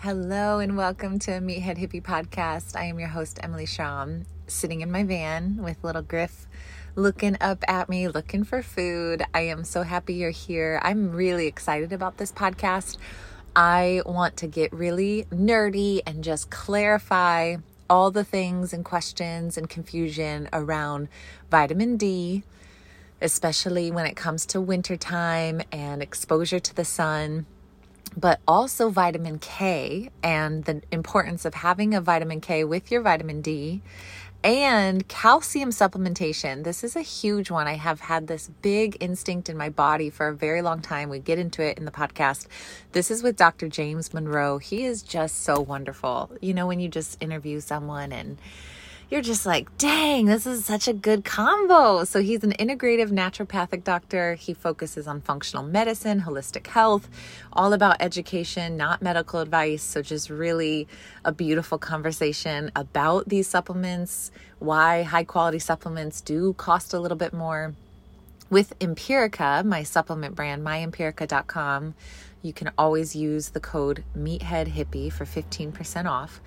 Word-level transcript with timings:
Hello 0.00 0.58
and 0.58 0.76
welcome 0.76 1.18
to 1.20 1.30
Meathead 1.40 1.78
Hippie 1.78 2.02
Podcast. 2.02 2.76
I 2.76 2.84
am 2.84 2.98
your 2.98 3.08
host, 3.08 3.40
Emily 3.42 3.64
Schromm, 3.64 4.26
sitting 4.46 4.82
in 4.82 4.92
my 4.92 5.02
van 5.04 5.56
with 5.62 5.82
little 5.82 6.02
Griff 6.02 6.46
looking 6.94 7.36
up 7.40 7.64
at 7.66 7.88
me, 7.88 8.06
looking 8.06 8.44
for 8.44 8.62
food. 8.62 9.24
I 9.32 9.40
am 9.40 9.64
so 9.64 9.82
happy 9.82 10.14
you're 10.14 10.30
here. 10.30 10.78
I'm 10.82 11.12
really 11.12 11.46
excited 11.46 11.94
about 11.94 12.18
this 12.18 12.30
podcast. 12.30 12.98
I 13.56 14.02
want 14.04 14.36
to 14.36 14.46
get 14.46 14.70
really 14.70 15.24
nerdy 15.32 16.02
and 16.06 16.22
just 16.22 16.50
clarify 16.50 17.56
all 17.88 18.10
the 18.10 18.22
things 18.22 18.74
and 18.74 18.84
questions 18.84 19.56
and 19.56 19.68
confusion 19.68 20.46
around 20.52 21.08
vitamin 21.50 21.96
D, 21.96 22.42
especially 23.22 23.90
when 23.90 24.04
it 24.04 24.14
comes 24.14 24.44
to 24.46 24.60
wintertime 24.60 25.62
and 25.72 26.02
exposure 26.02 26.60
to 26.60 26.74
the 26.74 26.84
sun 26.84 27.46
but 28.16 28.40
also 28.46 28.90
vitamin 28.90 29.38
K 29.38 30.10
and 30.22 30.64
the 30.64 30.82
importance 30.92 31.44
of 31.44 31.54
having 31.54 31.94
a 31.94 32.00
vitamin 32.00 32.40
K 32.40 32.64
with 32.64 32.90
your 32.90 33.02
vitamin 33.02 33.40
D 33.40 33.82
and 34.44 35.08
calcium 35.08 35.70
supplementation. 35.70 36.62
This 36.62 36.84
is 36.84 36.94
a 36.94 37.00
huge 37.00 37.50
one. 37.50 37.66
I 37.66 37.74
have 37.74 38.00
had 38.00 38.26
this 38.26 38.48
big 38.62 38.96
instinct 39.00 39.48
in 39.48 39.56
my 39.56 39.70
body 39.70 40.08
for 40.08 40.28
a 40.28 40.34
very 40.34 40.62
long 40.62 40.80
time. 40.80 41.08
We 41.08 41.18
get 41.18 41.38
into 41.38 41.62
it 41.62 41.78
in 41.78 41.84
the 41.84 41.90
podcast. 41.90 42.46
This 42.92 43.10
is 43.10 43.22
with 43.24 43.36
Dr. 43.36 43.68
James 43.68 44.14
Monroe. 44.14 44.58
He 44.58 44.84
is 44.84 45.02
just 45.02 45.42
so 45.42 45.60
wonderful. 45.60 46.30
You 46.40 46.54
know, 46.54 46.66
when 46.66 46.78
you 46.78 46.88
just 46.88 47.20
interview 47.20 47.60
someone 47.60 48.12
and 48.12 48.38
you're 49.08 49.22
just 49.22 49.46
like, 49.46 49.76
dang, 49.78 50.26
this 50.26 50.46
is 50.46 50.64
such 50.64 50.88
a 50.88 50.92
good 50.92 51.24
combo. 51.24 52.02
So 52.04 52.20
he's 52.20 52.42
an 52.42 52.52
integrative 52.52 53.10
naturopathic 53.10 53.84
doctor. 53.84 54.34
He 54.34 54.52
focuses 54.52 55.06
on 55.06 55.20
functional 55.20 55.62
medicine, 55.62 56.22
holistic 56.22 56.66
health, 56.66 57.08
all 57.52 57.72
about 57.72 57.96
education, 58.00 58.76
not 58.76 59.02
medical 59.02 59.38
advice. 59.38 59.84
So 59.84 60.02
just 60.02 60.28
really 60.28 60.88
a 61.24 61.30
beautiful 61.30 61.78
conversation 61.78 62.72
about 62.74 63.28
these 63.28 63.46
supplements, 63.46 64.32
why 64.58 65.04
high 65.04 65.24
quality 65.24 65.60
supplements 65.60 66.20
do 66.20 66.54
cost 66.54 66.92
a 66.92 66.98
little 66.98 67.18
bit 67.18 67.32
more. 67.32 67.74
With 68.50 68.76
Empirica, 68.80 69.64
my 69.64 69.84
supplement 69.84 70.34
brand, 70.34 70.64
myempirica.com, 70.64 71.94
you 72.42 72.52
can 72.52 72.70
always 72.76 73.14
use 73.14 73.50
the 73.50 73.60
code 73.60 74.02
MeatheadHippie 74.16 75.12
for 75.12 75.24
15% 75.24 76.06
off. 76.10 76.40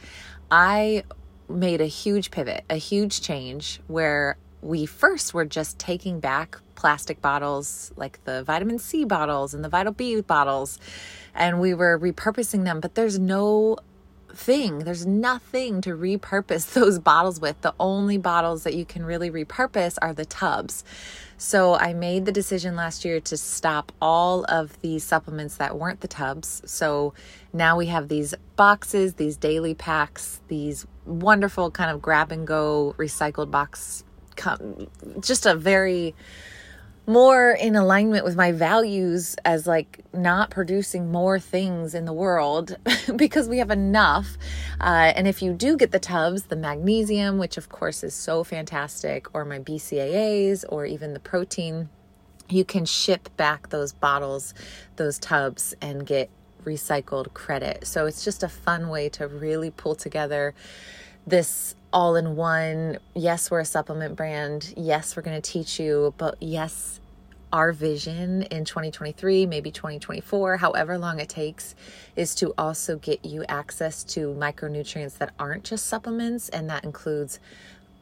I 0.52 1.04
made 1.50 1.82
a 1.82 1.86
huge 1.86 2.32
pivot, 2.32 2.64
a 2.70 2.76
huge 2.76 3.22
change 3.22 3.82
where 3.88 4.38
we 4.62 4.86
first 4.86 5.34
were 5.34 5.46
just 5.46 5.80
taking 5.80 6.20
back 6.20 6.58
plastic 6.76 7.22
bottles 7.22 7.92
like 7.96 8.24
the 8.24 8.44
vitamin 8.44 8.80
C 8.80 9.04
bottles 9.04 9.54
and 9.54 9.64
the 9.64 9.70
Vital 9.70 9.92
B 9.92 10.22
bottles 10.22 10.80
and 11.34 11.60
we 11.60 11.74
were 11.74 11.98
repurposing 12.00 12.64
them, 12.64 12.80
but 12.80 12.96
there's 12.96 13.20
no 13.20 13.78
thing. 14.34 14.80
There's 14.80 15.06
nothing 15.06 15.82
to 15.82 15.96
repurpose 15.96 16.74
those 16.74 17.00
bottles 17.00 17.40
with. 17.40 17.62
The 17.62 17.74
only 17.80 18.18
bottles 18.18 18.64
that 18.64 18.76
you 18.76 18.86
can 18.86 19.04
really 19.06 19.30
repurpose 19.30 19.98
are 20.02 20.14
the 20.14 20.26
tubs. 20.26 20.84
So 21.42 21.76
I 21.76 21.94
made 21.94 22.26
the 22.26 22.34
decision 22.34 22.76
last 22.76 23.06
year 23.06 23.22
to 23.22 23.38
stop 23.38 23.94
all 24.02 24.44
of 24.50 24.80
the 24.82 25.00
supplements 25.00 25.56
that 25.56 25.80
weren't 25.80 26.02
the 26.02 26.08
tubs. 26.10 26.62
So 26.66 27.14
now 27.54 27.78
we 27.78 27.86
have 27.86 28.10
these 28.10 28.36
boxes, 28.58 29.14
these 29.14 29.38
daily 29.38 29.74
packs, 29.74 30.42
these 30.50 30.86
wonderful 31.06 31.72
kind 31.72 31.92
of 31.92 32.02
grab 32.02 32.34
and 32.34 32.46
go 32.46 32.94
recycled 32.98 33.52
box. 33.52 34.04
Just 35.22 35.46
a 35.46 35.56
very 35.56 36.14
more 37.10 37.50
in 37.52 37.76
alignment 37.76 38.24
with 38.24 38.36
my 38.36 38.52
values 38.52 39.36
as 39.44 39.66
like 39.66 40.06
not 40.14 40.52
producing 40.52 41.12
more 41.12 41.40
things 41.40 41.96
in 41.96 42.06
the 42.06 42.14
world 42.14 42.78
because 43.16 43.50
we 43.50 43.58
have 43.58 43.72
enough. 43.72 44.38
Uh, 44.80 45.12
and 45.16 45.28
if 45.28 45.42
you 45.42 45.52
do 45.52 45.76
get 45.76 45.92
the 45.92 46.00
tubs, 46.00 46.44
the 46.44 46.56
magnesium, 46.56 47.40
which 47.40 47.58
of 47.58 47.68
course 47.68 48.04
is 48.04 48.14
so 48.14 48.44
fantastic, 48.44 49.26
or 49.34 49.44
my 49.44 49.58
BCAAs, 49.58 50.64
or 50.70 50.86
even 50.86 51.14
the 51.14 51.20
protein, 51.20 51.90
you 52.48 52.64
can 52.64 52.86
ship 52.86 53.28
back 53.38 53.70
those 53.70 53.92
bottles, 53.92 54.54
those 54.98 55.18
tubs, 55.18 55.74
and 55.82 56.06
get 56.06 56.30
recycled 56.64 57.34
credit. 57.34 57.88
So 57.88 58.06
it's 58.06 58.24
just 58.24 58.44
a 58.44 58.50
fun 58.50 58.88
way 58.88 59.10
to 59.10 59.28
really 59.28 59.72
pull 59.72 59.96
together 59.96 60.54
this 61.30 61.76
all 61.94 62.16
in 62.16 62.36
one. 62.36 62.98
Yes, 63.16 63.50
we're 63.50 63.62
a 63.62 63.66
supplement 63.66 64.16
brand. 64.16 64.74
Yes, 64.76 65.16
we're 65.16 65.24
going 65.24 65.40
to 65.40 65.52
teach 65.52 65.80
you, 65.80 66.14
but 66.18 66.36
yes, 66.40 67.00
our 67.52 67.72
vision 67.72 68.44
in 68.44 68.64
2023, 68.64 69.46
maybe 69.46 69.72
2024, 69.72 70.58
however 70.58 70.98
long 70.98 71.20
it 71.20 71.30
takes, 71.30 71.76
is 72.16 72.36
to 72.36 72.54
also 72.58 72.98
get 72.98 73.26
you 73.26 73.44
access 73.46 74.04
to 74.04 74.36
micronutrients 74.40 75.18
that 75.18 75.34
aren't 75.40 75.64
just 75.64 75.88
supplements, 75.88 76.50
and 76.50 76.70
that 76.70 76.84
includes 76.84 77.40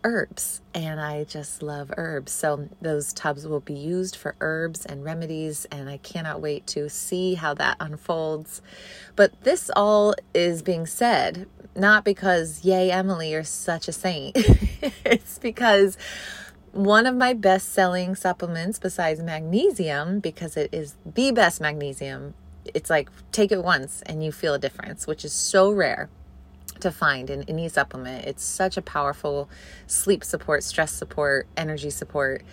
herbs. 0.08 0.62
And 0.74 1.02
I 1.02 1.26
just 1.26 1.62
love 1.62 1.92
herbs. 1.98 2.32
So 2.32 2.70
those 2.82 3.12
tubs 3.12 3.46
will 3.46 3.60
be 3.60 3.74
used 3.74 4.16
for 4.16 4.36
herbs 4.40 4.86
and 4.86 5.04
remedies, 5.04 5.66
and 5.66 5.90
I 5.90 5.98
cannot 5.98 6.42
wait 6.42 6.66
to 6.68 6.90
see 6.90 7.34
how 7.34 7.54
that 7.56 7.76
unfolds. 7.80 8.62
But 9.16 9.44
this 9.44 9.70
all 9.76 10.16
is 10.34 10.62
being 10.62 10.86
said 10.86 11.48
not 11.76 12.04
because, 12.04 12.66
yay, 12.66 12.90
Emily, 12.90 13.32
you're 13.32 13.44
such 13.44 13.88
a 13.88 13.92
saint. 13.92 14.36
it's 15.06 15.38
because 15.38 15.96
one 16.72 17.06
of 17.06 17.16
my 17.16 17.34
best 17.34 17.72
selling 17.72 18.16
supplements 18.16 18.80
besides 18.80 19.22
magnesium, 19.22 20.20
because 20.20 20.58
it 20.58 20.74
is 20.74 20.96
the 21.06 21.32
best 21.32 21.62
magnesium, 21.62 22.34
it's 22.74 22.90
like 22.90 23.10
take 23.32 23.52
it 23.52 23.64
once 23.64 24.02
and 24.06 24.24
you 24.24 24.32
feel 24.32 24.56
a 24.56 24.60
difference, 24.60 25.06
which 25.06 25.24
is 25.24 25.34
so 25.34 25.72
rare 25.72 26.10
to 26.82 26.92
find 26.92 27.30
in 27.30 27.44
any 27.44 27.70
supplement. 27.70 28.26
It's 28.26 28.44
such 28.44 28.78
a 28.78 28.82
powerful 28.82 29.50
sleep 29.86 30.24
support, 30.24 30.64
stress 30.64 30.92
support, 30.92 31.48
energy 31.56 31.90
support. 31.90 32.44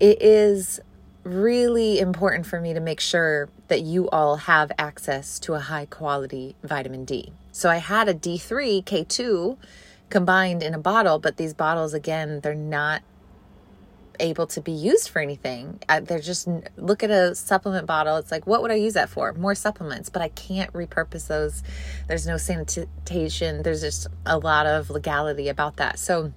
It 0.00 0.22
is 0.22 0.80
really 1.24 1.98
important 1.98 2.46
for 2.46 2.60
me 2.60 2.72
to 2.72 2.80
make 2.80 3.00
sure 3.00 3.48
that 3.68 3.82
you 3.82 4.08
all 4.10 4.36
have 4.36 4.72
access 4.78 5.38
to 5.40 5.54
a 5.54 5.60
high 5.60 5.86
quality 5.86 6.56
vitamin 6.62 7.04
D. 7.04 7.32
So 7.52 7.68
I 7.68 7.76
had 7.76 8.08
a 8.08 8.14
D3 8.14 8.84
K2 8.84 9.56
combined 10.10 10.62
in 10.62 10.74
a 10.74 10.78
bottle, 10.78 11.18
but 11.18 11.36
these 11.36 11.52
bottles, 11.52 11.92
again, 11.92 12.40
they're 12.40 12.54
not 12.54 13.02
able 14.20 14.46
to 14.48 14.60
be 14.60 14.72
used 14.72 15.08
for 15.08 15.20
anything. 15.20 15.80
Uh, 15.88 16.00
they're 16.00 16.20
just 16.20 16.48
look 16.76 17.02
at 17.02 17.10
a 17.10 17.34
supplement 17.34 17.86
bottle. 17.86 18.16
It's 18.16 18.30
like, 18.30 18.46
what 18.46 18.62
would 18.62 18.70
I 18.70 18.74
use 18.74 18.94
that 18.94 19.08
for? 19.08 19.32
More 19.32 19.54
supplements, 19.54 20.08
but 20.08 20.22
I 20.22 20.28
can't 20.28 20.72
repurpose 20.72 21.26
those. 21.26 21.62
There's 22.06 22.26
no 22.26 22.36
sanitation. 22.36 23.62
There's 23.62 23.80
just 23.80 24.06
a 24.26 24.38
lot 24.38 24.66
of 24.66 24.90
legality 24.90 25.48
about 25.48 25.76
that. 25.76 25.98
So 25.98 26.32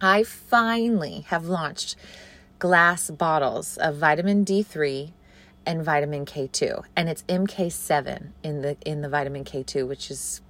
I 0.00 0.22
finally 0.22 1.26
have 1.28 1.46
launched 1.46 1.96
glass 2.58 3.10
bottles 3.10 3.76
of 3.76 3.96
vitamin 3.96 4.44
D3 4.44 5.12
and 5.66 5.82
vitamin 5.82 6.26
K2 6.26 6.84
and 6.96 7.08
it's 7.08 7.22
MK7 7.22 8.28
in 8.42 8.62
the 8.62 8.76
in 8.84 9.00
the 9.00 9.08
vitamin 9.08 9.44
K2 9.44 9.88
which 9.88 10.10
is 10.10 10.40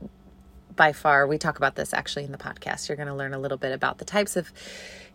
by 0.77 0.93
far 0.93 1.27
we 1.27 1.39
talk 1.39 1.57
about 1.57 1.75
this 1.75 1.95
actually 1.95 2.25
in 2.25 2.33
the 2.33 2.39
podcast 2.39 2.89
you're 2.89 2.97
going 2.97 3.09
to 3.09 3.15
learn 3.15 3.35
a 3.35 3.39
little 3.39 3.59
bit 3.59 3.73
about 3.73 3.99
the 3.99 4.05
types 4.05 4.37
of 4.37 4.53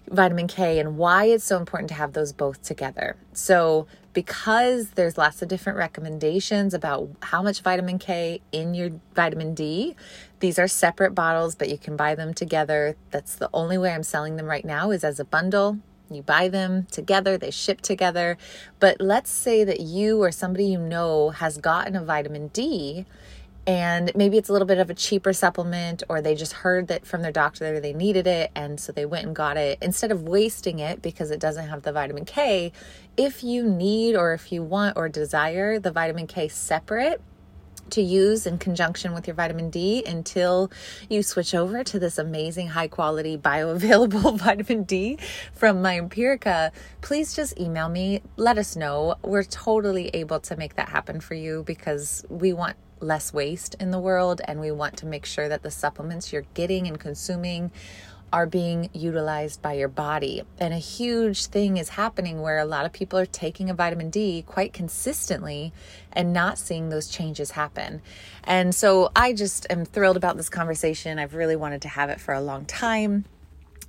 vitamin 0.10 0.48
K 0.48 0.80
and 0.80 0.98
why 0.98 1.26
it's 1.26 1.44
so 1.44 1.58
important 1.58 1.90
to 1.90 1.96
have 1.96 2.14
those 2.14 2.34
both 2.34 2.62
together. 2.62 3.16
So, 3.34 3.88
because 4.14 4.92
there's 4.92 5.18
lots 5.18 5.42
of 5.42 5.48
different 5.48 5.78
recommendations 5.78 6.74
about 6.74 7.10
how 7.22 7.44
much 7.44 7.62
vitamin 7.62 8.00
K 8.00 8.42
in 8.52 8.74
your 8.74 8.90
vitamin 9.14 9.54
D, 9.54 9.96
these 10.40 10.58
are 10.58 10.68
separate 10.68 11.12
bottles, 11.12 11.56
but 11.56 11.70
you 11.70 11.78
can 11.78 11.96
buy 11.96 12.16
them 12.16 12.34
together. 12.34 12.96
That's 13.12 13.36
the 13.36 13.50
only 13.54 13.78
way 13.78 13.94
I'm 13.94 14.04
selling 14.04 14.36
them 14.36 14.48
right 14.48 14.66
now 14.66 14.92
is 14.92 15.04
as 15.04 15.20
a 15.20 15.26
bundle. 15.26 15.78
You 16.10 16.24
buy 16.24 16.48
them 16.48 16.88
together, 16.90 17.38
they 17.38 17.52
ship 17.52 17.82
together. 17.82 18.36
But 18.80 19.00
let's 19.00 19.30
say 19.30 19.64
that 19.64 19.80
you 19.80 20.22
or 20.24 20.32
somebody 20.32 20.66
you 20.66 20.80
know 20.80 21.30
has 21.30 21.60
gotten 21.60 21.96
a 21.96 22.04
vitamin 22.04 22.48
D 22.48 23.06
and 23.70 24.12
maybe 24.16 24.36
it's 24.36 24.50
a 24.50 24.52
little 24.52 24.66
bit 24.66 24.80
of 24.80 24.90
a 24.90 24.96
cheaper 24.96 25.32
supplement 25.32 26.02
or 26.10 26.24
they 26.24 26.34
just 26.34 26.54
heard 26.54 26.88
that 26.88 27.06
from 27.06 27.22
their 27.22 27.32
doctor 27.32 27.72
that 27.72 27.84
they 27.84 27.94
needed 27.94 28.26
it 28.26 28.50
and 28.56 28.80
so 28.80 28.92
they 28.92 29.06
went 29.06 29.28
and 29.28 29.36
got 29.36 29.58
it 29.58 29.78
instead 29.80 30.12
of 30.12 30.24
wasting 30.24 30.80
it 30.80 31.04
because 31.04 31.30
it 31.30 31.40
doesn't 31.40 31.70
have 31.70 31.84
the 31.84 31.92
vitamin 31.92 32.26
K 32.26 32.72
if 33.16 33.44
you 33.44 33.62
need 33.64 34.16
or 34.16 34.34
if 34.34 34.52
you 34.52 34.64
want 34.64 34.98
or 34.98 35.08
desire 35.08 35.78
the 35.78 35.92
vitamin 35.92 36.26
K 36.26 36.48
separate 36.48 37.22
to 37.92 38.02
use 38.02 38.48
in 38.48 38.58
conjunction 38.58 39.14
with 39.14 39.28
your 39.28 39.36
vitamin 39.36 39.70
D 39.70 40.04
until 40.04 40.72
you 41.08 41.22
switch 41.22 41.54
over 41.54 41.84
to 41.84 42.00
this 42.00 42.18
amazing 42.18 42.70
high 42.70 42.88
quality 42.88 43.38
bioavailable 43.50 44.36
vitamin 44.40 44.82
D 44.82 45.20
from 45.54 45.84
my 45.84 46.00
Empirica, 46.00 46.72
please 47.02 47.36
just 47.36 47.60
email 47.60 47.90
me. 47.90 48.22
Let 48.36 48.58
us 48.58 48.76
know. 48.76 49.16
We're 49.22 49.44
totally 49.44 50.10
able 50.10 50.40
to 50.40 50.56
make 50.56 50.76
that 50.76 50.90
happen 50.90 51.20
for 51.20 51.36
you 51.36 51.64
because 51.68 52.26
we 52.30 52.52
want 52.52 52.76
less 53.00 53.34
waste 53.34 53.76
in 53.80 53.92
the 53.92 54.00
world 54.00 54.42
and 54.46 54.60
we 54.60 54.72
want 54.72 54.98
to 54.98 55.06
make 55.06 55.26
sure 55.26 55.48
that 55.50 55.64
the 55.64 55.72
supplements 55.72 56.32
you're 56.32 56.46
getting 56.54 56.88
and 56.88 57.00
consuming 57.00 57.72
are 58.32 58.46
being 58.46 58.90
utilized 58.94 59.62
by 59.62 59.74
your 59.74 59.88
body. 59.88 60.44
And 60.60 60.74
a 60.74 60.78
huge 60.78 61.48
thing 61.48 61.78
is 61.78 61.90
happening 61.90 62.42
where 62.42 62.60
a 62.60 62.66
lot 62.66 62.86
of 62.86 62.94
people 62.94 63.18
are 63.18 63.26
taking 63.26 63.70
a 63.70 63.74
vitamin 63.74 64.10
D 64.10 64.44
quite 64.44 64.74
consistently 64.74 65.74
and 66.14 66.32
not 66.34 66.58
seeing 66.58 66.90
those 66.90 67.08
changes 67.08 67.52
happen. 67.52 68.02
And 68.44 68.74
so 68.74 69.12
I 69.16 69.34
just 69.34 69.66
am 69.70 69.86
thrilled 69.86 70.18
about 70.18 70.38
this 70.38 70.50
conversation. 70.50 71.18
I've 71.18 71.34
really 71.34 71.56
wanted 71.56 71.82
to 71.84 71.88
have 71.88 72.10
it 72.10 72.20
for 72.20 72.34
a 72.34 72.42
long 72.42 72.66
time. 72.66 73.26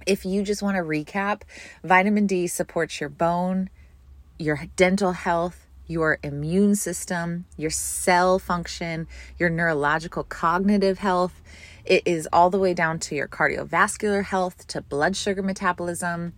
If 0.07 0.25
you 0.25 0.43
just 0.43 0.63
want 0.63 0.77
to 0.77 0.83
recap, 0.83 1.43
vitamin 1.85 2.27
D 2.27 2.47
supports 2.47 3.01
your 3.01 3.11
bone, 3.11 3.69
your 4.39 4.61
dental 4.77 5.13
health, 5.13 5.67
your 5.91 6.21
immune 6.23 6.77
system, 6.77 7.45
your 7.57 7.71
cell 7.71 8.39
function, 8.39 9.09
your 9.39 9.51
neurological 9.51 10.23
cognitive 10.23 10.99
health. 10.99 11.43
It 11.85 12.05
is 12.07 12.29
all 12.33 12.49
the 12.49 12.61
way 12.61 12.75
down 12.75 13.01
to 13.01 13.17
your 13.17 13.27
cardiovascular 13.27 14.23
health, 14.23 14.69
to 14.69 14.81
blood 14.81 15.17
sugar 15.17 15.43
metabolism, 15.43 16.35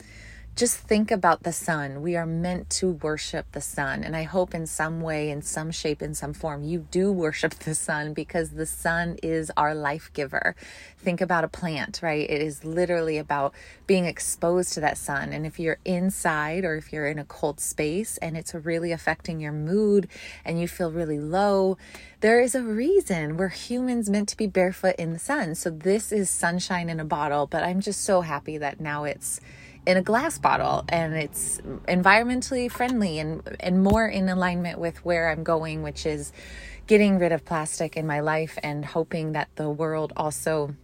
just 0.54 0.76
think 0.76 1.10
about 1.10 1.44
the 1.44 1.52
sun. 1.52 2.02
We 2.02 2.14
are 2.14 2.26
meant 2.26 2.68
to 2.70 2.90
worship 2.90 3.46
the 3.52 3.62
sun. 3.62 4.04
And 4.04 4.14
I 4.14 4.24
hope 4.24 4.54
in 4.54 4.66
some 4.66 5.00
way, 5.00 5.30
in 5.30 5.40
some 5.40 5.70
shape, 5.70 6.02
in 6.02 6.14
some 6.14 6.34
form, 6.34 6.62
you 6.62 6.86
do 6.90 7.10
worship 7.10 7.54
the 7.60 7.74
sun 7.74 8.12
because 8.12 8.50
the 8.50 8.66
sun 8.66 9.16
is 9.22 9.50
our 9.56 9.74
life 9.74 10.10
giver. 10.12 10.54
Think 10.98 11.22
about 11.22 11.44
a 11.44 11.48
plant, 11.48 12.00
right? 12.02 12.28
It 12.28 12.42
is 12.42 12.64
literally 12.66 13.16
about 13.16 13.54
being 13.86 14.04
exposed 14.04 14.74
to 14.74 14.80
that 14.80 14.98
sun. 14.98 15.32
And 15.32 15.46
if 15.46 15.58
you're 15.58 15.78
inside 15.86 16.66
or 16.66 16.76
if 16.76 16.92
you're 16.92 17.06
in 17.06 17.18
a 17.18 17.24
cold 17.24 17.58
space 17.58 18.18
and 18.18 18.36
it's 18.36 18.54
really 18.54 18.92
affecting 18.92 19.40
your 19.40 19.52
mood 19.52 20.06
and 20.44 20.60
you 20.60 20.68
feel 20.68 20.92
really 20.92 21.18
low, 21.18 21.78
there 22.20 22.40
is 22.40 22.54
a 22.54 22.62
reason 22.62 23.38
we're 23.38 23.48
humans 23.48 24.10
meant 24.10 24.28
to 24.28 24.36
be 24.36 24.46
barefoot 24.46 24.96
in 24.96 25.14
the 25.14 25.18
sun. 25.18 25.54
So 25.54 25.70
this 25.70 26.12
is 26.12 26.28
sunshine 26.28 26.90
in 26.90 27.00
a 27.00 27.06
bottle, 27.06 27.46
but 27.46 27.64
I'm 27.64 27.80
just 27.80 28.04
so 28.04 28.20
happy 28.20 28.58
that 28.58 28.80
now 28.80 29.04
it's 29.04 29.40
in 29.86 29.96
a 29.96 30.02
glass 30.02 30.38
bottle 30.38 30.84
and 30.88 31.14
it's 31.14 31.60
environmentally 31.88 32.70
friendly 32.70 33.18
and 33.18 33.42
and 33.60 33.82
more 33.82 34.06
in 34.06 34.28
alignment 34.28 34.78
with 34.78 35.04
where 35.04 35.30
I'm 35.30 35.42
going 35.42 35.82
which 35.82 36.06
is 36.06 36.32
getting 36.86 37.18
rid 37.18 37.32
of 37.32 37.44
plastic 37.44 37.96
in 37.96 38.06
my 38.06 38.20
life 38.20 38.58
and 38.62 38.84
hoping 38.84 39.32
that 39.32 39.48
the 39.56 39.68
world 39.68 40.12
also 40.16 40.74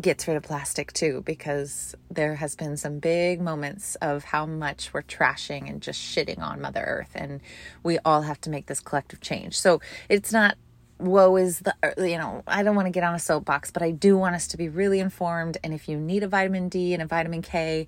gets 0.00 0.26
rid 0.26 0.36
of 0.36 0.42
plastic 0.42 0.92
too 0.92 1.22
because 1.26 1.94
there 2.10 2.36
has 2.36 2.54
been 2.56 2.76
some 2.76 2.98
big 2.98 3.40
moments 3.40 3.96
of 3.96 4.24
how 4.24 4.46
much 4.46 4.92
we're 4.94 5.02
trashing 5.02 5.68
and 5.68 5.82
just 5.82 6.00
shitting 6.00 6.38
on 6.38 6.60
mother 6.60 6.82
earth 6.86 7.10
and 7.14 7.40
we 7.82 7.98
all 8.04 8.22
have 8.22 8.40
to 8.40 8.50
make 8.50 8.66
this 8.66 8.80
collective 8.80 9.20
change. 9.20 9.58
So 9.58 9.80
it's 10.08 10.32
not 10.32 10.56
woe 11.00 11.36
is 11.36 11.60
the 11.60 11.74
uh, 11.82 12.02
you 12.02 12.18
know 12.18 12.42
i 12.46 12.62
don't 12.62 12.76
want 12.76 12.86
to 12.86 12.90
get 12.90 13.02
on 13.02 13.14
a 13.14 13.18
soapbox 13.18 13.70
but 13.70 13.82
i 13.82 13.90
do 13.90 14.16
want 14.16 14.34
us 14.34 14.46
to 14.46 14.56
be 14.56 14.68
really 14.68 15.00
informed 15.00 15.56
and 15.64 15.72
if 15.74 15.88
you 15.88 15.96
need 15.96 16.22
a 16.22 16.28
vitamin 16.28 16.68
d 16.68 16.92
and 16.92 17.02
a 17.02 17.06
vitamin 17.06 17.42
k 17.42 17.86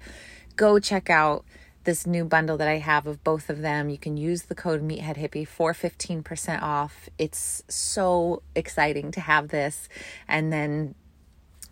go 0.56 0.78
check 0.78 1.10
out 1.10 1.44
this 1.84 2.06
new 2.06 2.24
bundle 2.24 2.56
that 2.56 2.68
i 2.68 2.78
have 2.78 3.06
of 3.06 3.22
both 3.24 3.50
of 3.50 3.60
them. 3.60 3.88
You 3.88 3.98
can 3.98 4.16
use 4.16 4.42
the 4.42 4.54
code 4.54 4.82
meathead 4.82 5.16
hippie 5.16 5.46
for 5.46 5.72
15% 5.72 6.62
off. 6.62 7.08
It's 7.18 7.62
so 7.68 8.42
exciting 8.54 9.10
to 9.12 9.20
have 9.20 9.48
this. 9.48 9.88
And 10.28 10.52
then 10.52 10.94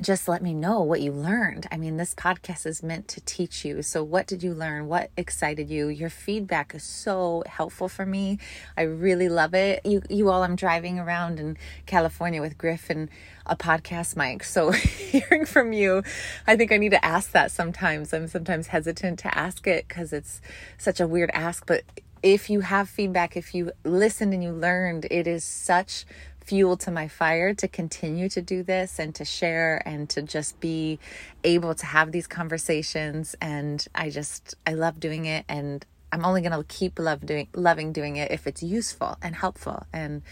just 0.02 0.28
let 0.28 0.42
me 0.42 0.54
know 0.54 0.80
what 0.80 1.00
you 1.00 1.12
learned. 1.12 1.66
I 1.70 1.76
mean, 1.76 1.96
this 1.96 2.14
podcast 2.14 2.64
is 2.64 2.82
meant 2.82 3.06
to 3.08 3.20
teach 3.20 3.64
you. 3.64 3.82
So, 3.82 4.02
what 4.02 4.26
did 4.26 4.42
you 4.42 4.54
learn? 4.54 4.86
What 4.86 5.10
excited 5.16 5.68
you? 5.68 5.88
Your 5.88 6.08
feedback 6.08 6.74
is 6.74 6.82
so 6.82 7.42
helpful 7.46 7.88
for 7.88 8.06
me. 8.06 8.38
I 8.76 8.82
really 8.82 9.28
love 9.28 9.54
it. 9.54 9.84
You, 9.84 10.02
you 10.08 10.30
all, 10.30 10.42
I'm 10.42 10.56
driving 10.56 10.98
around 10.98 11.38
in 11.38 11.58
California 11.86 12.40
with 12.40 12.56
Griff 12.56 12.88
and 12.88 13.08
a 13.46 13.56
podcast 13.56 14.16
mic. 14.16 14.44
So, 14.44 14.70
hearing 14.72 15.44
from 15.44 15.72
you, 15.72 16.02
I 16.46 16.56
think 16.56 16.72
I 16.72 16.78
need 16.78 16.92
to 16.92 17.04
ask 17.04 17.32
that 17.32 17.50
sometimes. 17.50 18.14
I'm 18.14 18.28
sometimes 18.28 18.68
hesitant 18.68 19.18
to 19.20 19.36
ask 19.36 19.66
it 19.66 19.86
because 19.88 20.12
it's 20.12 20.40
such 20.78 21.00
a 21.00 21.06
weird 21.06 21.30
ask. 21.34 21.66
But 21.66 21.84
if 22.22 22.50
you 22.50 22.60
have 22.60 22.88
feedback, 22.88 23.36
if 23.36 23.54
you 23.54 23.72
listened 23.84 24.34
and 24.34 24.42
you 24.42 24.52
learned, 24.52 25.06
it 25.10 25.26
is 25.26 25.44
such 25.44 26.04
fuel 26.50 26.76
to 26.76 26.90
my 26.90 27.06
fire 27.06 27.54
to 27.54 27.68
continue 27.68 28.28
to 28.28 28.42
do 28.42 28.64
this 28.64 28.98
and 28.98 29.14
to 29.14 29.24
share 29.24 29.80
and 29.86 30.10
to 30.10 30.20
just 30.20 30.58
be 30.58 30.98
able 31.44 31.76
to 31.76 31.86
have 31.86 32.10
these 32.10 32.26
conversations 32.26 33.36
and 33.40 33.86
I 33.94 34.10
just 34.10 34.56
I 34.66 34.72
love 34.72 34.98
doing 34.98 35.26
it 35.26 35.44
and 35.48 35.86
I'm 36.10 36.24
only 36.24 36.40
going 36.40 36.50
to 36.50 36.64
keep 36.64 36.98
love 36.98 37.24
doing 37.24 37.46
loving 37.54 37.92
doing 37.92 38.16
it 38.16 38.32
if 38.32 38.48
it's 38.48 38.64
useful 38.64 39.16
and 39.22 39.36
helpful 39.36 39.86
and 39.92 40.22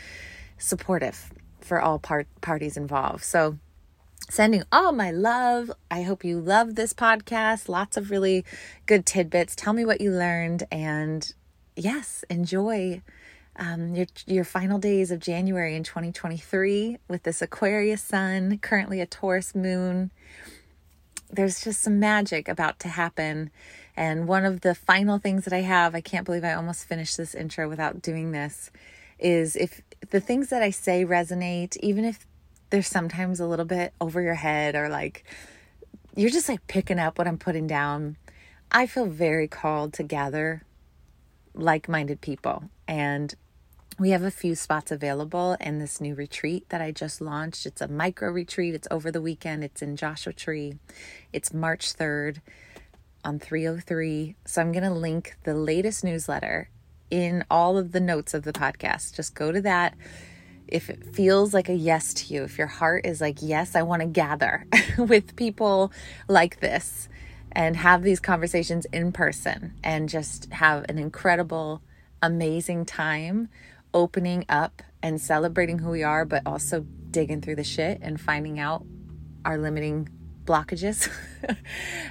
supportive 0.58 1.32
for 1.60 1.80
all 1.80 2.00
part 2.00 2.26
parties 2.40 2.76
involved. 2.76 3.22
So 3.22 3.56
sending 4.28 4.64
all 4.72 4.90
my 4.90 5.12
love. 5.12 5.70
I 5.88 6.02
hope 6.02 6.24
you 6.24 6.40
love 6.40 6.74
this 6.74 6.92
podcast. 6.92 7.68
Lots 7.68 7.96
of 7.96 8.10
really 8.10 8.44
good 8.86 9.06
tidbits. 9.06 9.54
Tell 9.54 9.72
me 9.72 9.84
what 9.84 10.00
you 10.00 10.10
learned 10.10 10.64
and 10.72 11.32
yes, 11.76 12.24
enjoy 12.28 13.02
um, 13.58 13.94
your 13.94 14.06
your 14.26 14.44
final 14.44 14.78
days 14.78 15.10
of 15.10 15.18
January 15.18 15.74
in 15.74 15.82
2023 15.82 16.98
with 17.08 17.24
this 17.24 17.42
Aquarius 17.42 18.02
sun, 18.02 18.58
currently 18.58 19.00
a 19.00 19.06
Taurus 19.06 19.54
moon. 19.54 20.10
There's 21.30 21.62
just 21.62 21.82
some 21.82 21.98
magic 21.98 22.48
about 22.48 22.78
to 22.80 22.88
happen. 22.88 23.50
And 23.96 24.28
one 24.28 24.44
of 24.44 24.60
the 24.60 24.74
final 24.74 25.18
things 25.18 25.44
that 25.44 25.52
I 25.52 25.62
have, 25.62 25.94
I 25.94 26.00
can't 26.00 26.24
believe 26.24 26.44
I 26.44 26.54
almost 26.54 26.86
finished 26.86 27.16
this 27.16 27.34
intro 27.34 27.68
without 27.68 28.00
doing 28.00 28.30
this, 28.30 28.70
is 29.18 29.56
if 29.56 29.82
the 30.10 30.20
things 30.20 30.50
that 30.50 30.62
I 30.62 30.70
say 30.70 31.04
resonate, 31.04 31.76
even 31.78 32.04
if 32.04 32.24
they're 32.70 32.82
sometimes 32.82 33.40
a 33.40 33.46
little 33.46 33.64
bit 33.64 33.92
over 34.00 34.22
your 34.22 34.34
head 34.34 34.76
or 34.76 34.88
like 34.88 35.24
you're 36.14 36.30
just 36.30 36.48
like 36.48 36.66
picking 36.68 36.98
up 36.98 37.18
what 37.18 37.26
I'm 37.26 37.38
putting 37.38 37.66
down, 37.66 38.16
I 38.70 38.86
feel 38.86 39.06
very 39.06 39.48
called 39.48 39.92
to 39.94 40.02
gather 40.04 40.62
like 41.54 41.88
minded 41.88 42.20
people. 42.20 42.64
And 42.86 43.34
we 43.98 44.10
have 44.10 44.22
a 44.22 44.30
few 44.30 44.54
spots 44.54 44.92
available 44.92 45.56
in 45.60 45.80
this 45.80 46.00
new 46.00 46.14
retreat 46.14 46.68
that 46.68 46.80
I 46.80 46.92
just 46.92 47.20
launched. 47.20 47.66
It's 47.66 47.80
a 47.80 47.88
micro 47.88 48.30
retreat. 48.30 48.74
It's 48.74 48.86
over 48.92 49.10
the 49.10 49.20
weekend. 49.20 49.64
It's 49.64 49.82
in 49.82 49.96
Joshua 49.96 50.32
Tree. 50.32 50.78
It's 51.32 51.52
March 51.52 51.96
3rd 51.96 52.40
on 53.24 53.40
303. 53.40 54.36
So 54.44 54.60
I'm 54.62 54.70
going 54.70 54.84
to 54.84 54.90
link 54.90 55.36
the 55.42 55.54
latest 55.54 56.04
newsletter 56.04 56.70
in 57.10 57.44
all 57.50 57.76
of 57.76 57.90
the 57.90 58.00
notes 58.00 58.34
of 58.34 58.44
the 58.44 58.52
podcast. 58.52 59.16
Just 59.16 59.34
go 59.34 59.50
to 59.50 59.60
that. 59.62 59.96
If 60.68 60.90
it 60.90 61.02
feels 61.02 61.52
like 61.52 61.68
a 61.68 61.74
yes 61.74 62.14
to 62.14 62.34
you, 62.34 62.44
if 62.44 62.56
your 62.56 62.66
heart 62.68 63.04
is 63.04 63.20
like, 63.20 63.38
yes, 63.40 63.74
I 63.74 63.82
want 63.82 64.02
to 64.02 64.06
gather 64.06 64.64
with 64.98 65.34
people 65.34 65.90
like 66.28 66.60
this 66.60 67.08
and 67.50 67.74
have 67.74 68.02
these 68.02 68.20
conversations 68.20 68.84
in 68.92 69.10
person 69.10 69.74
and 69.82 70.08
just 70.08 70.52
have 70.52 70.84
an 70.88 70.98
incredible, 70.98 71.82
amazing 72.22 72.84
time 72.84 73.48
opening 73.94 74.44
up 74.48 74.82
and 75.02 75.20
celebrating 75.20 75.78
who 75.78 75.90
we 75.90 76.02
are, 76.02 76.24
but 76.24 76.42
also 76.46 76.86
digging 77.10 77.40
through 77.40 77.56
the 77.56 77.64
shit 77.64 77.98
and 78.02 78.20
finding 78.20 78.58
out 78.58 78.84
our 79.44 79.58
limiting 79.58 80.08
blockages 80.44 81.10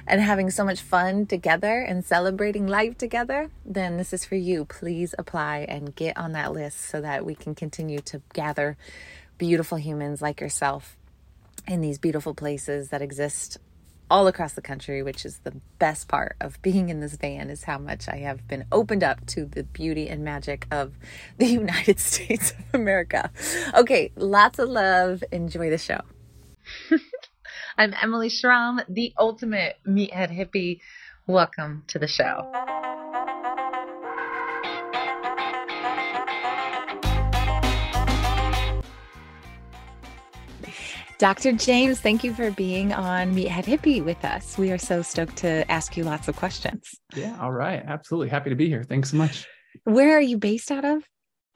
and 0.06 0.20
having 0.20 0.50
so 0.50 0.64
much 0.64 0.80
fun 0.80 1.26
together 1.26 1.80
and 1.80 2.04
celebrating 2.04 2.66
life 2.66 2.96
together, 2.96 3.50
then 3.64 3.96
this 3.96 4.12
is 4.12 4.24
for 4.24 4.36
you. 4.36 4.64
Please 4.64 5.14
apply 5.18 5.66
and 5.68 5.94
get 5.94 6.16
on 6.16 6.32
that 6.32 6.52
list 6.52 6.80
so 6.80 7.00
that 7.00 7.26
we 7.26 7.34
can 7.34 7.54
continue 7.54 7.98
to 7.98 8.22
gather 8.32 8.76
beautiful 9.36 9.76
humans 9.78 10.22
like 10.22 10.40
yourself 10.40 10.96
in 11.66 11.80
these 11.80 11.98
beautiful 11.98 12.34
places 12.34 12.88
that 12.88 13.02
exist 13.02 13.58
all 14.10 14.26
across 14.26 14.54
the 14.54 14.62
country, 14.62 15.02
which 15.02 15.24
is 15.24 15.38
the 15.38 15.60
best 15.78 16.08
part 16.08 16.36
of 16.40 16.60
being 16.62 16.88
in 16.88 17.00
this 17.00 17.16
van, 17.16 17.50
is 17.50 17.64
how 17.64 17.78
much 17.78 18.08
I 18.08 18.16
have 18.16 18.46
been 18.48 18.64
opened 18.72 19.04
up 19.04 19.26
to 19.28 19.44
the 19.44 19.64
beauty 19.64 20.08
and 20.08 20.24
magic 20.24 20.66
of 20.70 20.94
the 21.38 21.46
United 21.62 22.00
States 22.00 22.52
of 22.52 22.74
America. 22.74 23.30
Okay, 23.74 24.12
lots 24.16 24.58
of 24.58 24.68
love. 24.68 25.22
Enjoy 25.32 25.70
the 25.70 25.78
show. 25.78 26.00
I'm 27.78 27.94
Emily 28.00 28.28
Schromm, 28.28 28.80
the 28.88 29.12
ultimate 29.18 29.76
meathead 29.86 30.36
hippie. 30.36 30.80
Welcome 31.26 31.84
to 31.88 31.98
the 31.98 32.08
show. 32.08 32.97
Dr. 41.18 41.50
James, 41.50 41.98
thank 41.98 42.22
you 42.22 42.32
for 42.32 42.52
being 42.52 42.92
on 42.92 43.34
Meathead 43.34 43.64
Hippie 43.64 44.04
with 44.04 44.24
us. 44.24 44.56
We 44.56 44.70
are 44.70 44.78
so 44.78 45.02
stoked 45.02 45.34
to 45.38 45.68
ask 45.68 45.96
you 45.96 46.04
lots 46.04 46.28
of 46.28 46.36
questions. 46.36 46.94
Yeah, 47.16 47.36
all 47.40 47.50
right. 47.50 47.82
Absolutely. 47.84 48.28
Happy 48.28 48.50
to 48.50 48.56
be 48.56 48.68
here. 48.68 48.84
Thanks 48.84 49.10
so 49.10 49.16
much. 49.16 49.44
Where 49.82 50.16
are 50.16 50.20
you 50.20 50.38
based 50.38 50.70
out 50.70 50.84
of? 50.84 51.02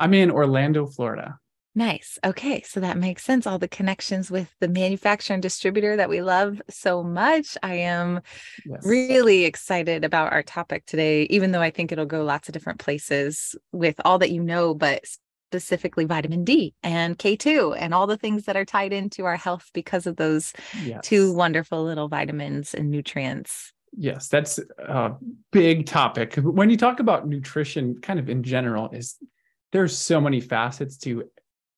I'm 0.00 0.14
in 0.14 0.32
Orlando, 0.32 0.86
Florida. 0.86 1.38
Nice. 1.76 2.18
Okay. 2.24 2.62
So 2.62 2.80
that 2.80 2.98
makes 2.98 3.22
sense. 3.22 3.46
All 3.46 3.60
the 3.60 3.68
connections 3.68 4.32
with 4.32 4.52
the 4.58 4.66
manufacturer 4.66 5.34
and 5.34 5.42
distributor 5.42 5.96
that 5.96 6.08
we 6.08 6.22
love 6.22 6.60
so 6.68 7.04
much. 7.04 7.56
I 7.62 7.74
am 7.76 8.20
yes. 8.66 8.84
really 8.84 9.44
excited 9.44 10.04
about 10.04 10.32
our 10.32 10.42
topic 10.42 10.86
today, 10.86 11.22
even 11.30 11.52
though 11.52 11.62
I 11.62 11.70
think 11.70 11.92
it'll 11.92 12.04
go 12.04 12.24
lots 12.24 12.48
of 12.48 12.52
different 12.52 12.80
places 12.80 13.54
with 13.70 14.00
all 14.04 14.18
that 14.18 14.32
you 14.32 14.42
know, 14.42 14.74
but 14.74 15.04
specifically 15.52 16.06
vitamin 16.06 16.44
D 16.44 16.72
and 16.82 17.18
K2 17.18 17.76
and 17.78 17.92
all 17.92 18.06
the 18.06 18.16
things 18.16 18.46
that 18.46 18.56
are 18.56 18.64
tied 18.64 18.90
into 18.90 19.26
our 19.26 19.36
health 19.36 19.68
because 19.74 20.06
of 20.06 20.16
those 20.16 20.54
yes. 20.82 21.00
two 21.02 21.34
wonderful 21.34 21.84
little 21.84 22.08
vitamins 22.08 22.72
and 22.72 22.90
nutrients. 22.90 23.74
Yes, 23.94 24.28
that's 24.28 24.58
a 24.78 25.12
big 25.50 25.84
topic. 25.84 26.36
When 26.36 26.70
you 26.70 26.78
talk 26.78 27.00
about 27.00 27.28
nutrition, 27.28 28.00
kind 28.00 28.18
of 28.18 28.30
in 28.30 28.42
general, 28.42 28.88
is 28.92 29.18
there's 29.72 29.94
so 29.94 30.22
many 30.22 30.40
facets 30.40 30.96
to 30.98 31.24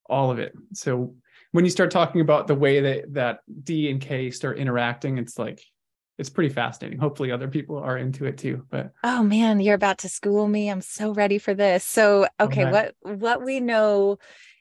all 0.08 0.30
of 0.30 0.38
it. 0.38 0.52
So 0.74 1.16
when 1.50 1.64
you 1.64 1.70
start 1.72 1.90
talking 1.90 2.20
about 2.20 2.46
the 2.46 2.54
way 2.54 2.80
that 2.80 3.14
that 3.14 3.40
D 3.64 3.90
and 3.90 4.00
K 4.00 4.30
start 4.30 4.58
interacting, 4.58 5.18
it's 5.18 5.36
like 5.36 5.60
it's 6.18 6.30
pretty 6.30 6.52
fascinating. 6.52 6.98
Hopefully 6.98 7.32
other 7.32 7.48
people 7.48 7.76
are 7.78 7.98
into 7.98 8.24
it 8.24 8.38
too. 8.38 8.64
But 8.70 8.92
oh 9.02 9.22
man, 9.22 9.60
you're 9.60 9.74
about 9.74 9.98
to 9.98 10.08
school 10.08 10.46
me. 10.46 10.68
I'm 10.68 10.80
so 10.80 11.12
ready 11.12 11.38
for 11.38 11.54
this. 11.54 11.84
So 11.84 12.26
oh, 12.38 12.44
okay, 12.44 12.64
okay. 12.66 12.70
what 13.02 13.18
what 13.18 13.44
we 13.44 13.60
know, 13.60 14.18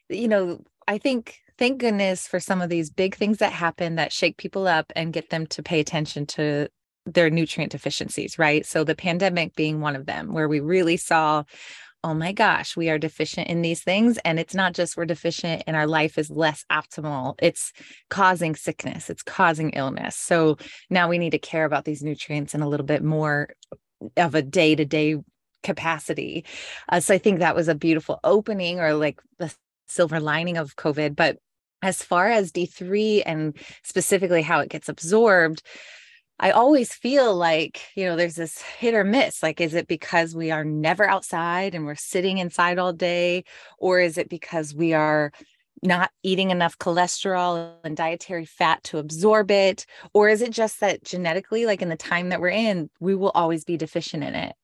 you 0.10 0.28
know, 0.28 0.64
I 0.88 0.98
think 0.98 1.40
thank 1.58 1.80
goodness 1.80 2.28
for 2.28 2.40
some 2.40 2.62
of 2.62 2.70
these 2.70 2.90
big 2.90 3.16
things 3.16 3.38
that 3.38 3.52
happen 3.52 3.96
that 3.96 4.12
shake 4.12 4.38
people 4.38 4.68
up 4.68 4.92
and 4.96 5.14
get 5.14 5.30
them 5.30 5.46
to 5.48 5.64
pay 5.64 5.80
attention 5.80 6.26
to 6.26 6.68
their 7.06 7.30
nutrient 7.30 7.72
deficiencies, 7.72 8.40
right? 8.40 8.66
So 8.66 8.84
the 8.84 8.96
pandemic 8.96 9.56
being 9.56 9.82
one 9.82 9.96
of 9.96 10.06
them, 10.06 10.34
where 10.34 10.48
we 10.48 10.60
really 10.60 10.98
saw, 10.98 11.44
oh 12.04 12.14
my 12.14 12.34
gosh, 12.34 12.76
we 12.76 12.90
are 12.90 12.98
deficient 12.98 13.48
in 13.48 13.62
these 13.62 13.82
things. 13.82 14.18
And 14.26 14.40
it's 14.40 14.54
not 14.54 14.74
just 14.74 14.98
we're 14.98 15.06
deficient 15.06 15.64
and 15.66 15.76
our 15.76 15.88
life 15.88 16.18
is 16.18 16.30
less 16.30 16.66
optimal, 16.72 17.36
it's 17.42 17.72
causing 18.10 18.56
sickness, 18.56 19.10
it's 19.10 19.24
causing 19.24 19.72
illness. 19.72 20.16
So 20.16 20.58
now 20.90 21.08
we 21.08 21.18
need 21.18 21.32
to 21.32 21.40
care 21.40 21.66
about 21.66 21.86
these 21.86 22.04
nutrients 22.04 22.54
in 22.54 22.62
a 22.62 22.68
little 22.68 22.86
bit 22.86 23.04
more 23.04 23.50
of 24.18 24.36
a 24.36 24.42
day 24.42 24.76
to 24.76 24.86
day 24.86 25.16
capacity. 25.64 26.46
Uh, 26.90 27.00
so 27.00 27.14
I 27.14 27.18
think 27.18 27.40
that 27.40 27.56
was 27.56 27.70
a 27.70 27.76
beautiful 27.76 28.20
opening 28.24 28.80
or 28.80 28.94
like 28.94 29.22
the 29.40 29.54
silver 29.88 30.20
lining 30.20 30.58
of 30.58 30.76
COVID. 30.76 31.16
But 31.16 31.38
as 31.82 32.04
far 32.04 32.30
as 32.30 32.52
D3 32.52 33.24
and 33.26 33.58
specifically 33.84 34.42
how 34.42 34.60
it 34.60 34.70
gets 34.70 34.90
absorbed, 34.90 35.62
I 36.40 36.52
always 36.52 36.94
feel 36.94 37.36
like, 37.36 37.82
you 37.96 38.06
know, 38.06 38.16
there's 38.16 38.36
this 38.36 38.62
hit 38.62 38.96
or 38.96 39.04
miss. 39.04 39.44
Like, 39.44 39.62
is 39.62 39.74
it 39.74 39.88
because 39.88 40.36
we 40.36 40.52
are 40.52 40.66
never 40.66 41.08
outside 41.08 41.76
and 41.76 41.86
we're 41.86 41.96
sitting 41.96 42.40
inside 42.40 42.80
all 42.80 42.92
day? 42.92 43.44
Or 43.78 44.00
is 44.00 44.18
it 44.18 44.30
because 44.30 44.74
we 44.74 44.94
are 44.94 45.32
not 45.84 46.12
eating 46.24 46.50
enough 46.50 46.78
cholesterol 46.78 47.76
and 47.84 47.96
dietary 47.96 48.46
fat 48.46 48.84
to 48.86 48.98
absorb 48.98 49.52
it? 49.52 49.86
Or 50.14 50.28
is 50.28 50.42
it 50.42 50.52
just 50.52 50.80
that 50.80 51.04
genetically, 51.04 51.66
like 51.66 51.82
in 51.82 51.90
the 51.90 51.96
time 51.96 52.30
that 52.30 52.42
we're 52.42 52.50
in, 52.50 52.90
we 53.00 53.16
will 53.16 53.32
always 53.32 53.64
be 53.64 53.78
deficient 53.78 54.24
in 54.24 54.36
it? 54.36 54.56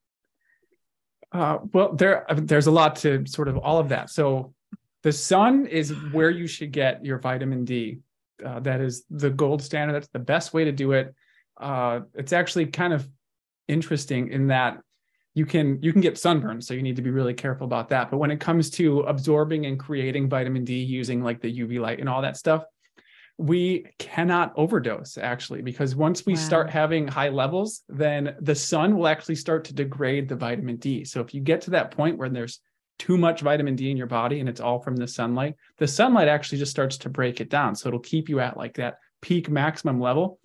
Uh, 1.32 1.60
well, 1.72 1.94
there, 1.94 2.26
there's 2.36 2.68
a 2.68 2.72
lot 2.72 2.96
to 2.98 3.24
sort 3.28 3.48
of 3.48 3.58
all 3.58 3.78
of 3.78 3.90
that. 3.90 4.10
So, 4.10 4.54
the 5.02 5.14
sun 5.14 5.66
is 5.66 5.92
where 6.12 6.30
you 6.30 6.46
should 6.46 6.74
get 6.74 7.06
your 7.06 7.20
vitamin 7.20 7.64
D. 7.64 8.00
Uh, 8.46 8.60
that 8.60 8.82
is 8.82 9.06
the 9.10 9.30
gold 9.30 9.62
standard. 9.62 9.94
That's 9.94 10.10
the 10.10 10.20
best 10.20 10.54
way 10.54 10.66
to 10.66 10.74
do 10.74 10.92
it 10.92 11.16
uh, 11.60 12.02
it's 12.14 12.34
actually 12.34 12.68
kind 12.68 12.94
of 12.94 13.08
interesting 13.68 14.32
in 14.32 14.48
that 14.48 14.80
you 15.36 15.46
can 15.46 15.82
you 15.82 15.94
can 15.94 16.02
get 16.02 16.18
sunburn 16.18 16.62
so 16.62 16.74
you 16.74 16.82
need 16.82 16.96
to 16.96 17.02
be 17.02 17.12
really 17.12 17.34
careful 17.34 17.66
about 17.66 17.90
that. 17.90 18.10
But 18.10 18.18
when 18.18 18.32
it 18.32 18.40
comes 18.40 18.70
to 18.72 19.02
absorbing 19.02 19.66
and 19.66 19.80
creating 19.80 20.30
vitamin 20.30 20.64
d 20.64 20.80
using 20.80 21.24
like 21.24 21.42
the 21.42 21.60
uv 21.60 21.80
light 21.80 22.00
and 22.00 22.10
all 22.10 22.22
that 22.22 22.38
stuff 22.38 22.64
we 23.38 23.86
cannot 24.00 24.52
overdose 24.58 25.18
actually 25.18 25.62
because 25.62 25.96
once 25.96 26.26
we 26.26 26.34
wow. 26.34 26.40
start 26.40 26.70
having 26.70 27.08
high 27.08 27.30
levels 27.30 27.84
then 27.88 28.36
the 28.42 28.54
sun 28.54 28.98
will 28.98 29.08
actually 29.08 29.36
start 29.36 29.64
to 29.64 29.74
degrade 29.74 30.28
the 30.28 30.36
vitamin 30.36 30.76
d. 30.76 31.06
So 31.06 31.22
if 31.22 31.34
you 31.34 31.40
get 31.40 31.62
to 31.62 31.72
that 31.72 31.92
point 31.92 32.18
where 32.18 32.28
there's 32.28 32.60
too 32.98 33.18
much 33.18 33.40
vitamin 33.40 33.78
d 33.78 33.90
in 33.92 33.96
your 33.96 34.08
body 34.08 34.42
and 34.42 34.50
it's 34.50 34.60
all 34.60 34.82
from 34.82 34.98
the 34.98 35.08
sunlight 35.08 35.56
the 35.78 35.88
sunlight 35.88 36.28
actually 36.28 36.58
just 36.58 36.72
starts 36.72 36.98
to 36.98 37.10
break 37.10 37.40
it 37.40 37.50
down. 37.50 37.76
So 37.76 37.88
it'll 37.88 38.02
keep 38.02 38.28
you 38.28 38.42
at 38.42 38.58
like 38.58 38.76
that 38.76 38.98
peak 39.22 39.50
maximum 39.50 40.02
level 40.02 40.38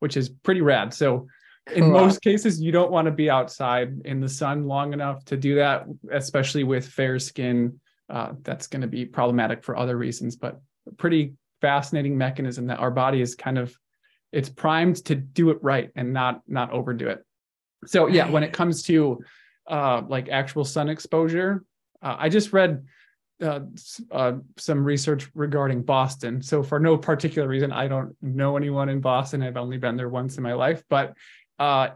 which 0.00 0.16
is 0.16 0.28
pretty 0.28 0.60
rad. 0.60 0.92
So 0.92 1.26
cool. 1.68 1.76
in 1.76 1.92
most 1.92 2.22
cases, 2.22 2.60
you 2.60 2.72
don't 2.72 2.90
want 2.90 3.06
to 3.06 3.12
be 3.12 3.30
outside 3.30 4.00
in 4.04 4.20
the 4.20 4.28
sun 4.28 4.66
long 4.66 4.92
enough 4.92 5.24
to 5.26 5.36
do 5.36 5.56
that, 5.56 5.86
especially 6.12 6.64
with 6.64 6.86
fair 6.86 7.18
skin. 7.18 7.80
Uh, 8.08 8.32
that's 8.42 8.68
going 8.68 8.82
to 8.82 8.88
be 8.88 9.04
problematic 9.04 9.64
for 9.64 9.76
other 9.76 9.96
reasons, 9.96 10.36
but 10.36 10.60
pretty 10.96 11.34
fascinating 11.60 12.16
mechanism 12.16 12.66
that 12.68 12.78
our 12.78 12.90
body 12.90 13.20
is 13.20 13.34
kind 13.34 13.58
of 13.58 13.76
it's 14.32 14.48
primed 14.48 14.96
to 15.04 15.14
do 15.14 15.50
it 15.50 15.58
right 15.62 15.90
and 15.96 16.12
not 16.12 16.42
not 16.46 16.70
overdo 16.72 17.08
it. 17.08 17.24
So 17.86 18.06
yeah, 18.06 18.30
when 18.30 18.42
it 18.42 18.52
comes 18.52 18.82
to 18.84 19.22
uh, 19.66 20.02
like 20.08 20.28
actual 20.28 20.64
sun 20.64 20.88
exposure, 20.88 21.64
uh, 22.02 22.16
I 22.18 22.28
just 22.28 22.52
read 22.52 22.84
uh, 23.42 23.60
uh, 24.10 24.32
some 24.56 24.84
research 24.84 25.28
regarding 25.34 25.82
Boston. 25.82 26.42
So, 26.42 26.62
for 26.62 26.80
no 26.80 26.96
particular 26.96 27.48
reason, 27.48 27.72
I 27.72 27.88
don't 27.88 28.16
know 28.22 28.56
anyone 28.56 28.88
in 28.88 29.00
Boston. 29.00 29.42
I've 29.42 29.56
only 29.56 29.78
been 29.78 29.96
there 29.96 30.08
once 30.08 30.36
in 30.36 30.42
my 30.42 30.54
life, 30.54 30.82
but 30.88 31.14
uh, 31.58 31.88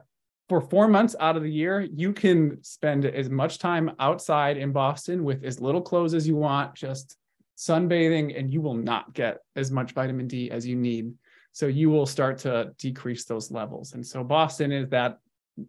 for 0.50 0.60
four 0.60 0.88
months 0.88 1.14
out 1.20 1.36
of 1.36 1.42
the 1.42 1.50
year, 1.50 1.80
you 1.80 2.12
can 2.12 2.62
spend 2.62 3.04
as 3.04 3.30
much 3.30 3.58
time 3.58 3.92
outside 4.00 4.56
in 4.56 4.72
Boston 4.72 5.22
with 5.22 5.44
as 5.44 5.60
little 5.60 5.80
clothes 5.80 6.12
as 6.12 6.26
you 6.26 6.36
want, 6.36 6.74
just 6.74 7.16
sunbathing, 7.56 8.38
and 8.38 8.52
you 8.52 8.60
will 8.60 8.74
not 8.74 9.12
get 9.14 9.38
as 9.54 9.70
much 9.70 9.92
vitamin 9.92 10.26
D 10.26 10.50
as 10.50 10.66
you 10.66 10.76
need. 10.76 11.12
So 11.52 11.66
you 11.66 11.88
will 11.90 12.06
start 12.06 12.38
to 12.38 12.72
decrease 12.78 13.24
those 13.26 13.50
levels. 13.50 13.92
And 13.92 14.06
so 14.06 14.24
Boston 14.24 14.72
is 14.72 14.88
that 14.90 15.18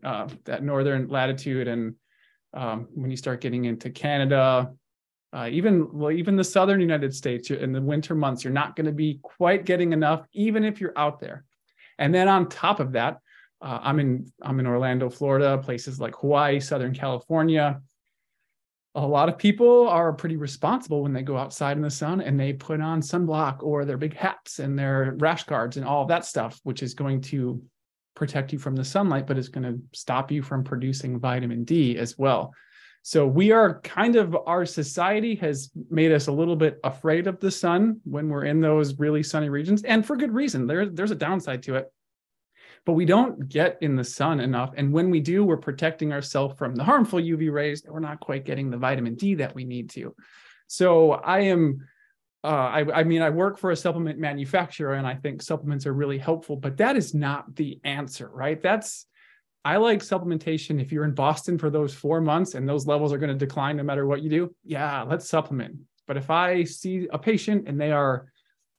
uh, 0.04 0.28
that 0.46 0.63
northern 0.63 1.08
latitude, 1.10 1.68
and 1.68 1.96
um, 2.54 2.88
when 2.94 3.12
you 3.12 3.18
start 3.18 3.42
getting 3.42 3.66
into 3.66 3.90
Canada, 3.90 4.72
uh, 5.34 5.48
even 5.50 5.88
well, 5.92 6.12
even 6.12 6.36
the 6.36 6.44
southern 6.44 6.82
United 6.82 7.16
States 7.16 7.50
in 7.52 7.72
the 7.72 7.82
winter 7.82 8.16
months, 8.16 8.44
you're 8.44 8.54
not 8.54 8.76
going 8.76 8.86
to 8.86 8.92
be 8.92 9.20
quite 9.22 9.66
getting 9.66 9.94
enough, 9.94 10.26
even 10.34 10.66
if 10.66 10.82
you're 10.82 10.98
out 10.98 11.20
there. 11.20 11.46
And 11.98 12.14
then 12.14 12.28
on 12.28 12.50
top 12.50 12.80
of 12.80 12.92
that, 12.94 13.20
uh, 13.62 13.80
I'm 13.82 14.00
in 14.00 14.32
I'm 14.42 14.60
in 14.60 14.68
Orlando, 14.68 15.10
Florida, 15.10 15.58
places 15.58 16.00
like 16.00 16.16
Hawaii, 16.16 16.60
Southern 16.60 16.94
California. 16.94 17.82
A 18.96 19.08
lot 19.08 19.30
of 19.30 19.38
people 19.38 19.88
are 19.88 20.12
pretty 20.12 20.36
responsible 20.36 21.02
when 21.02 21.14
they 21.14 21.22
go 21.22 21.38
outside 21.38 21.78
in 21.78 21.84
the 21.84 21.90
sun 21.90 22.20
and 22.20 22.38
they 22.38 22.52
put 22.52 22.82
on 22.82 23.00
sunblock 23.00 23.64
or 23.64 23.86
their 23.86 23.98
big 23.98 24.14
hats 24.14 24.60
and 24.60 24.78
their 24.78 25.16
rash 25.20 25.46
guards 25.46 25.78
and 25.78 25.86
all 25.86 26.06
that 26.08 26.26
stuff, 26.26 26.60
which 26.64 26.84
is 26.84 26.94
going 26.94 27.22
to 27.22 27.64
protect 28.16 28.52
you 28.52 28.60
from 28.60 28.76
the 28.76 28.84
sunlight, 28.84 29.28
but 29.28 29.38
is 29.38 29.48
going 29.48 29.64
to 29.64 29.80
stop 29.98 30.30
you 30.30 30.42
from 30.42 30.66
producing 30.66 31.20
vitamin 31.20 31.64
D 31.64 31.98
as 31.98 32.18
well. 32.18 32.54
So 33.03 33.25
we 33.25 33.51
are 33.51 33.81
kind 33.81 34.15
of 34.15 34.38
our 34.46 34.65
society 34.65 35.36
has 35.36 35.72
made 35.89 36.12
us 36.12 36.27
a 36.27 36.31
little 36.31 36.55
bit 36.55 36.79
afraid 36.84 37.27
of 37.27 37.39
the 37.39 37.50
sun 37.50 38.00
when 38.03 38.29
we're 38.29 38.46
in 38.46 38.62
those 38.62 39.00
really 39.00 39.24
sunny 39.24 39.50
regions, 39.50 39.84
and 39.84 40.05
for 40.05 40.15
good 40.15 40.34
reason. 40.34 40.67
There, 40.67 40.88
there's 40.88 41.12
a 41.12 41.15
downside 41.15 41.63
to 41.63 41.75
it. 41.75 41.91
But 42.84 42.93
we 42.93 43.05
don't 43.05 43.48
get 43.48 43.77
in 43.81 43.96
the 43.96 44.03
sun 44.03 44.39
enough. 44.39 44.72
And 44.75 44.91
when 44.91 45.12
we 45.12 45.20
do, 45.20 45.43
we're 45.43 45.58
protecting 45.58 46.12
ourselves 46.12 46.58
from 46.58 46.74
the 46.74 46.84
harmful 46.84 47.20
UV 47.20 47.51
rays. 47.51 47.84
We're 47.88 48.00
not 48.00 48.20
quite 48.20 48.43
getting 48.43 48.72
the 48.72 48.77
vitamin 48.77 49.13
D 49.13 49.36
that 49.36 49.53
we 49.53 49.65
need 49.65 49.91
to. 49.91 50.15
So 50.65 51.12
I 51.12 51.41
am 51.41 51.88
uh, 52.43 52.48
I, 52.48 53.01
I, 53.01 53.03
mean, 53.03 53.22
I 53.22 53.29
work 53.29 53.60
for 53.60 53.70
a 53.70 53.75
supplement 53.75 54.17
manufacturer 54.17 54.96
and 54.96 55.05
I 55.05 55.13
think 55.13 55.43
supplements 55.43 55.86
are 55.86 55.93
really 55.93 56.17
helpful, 56.17 56.55
but 56.55 56.77
that 56.77 56.98
is 56.98 57.13
not 57.13 57.55
the 57.55 57.79
answer, 57.84 58.27
right? 58.34 58.60
That's 58.60 59.05
I 59.63 59.77
like 59.77 60.00
supplementation. 60.00 60.82
If 60.82 60.91
you're 60.91 61.03
in 61.03 61.13
Boston 61.13 61.58
for 61.58 61.70
those 61.70 61.94
four 61.94 62.20
months 62.20 62.56
and 62.56 62.68
those 62.68 62.88
levels 62.88 63.13
are 63.13 63.18
going 63.18 63.32
to 63.32 63.46
decline 63.46 63.77
no 63.77 63.84
matter 63.84 64.08
what 64.08 64.24
you 64.24 64.30
do, 64.30 64.56
yeah, 64.63 65.03
let's 65.03 65.30
supplement. 65.30 65.75
But 66.08 66.18
if 66.18 66.30
I 66.30 66.63
see 66.63 67.08
a 67.12 67.20
patient 67.20 67.68
and 67.68 67.80
they 67.80 67.91
are 67.91 68.32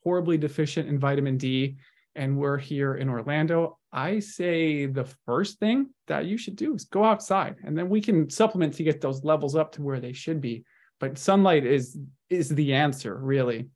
horribly 0.02 0.36
deficient 0.36 0.88
in 0.88 0.98
vitamin 0.98 1.36
D 1.36 1.76
and 2.16 2.36
we're 2.36 2.58
here 2.58 2.96
in 2.96 3.08
Orlando, 3.08 3.78
I 3.92 4.18
say 4.18 4.86
the 4.86 5.04
first 5.24 5.58
thing 5.60 5.90
that 6.08 6.26
you 6.26 6.36
should 6.36 6.56
do 6.56 6.74
is 6.74 6.84
go 6.84 7.04
outside 7.04 7.56
and 7.64 7.78
then 7.78 7.88
we 7.88 8.00
can 8.00 8.28
supplement 8.28 8.74
to 8.74 8.82
get 8.82 9.00
those 9.00 9.22
levels 9.22 9.54
up 9.54 9.72
to 9.72 9.82
where 9.82 10.00
they 10.00 10.12
should 10.12 10.40
be. 10.40 10.64
But 10.98 11.18
sunlight 11.18 11.64
is 11.64 11.98
is 12.28 12.48
the 12.48 12.74
answer, 12.74 13.16
really. 13.16 13.68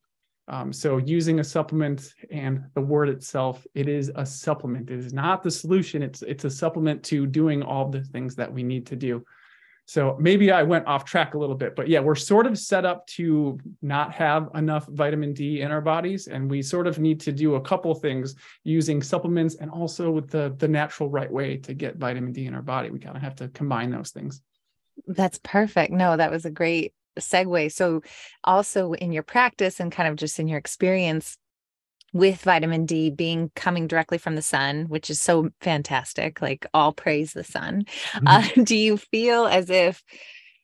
Um, 0.48 0.72
so 0.72 0.98
using 0.98 1.40
a 1.40 1.44
supplement 1.44 2.14
and 2.30 2.64
the 2.74 2.80
word 2.80 3.08
itself, 3.08 3.66
it 3.74 3.88
is 3.88 4.12
a 4.14 4.24
supplement. 4.24 4.90
It 4.90 4.98
is 4.98 5.12
not 5.12 5.42
the 5.42 5.50
solution. 5.50 6.02
It's 6.02 6.22
it's 6.22 6.44
a 6.44 6.50
supplement 6.50 7.02
to 7.04 7.26
doing 7.26 7.62
all 7.62 7.88
the 7.88 8.02
things 8.02 8.36
that 8.36 8.52
we 8.52 8.62
need 8.62 8.86
to 8.86 8.96
do. 8.96 9.24
So 9.88 10.16
maybe 10.20 10.50
I 10.50 10.64
went 10.64 10.86
off 10.88 11.04
track 11.04 11.34
a 11.34 11.38
little 11.38 11.54
bit, 11.54 11.76
but 11.76 11.86
yeah, 11.88 12.00
we're 12.00 12.16
sort 12.16 12.48
of 12.48 12.58
set 12.58 12.84
up 12.84 13.06
to 13.08 13.56
not 13.82 14.12
have 14.14 14.48
enough 14.56 14.86
vitamin 14.88 15.32
D 15.32 15.60
in 15.60 15.70
our 15.70 15.80
bodies, 15.80 16.26
and 16.26 16.50
we 16.50 16.60
sort 16.60 16.88
of 16.88 16.98
need 16.98 17.20
to 17.20 17.32
do 17.32 17.54
a 17.54 17.60
couple 17.60 17.94
things 17.94 18.34
using 18.64 19.00
supplements 19.00 19.54
and 19.56 19.70
also 19.70 20.10
with 20.10 20.28
the 20.28 20.54
the 20.58 20.68
natural 20.68 21.08
right 21.08 21.30
way 21.30 21.56
to 21.58 21.74
get 21.74 21.96
vitamin 21.96 22.32
D 22.32 22.46
in 22.46 22.54
our 22.54 22.62
body. 22.62 22.90
We 22.90 22.98
kind 22.98 23.16
of 23.16 23.22
have 23.22 23.36
to 23.36 23.48
combine 23.48 23.90
those 23.90 24.10
things. 24.10 24.42
That's 25.06 25.38
perfect. 25.42 25.92
No, 25.92 26.16
that 26.16 26.30
was 26.30 26.44
a 26.44 26.50
great 26.50 26.92
segue. 27.20 27.72
So, 27.72 28.02
also 28.44 28.92
in 28.92 29.12
your 29.12 29.22
practice 29.22 29.80
and 29.80 29.92
kind 29.92 30.08
of 30.08 30.16
just 30.16 30.38
in 30.38 30.48
your 30.48 30.58
experience 30.58 31.36
with 32.12 32.42
vitamin 32.42 32.86
D 32.86 33.10
being 33.10 33.50
coming 33.54 33.86
directly 33.86 34.18
from 34.18 34.36
the 34.36 34.42
sun, 34.42 34.86
which 34.88 35.10
is 35.10 35.20
so 35.20 35.50
fantastic, 35.60 36.40
like 36.40 36.66
all 36.72 36.92
praise 36.92 37.32
the 37.32 37.44
sun. 37.44 37.84
Mm-hmm. 38.12 38.26
Uh, 38.26 38.48
do 38.64 38.76
you 38.76 38.96
feel 38.96 39.46
as 39.46 39.70
if 39.70 40.02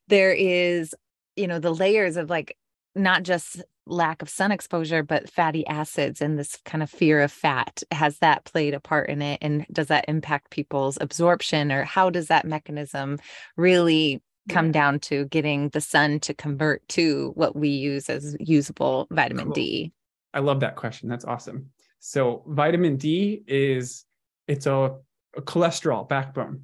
there 0.08 0.32
is, 0.32 0.94
you 1.36 1.46
know, 1.46 1.58
the 1.58 1.74
layers 1.74 2.16
of 2.16 2.30
like 2.30 2.56
not 2.94 3.22
just 3.22 3.62
lack 3.86 4.22
of 4.22 4.28
sun 4.28 4.52
exposure, 4.52 5.02
but 5.02 5.30
fatty 5.30 5.66
acids 5.66 6.20
and 6.20 6.38
this 6.38 6.58
kind 6.64 6.82
of 6.82 6.90
fear 6.90 7.20
of 7.20 7.32
fat. 7.32 7.82
Has 7.90 8.18
that 8.18 8.44
played 8.44 8.74
a 8.74 8.80
part 8.80 9.08
in 9.08 9.20
it? 9.22 9.38
And 9.42 9.66
does 9.72 9.88
that 9.88 10.04
impact 10.08 10.50
people's 10.50 10.98
absorption 11.00 11.72
or 11.72 11.84
how 11.84 12.10
does 12.10 12.28
that 12.28 12.46
mechanism 12.46 13.18
really 13.56 14.22
come 14.48 14.72
down 14.72 14.98
to 15.00 15.26
getting 15.26 15.68
the 15.70 15.80
sun 15.80 16.20
to 16.20 16.34
convert 16.34 16.86
to 16.88 17.32
what 17.34 17.54
we 17.54 17.68
use 17.68 18.08
as 18.08 18.36
usable 18.40 19.06
vitamin 19.10 19.46
cool. 19.46 19.54
D? 19.54 19.92
I 20.34 20.40
love 20.40 20.60
that 20.60 20.76
question. 20.76 21.08
That's 21.08 21.24
awesome. 21.24 21.70
So 22.00 22.42
vitamin 22.48 22.96
D 22.96 23.42
is 23.46 24.04
it's 24.48 24.66
a, 24.66 24.96
a 25.36 25.42
cholesterol 25.42 26.08
backbone. 26.08 26.62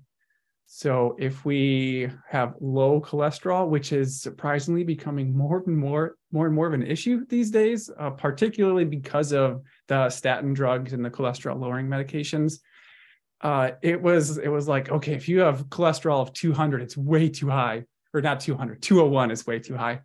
So 0.71 1.17
if 1.19 1.47
we 1.47 2.11
have 2.29 2.55
low 2.61 3.01
cholesterol, 3.01 3.69
which 3.69 3.93
is 3.93 4.21
surprisingly 4.21 4.85
becoming 4.85 5.35
more 5.35 5.63
and 5.67 5.77
more, 5.77 6.17
more 6.31 6.45
and 6.45 6.55
more 6.55 6.67
of 6.67 6.75
an 6.75 6.83
issue 6.83 7.25
these 7.27 7.51
days, 7.51 7.91
uh, 7.99 8.11
particularly 8.11 8.85
because 8.85 9.33
of 9.33 9.63
the 9.87 10.11
statin 10.11 10.53
drugs 10.53 10.93
and 10.93 11.03
the 11.03 11.11
cholesterol 11.11 11.59
lowering 11.59 11.87
medications, 11.87 12.59
uh, 13.41 13.73
it 13.83 14.01
was 14.01 14.39
it 14.39 14.49
was 14.49 14.69
like 14.69 14.91
okay, 14.91 15.15
if 15.15 15.29
you 15.29 15.41
have 15.41 15.67
cholesterol 15.67 16.21
of 16.21 16.33
200, 16.33 16.83
it's 16.83 16.97
way 16.97 17.29
too 17.29 17.49
high, 17.49 17.85
or 18.13 18.21
not 18.21 18.41
200, 18.41 18.83
201 18.83 19.31
is 19.31 19.47
way 19.47 19.59
too 19.59 19.77
high, 19.77 20.01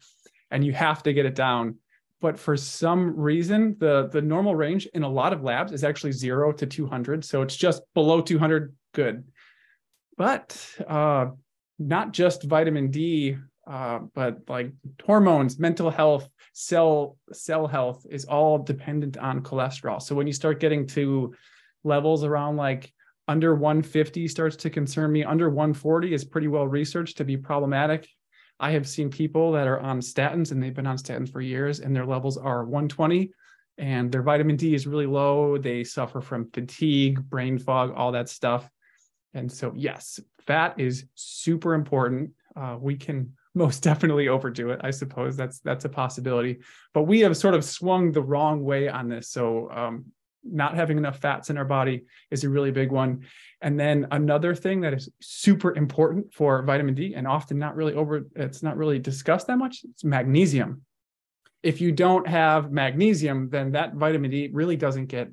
and 0.51 0.65
you 0.65 0.73
have 0.73 1.03
to 1.03 1.13
get 1.13 1.25
it 1.25 1.35
down. 1.35 1.77
But 2.21 2.39
for 2.39 2.55
some 2.55 3.19
reason, 3.19 3.75
the 3.79 4.07
the 4.11 4.21
normal 4.21 4.55
range 4.55 4.87
in 4.93 5.03
a 5.03 5.09
lot 5.09 5.33
of 5.33 5.43
labs 5.43 5.71
is 5.71 5.83
actually 5.83 6.11
zero 6.11 6.51
to 6.53 6.65
200, 6.65 7.25
so 7.25 7.41
it's 7.41 7.55
just 7.55 7.81
below 7.93 8.21
200, 8.21 8.73
good 8.93 9.23
but 10.17 10.65
uh, 10.87 11.27
not 11.79 12.11
just 12.11 12.43
vitamin 12.43 12.91
D, 12.91 13.37
uh, 13.67 13.99
but 14.13 14.39
like 14.47 14.71
hormones, 15.05 15.59
mental 15.59 15.89
health, 15.89 16.27
cell 16.53 17.17
cell 17.31 17.67
health 17.67 18.05
is 18.09 18.25
all 18.25 18.59
dependent 18.59 19.17
on 19.17 19.41
cholesterol. 19.41 20.01
So 20.01 20.15
when 20.15 20.27
you 20.27 20.33
start 20.33 20.59
getting 20.59 20.85
to 20.87 21.33
levels 21.83 22.23
around 22.23 22.57
like 22.57 22.93
under 23.27 23.55
150 23.55 24.27
starts 24.27 24.55
to 24.57 24.69
concern 24.69 25.11
me. 25.11 25.23
Under 25.23 25.49
140 25.49 26.13
is 26.13 26.25
pretty 26.25 26.47
well 26.47 26.67
researched 26.67 27.17
to 27.17 27.23
be 27.23 27.37
problematic. 27.37 28.07
I 28.59 28.71
have 28.71 28.87
seen 28.87 29.09
people 29.09 29.51
that 29.53 29.67
are 29.67 29.79
on 29.79 29.99
statins 29.99 30.51
and 30.51 30.61
they've 30.61 30.73
been 30.73 30.87
on 30.87 30.97
statins 30.97 31.31
for 31.31 31.41
years 31.41 31.79
and 31.79 31.95
their 31.95 32.05
levels 32.05 32.37
are 32.37 32.63
120 32.63 33.31
and 33.77 34.11
their 34.11 34.21
vitamin 34.21 34.55
D 34.55 34.75
is 34.75 34.85
really 34.85 35.05
low. 35.05 35.57
They 35.57 35.83
suffer 35.83 36.21
from 36.21 36.49
fatigue, 36.51 37.21
brain 37.29 37.57
fog, 37.57 37.93
all 37.95 38.11
that 38.11 38.29
stuff. 38.29 38.69
And 39.33 39.51
so, 39.51 39.73
yes, 39.75 40.19
fat 40.45 40.79
is 40.79 41.05
super 41.15 41.73
important. 41.73 42.31
Uh, 42.55 42.77
we 42.79 42.95
can 42.95 43.33
most 43.55 43.83
definitely 43.83 44.27
overdo 44.27 44.71
it. 44.71 44.79
I 44.83 44.91
suppose 44.91 45.35
that's 45.35 45.59
that's 45.59 45.85
a 45.85 45.89
possibility. 45.89 46.59
But 46.93 47.03
we 47.03 47.19
have 47.21 47.37
sort 47.37 47.53
of 47.53 47.63
swung 47.63 48.11
the 48.11 48.21
wrong 48.21 48.63
way 48.63 48.89
on 48.89 49.09
this. 49.09 49.29
So 49.29 49.69
um, 49.71 50.05
not 50.43 50.75
having 50.75 50.97
enough 50.97 51.19
fats 51.19 51.49
in 51.49 51.57
our 51.57 51.65
body 51.65 52.03
is 52.31 52.43
a 52.43 52.49
really 52.49 52.71
big 52.71 52.91
one. 52.91 53.25
And 53.61 53.79
then 53.79 54.07
another 54.11 54.53
thing 54.53 54.81
that 54.81 54.93
is 54.93 55.09
super 55.21 55.75
important 55.75 56.33
for 56.33 56.61
vitamin 56.63 56.95
D 56.95 57.13
and 57.15 57.27
often 57.27 57.57
not 57.57 57.75
really 57.75 57.93
over, 57.93 58.25
it's 58.35 58.61
not 58.61 58.77
really 58.77 58.99
discussed 58.99 59.47
that 59.47 59.57
much. 59.57 59.83
It's 59.83 60.03
magnesium. 60.03 60.81
If 61.61 61.79
you 61.79 61.91
don't 61.91 62.27
have 62.27 62.71
magnesium, 62.71 63.49
then 63.49 63.71
that 63.71 63.93
vitamin 63.93 64.31
D 64.31 64.49
really 64.51 64.75
doesn't 64.75 65.05
get 65.05 65.29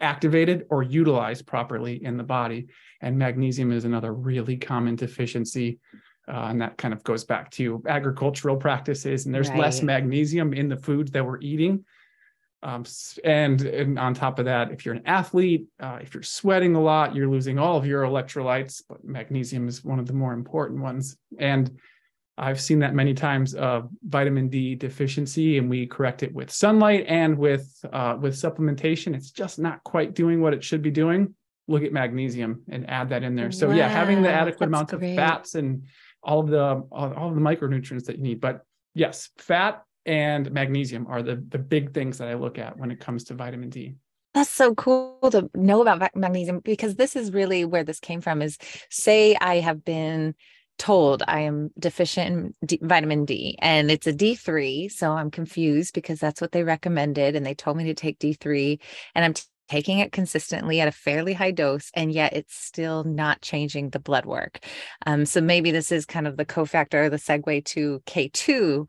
activated 0.00 0.66
or 0.70 0.82
utilized 0.82 1.46
properly 1.46 2.04
in 2.04 2.16
the 2.16 2.24
body. 2.24 2.66
And 3.00 3.16
magnesium 3.16 3.70
is 3.72 3.84
another 3.84 4.12
really 4.12 4.56
common 4.56 4.96
deficiency. 4.96 5.78
Uh, 6.26 6.48
and 6.50 6.60
that 6.60 6.76
kind 6.76 6.92
of 6.92 7.02
goes 7.04 7.24
back 7.24 7.50
to 7.52 7.82
agricultural 7.88 8.56
practices. 8.56 9.24
And 9.24 9.34
there's 9.34 9.48
right. 9.48 9.58
less 9.60 9.82
magnesium 9.82 10.52
in 10.52 10.68
the 10.68 10.76
foods 10.76 11.10
that 11.12 11.24
we're 11.24 11.40
eating. 11.40 11.84
Um, 12.62 12.84
and, 13.22 13.60
and, 13.62 13.98
on 14.00 14.14
top 14.14 14.40
of 14.40 14.46
that, 14.46 14.72
if 14.72 14.84
you're 14.84 14.96
an 14.96 15.06
athlete, 15.06 15.66
uh, 15.78 15.98
if 16.02 16.12
you're 16.12 16.24
sweating 16.24 16.74
a 16.74 16.80
lot, 16.80 17.14
you're 17.14 17.28
losing 17.28 17.56
all 17.56 17.76
of 17.76 17.86
your 17.86 18.02
electrolytes, 18.02 18.82
but 18.88 19.04
magnesium 19.04 19.68
is 19.68 19.84
one 19.84 20.00
of 20.00 20.06
the 20.06 20.12
more 20.12 20.32
important 20.32 20.80
ones. 20.80 21.16
And 21.38 21.78
I've 22.38 22.60
seen 22.60 22.78
that 22.80 22.94
many 22.94 23.14
times 23.14 23.54
uh, 23.54 23.82
vitamin 24.02 24.48
D 24.48 24.76
deficiency, 24.76 25.58
and 25.58 25.68
we 25.68 25.86
correct 25.86 26.22
it 26.22 26.32
with 26.32 26.50
sunlight 26.50 27.04
and 27.08 27.36
with 27.36 27.68
uh, 27.92 28.16
with 28.20 28.34
supplementation. 28.34 29.14
It's 29.14 29.32
just 29.32 29.58
not 29.58 29.82
quite 29.82 30.14
doing 30.14 30.40
what 30.40 30.54
it 30.54 30.62
should 30.62 30.80
be 30.80 30.92
doing. 30.92 31.34
Look 31.66 31.82
at 31.82 31.92
magnesium 31.92 32.62
and 32.68 32.88
add 32.88 33.08
that 33.10 33.24
in 33.24 33.34
there. 33.34 33.50
So 33.50 33.68
wow, 33.68 33.74
yeah, 33.74 33.88
having 33.88 34.22
the 34.22 34.30
adequate 34.30 34.66
amount 34.66 34.92
of 34.92 35.00
fats 35.00 35.56
and 35.56 35.84
all 36.22 36.40
of 36.40 36.48
the 36.48 36.82
all, 36.92 37.12
all 37.12 37.28
of 37.28 37.34
the 37.34 37.40
micronutrients 37.40 38.04
that 38.04 38.16
you 38.16 38.22
need. 38.22 38.40
But 38.40 38.64
yes, 38.94 39.30
fat 39.38 39.82
and 40.08 40.50
magnesium 40.50 41.06
are 41.06 41.22
the 41.22 41.36
the 41.36 41.58
big 41.58 41.92
things 41.92 42.18
that 42.18 42.28
I 42.28 42.34
look 42.34 42.58
at 42.58 42.78
when 42.78 42.90
it 42.90 42.98
comes 42.98 43.24
to 43.24 43.34
vitamin 43.34 43.68
D. 43.68 43.94
That's 44.34 44.50
so 44.50 44.74
cool 44.74 45.30
to 45.30 45.50
know 45.54 45.82
about 45.82 46.16
magnesium 46.16 46.60
because 46.60 46.96
this 46.96 47.14
is 47.14 47.32
really 47.32 47.64
where 47.64 47.84
this 47.84 48.00
came 48.00 48.20
from. 48.20 48.40
Is 48.40 48.56
say 48.90 49.36
I 49.40 49.56
have 49.56 49.84
been 49.84 50.34
told 50.78 51.22
I 51.26 51.40
am 51.40 51.70
deficient 51.78 52.54
in 52.62 52.66
D, 52.66 52.78
vitamin 52.82 53.24
D 53.26 53.58
and 53.60 53.90
it's 53.90 54.06
a 54.06 54.12
D3. 54.12 54.90
So 54.90 55.12
I'm 55.12 55.30
confused 55.30 55.92
because 55.92 56.20
that's 56.20 56.40
what 56.40 56.52
they 56.52 56.62
recommended. 56.62 57.36
And 57.36 57.44
they 57.44 57.54
told 57.54 57.76
me 57.76 57.84
to 57.84 57.94
take 57.94 58.18
D3 58.18 58.78
and 59.14 59.24
I'm 59.24 59.34
t- 59.34 59.42
taking 59.68 59.98
it 59.98 60.12
consistently 60.12 60.80
at 60.80 60.88
a 60.88 60.92
fairly 60.92 61.34
high 61.34 61.50
dose. 61.50 61.90
And 61.94 62.12
yet 62.12 62.32
it's 62.32 62.54
still 62.54 63.04
not 63.04 63.42
changing 63.42 63.90
the 63.90 63.98
blood 63.98 64.24
work. 64.24 64.60
Um, 65.04 65.26
so 65.26 65.40
maybe 65.40 65.70
this 65.70 65.92
is 65.92 66.06
kind 66.06 66.26
of 66.26 66.36
the 66.36 66.46
cofactor, 66.46 67.10
the 67.10 67.16
segue 67.16 67.64
to 67.66 68.00
K2. 68.06 68.88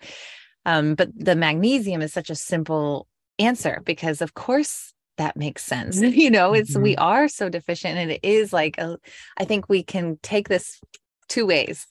Um, 0.66 0.96
but 0.96 1.10
the 1.16 1.36
magnesium 1.36 2.02
is 2.02 2.14
such 2.14 2.30
a 2.30 2.36
simple 2.36 3.08
answer 3.40 3.82
because, 3.86 4.22
of 4.22 4.34
course, 4.34 4.94
that 5.20 5.38
makes 5.38 5.64
sense. 5.64 6.02
You 6.20 6.32
know, 6.32 6.54
it's 6.54 6.74
mm-hmm. 6.74 6.82
we 6.82 6.96
are 6.96 7.28
so 7.28 7.50
deficient, 7.50 7.98
and 7.98 8.12
it 8.12 8.22
is 8.24 8.52
like 8.52 8.78
a, 8.78 8.98
I 9.38 9.46
think 9.46 9.70
we 9.70 9.84
can 9.84 10.18
take 10.24 10.50
this 10.50 10.80
two 11.28 11.46
ways. 11.46 11.86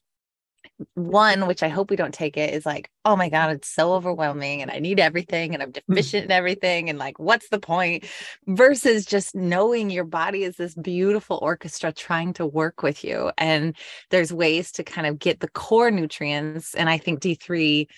One, 0.95 1.47
which 1.47 1.63
I 1.63 1.69
hope 1.69 1.91
we 1.91 1.97
don't 1.97 2.15
take 2.15 2.37
it, 2.37 2.55
is 2.55 2.65
like, 2.65 2.89
oh 3.05 3.17
my 3.17 3.29
God, 3.29 3.51
it's 3.51 3.69
so 3.69 3.95
overwhelming 3.95 4.63
and 4.63 4.71
I 4.71 4.79
need 4.79 5.01
everything 5.01 5.55
and 5.55 5.63
I'm 5.63 5.71
hmm. 5.71 5.95
deficient 5.95 6.27
in 6.27 6.31
everything. 6.31 6.89
And 6.89 6.99
like, 6.99 7.19
what's 7.19 7.49
the 7.49 7.59
point? 7.59 8.05
Versus 8.47 9.05
just 9.05 9.35
knowing 9.35 9.91
your 9.91 10.05
body 10.05 10.45
is 10.45 10.57
this 10.57 10.75
beautiful 10.75 11.39
orchestra 11.43 11.93
trying 11.93 12.33
to 12.35 12.47
work 12.47 12.83
with 12.83 13.03
you. 13.03 13.33
And 13.39 13.77
there's 14.11 14.33
ways 14.33 14.71
to 14.73 14.85
kind 14.85 15.07
of 15.07 15.19
get 15.19 15.41
the 15.41 15.51
core 15.51 15.91
nutrients. 15.91 16.75
And 16.75 16.89
I 16.89 16.99
think 16.99 17.21
D3, 17.21 17.89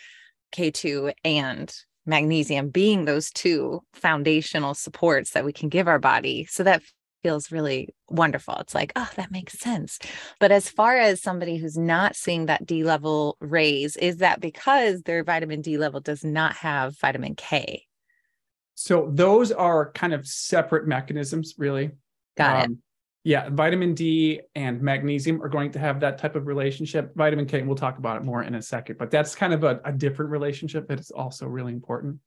K2, 0.52 1.12
and 1.24 1.74
magnesium 2.06 2.70
being 2.70 3.04
those 3.04 3.30
two 3.30 3.80
foundational 3.92 4.74
supports 4.74 5.30
that 5.30 5.44
we 5.44 5.52
can 5.52 5.68
give 5.68 5.88
our 5.88 5.98
body 5.98 6.46
so 6.46 6.62
that 6.62 6.82
feels 7.22 7.52
really 7.52 7.88
wonderful. 8.08 8.56
It's 8.60 8.74
like, 8.74 8.92
oh, 8.96 9.08
that 9.16 9.30
makes 9.30 9.58
sense. 9.58 9.98
But 10.38 10.52
as 10.52 10.68
far 10.68 10.96
as 10.96 11.22
somebody 11.22 11.56
who's 11.56 11.76
not 11.76 12.16
seeing 12.16 12.46
that 12.46 12.66
D 12.66 12.82
level 12.84 13.36
raise, 13.40 13.96
is 13.96 14.18
that 14.18 14.40
because 14.40 15.02
their 15.02 15.22
vitamin 15.22 15.60
D 15.60 15.76
level 15.76 16.00
does 16.00 16.24
not 16.24 16.54
have 16.56 16.98
vitamin 16.98 17.34
K? 17.34 17.84
So 18.74 19.10
those 19.12 19.52
are 19.52 19.92
kind 19.92 20.14
of 20.14 20.26
separate 20.26 20.86
mechanisms, 20.86 21.54
really. 21.58 21.90
Got 22.36 22.64
um, 22.64 22.72
it. 22.72 22.78
Yeah, 23.22 23.50
vitamin 23.50 23.94
D 23.94 24.40
and 24.54 24.80
magnesium 24.80 25.42
are 25.42 25.48
going 25.48 25.70
to 25.72 25.78
have 25.78 26.00
that 26.00 26.16
type 26.16 26.37
of 26.37 26.46
relationship. 26.46 27.14
Vitamin 27.14 27.44
K, 27.44 27.62
we'll 27.62 27.76
talk 27.76 27.98
about 27.98 28.16
it 28.16 28.24
more 28.24 28.42
in 28.42 28.54
a 28.54 28.62
second, 28.62 28.96
but 28.96 29.11
that's 29.11 29.35
kind 29.35 29.52
of 29.52 29.62
a, 29.62 29.78
a 29.85 29.92
different 29.92 30.30
relationship 30.30 30.88
that 30.88 30.98
is 30.98 31.11
also 31.11 31.46
really 31.46 31.72
important. 31.72 32.18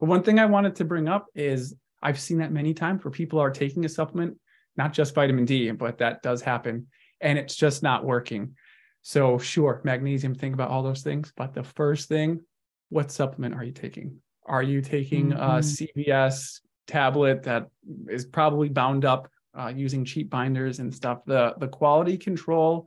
But 0.00 0.08
one 0.08 0.24
thing 0.24 0.40
I 0.40 0.46
wanted 0.46 0.74
to 0.76 0.84
bring 0.84 1.08
up 1.08 1.26
is 1.36 1.76
I've 2.02 2.18
seen 2.18 2.38
that 2.38 2.50
many 2.50 2.74
times 2.74 3.04
where 3.04 3.12
people 3.12 3.38
are 3.38 3.50
taking 3.50 3.84
a 3.84 3.88
supplement, 3.88 4.38
not 4.76 4.92
just 4.92 5.14
vitamin 5.14 5.44
D, 5.44 5.70
but 5.70 5.98
that 5.98 6.22
does 6.22 6.42
happen, 6.42 6.88
and 7.20 7.38
it's 7.38 7.54
just 7.54 7.82
not 7.82 8.04
working. 8.04 8.56
So, 9.02 9.38
sure, 9.38 9.80
magnesium, 9.84 10.34
think 10.34 10.54
about 10.54 10.70
all 10.70 10.82
those 10.82 11.02
things. 11.02 11.32
But 11.36 11.54
the 11.54 11.62
first 11.62 12.08
thing, 12.08 12.40
what 12.88 13.12
supplement 13.12 13.54
are 13.54 13.64
you 13.64 13.72
taking? 13.72 14.18
Are 14.46 14.62
you 14.62 14.82
taking 14.82 15.30
mm-hmm. 15.30 15.40
a 15.40 15.58
CVS 15.60 16.60
tablet 16.86 17.44
that 17.44 17.68
is 18.08 18.24
probably 18.24 18.68
bound 18.68 19.04
up 19.04 19.28
uh, 19.58 19.72
using 19.74 20.04
cheap 20.04 20.30
binders 20.30 20.78
and 20.78 20.94
stuff? 20.94 21.24
The, 21.26 21.54
the 21.58 21.68
quality 21.68 22.16
control 22.16 22.86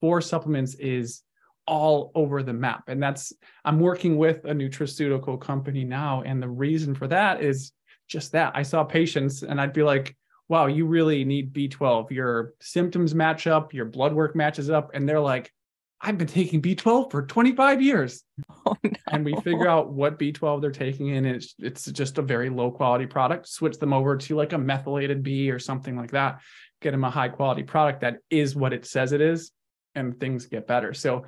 for 0.00 0.20
supplements 0.20 0.74
is 0.74 1.22
all 1.66 2.10
over 2.14 2.42
the 2.42 2.52
map. 2.52 2.84
And 2.88 3.02
that's, 3.02 3.32
I'm 3.64 3.78
working 3.78 4.16
with 4.16 4.44
a 4.44 4.52
nutraceutical 4.52 5.40
company 5.40 5.84
now. 5.84 6.22
And 6.22 6.42
the 6.42 6.48
reason 6.48 6.94
for 6.94 7.06
that 7.08 7.42
is 7.42 7.72
just 8.08 8.32
that. 8.32 8.52
I 8.54 8.62
saw 8.62 8.84
patients 8.84 9.42
and 9.42 9.60
I'd 9.60 9.72
be 9.72 9.82
like, 9.82 10.16
wow, 10.48 10.66
you 10.66 10.86
really 10.86 11.24
need 11.24 11.52
B12. 11.52 12.10
Your 12.10 12.54
symptoms 12.60 13.14
match 13.14 13.46
up, 13.46 13.72
your 13.72 13.86
blood 13.86 14.12
work 14.12 14.34
matches 14.36 14.70
up. 14.70 14.90
And 14.92 15.08
they're 15.08 15.20
like, 15.20 15.52
I've 16.04 16.18
been 16.18 16.26
taking 16.26 16.60
B12 16.60 17.10
for 17.10 17.26
25 17.26 17.82
years. 17.82 18.22
Oh, 18.64 18.76
no. 18.84 18.90
And 19.10 19.24
we 19.24 19.34
figure 19.40 19.68
out 19.68 19.92
what 19.92 20.20
B12 20.20 20.60
they're 20.60 20.70
taking 20.70 21.08
in. 21.08 21.24
It's, 21.24 21.56
it's 21.58 21.84
just 21.86 22.18
a 22.18 22.22
very 22.22 22.48
low 22.48 22.70
quality 22.70 23.06
product. 23.06 23.48
Switch 23.48 23.76
them 23.76 23.92
over 23.92 24.16
to 24.16 24.36
like 24.36 24.52
a 24.52 24.58
methylated 24.58 25.24
B 25.24 25.50
or 25.50 25.58
something 25.58 25.96
like 25.96 26.12
that. 26.12 26.40
Get 26.80 26.92
them 26.92 27.02
a 27.02 27.10
high 27.10 27.28
quality 27.28 27.64
product 27.64 28.02
that 28.02 28.18
is 28.30 28.54
what 28.54 28.72
it 28.72 28.86
says 28.86 29.10
it 29.10 29.20
is, 29.20 29.50
and 29.96 30.18
things 30.20 30.46
get 30.46 30.68
better. 30.68 30.94
So 30.94 31.26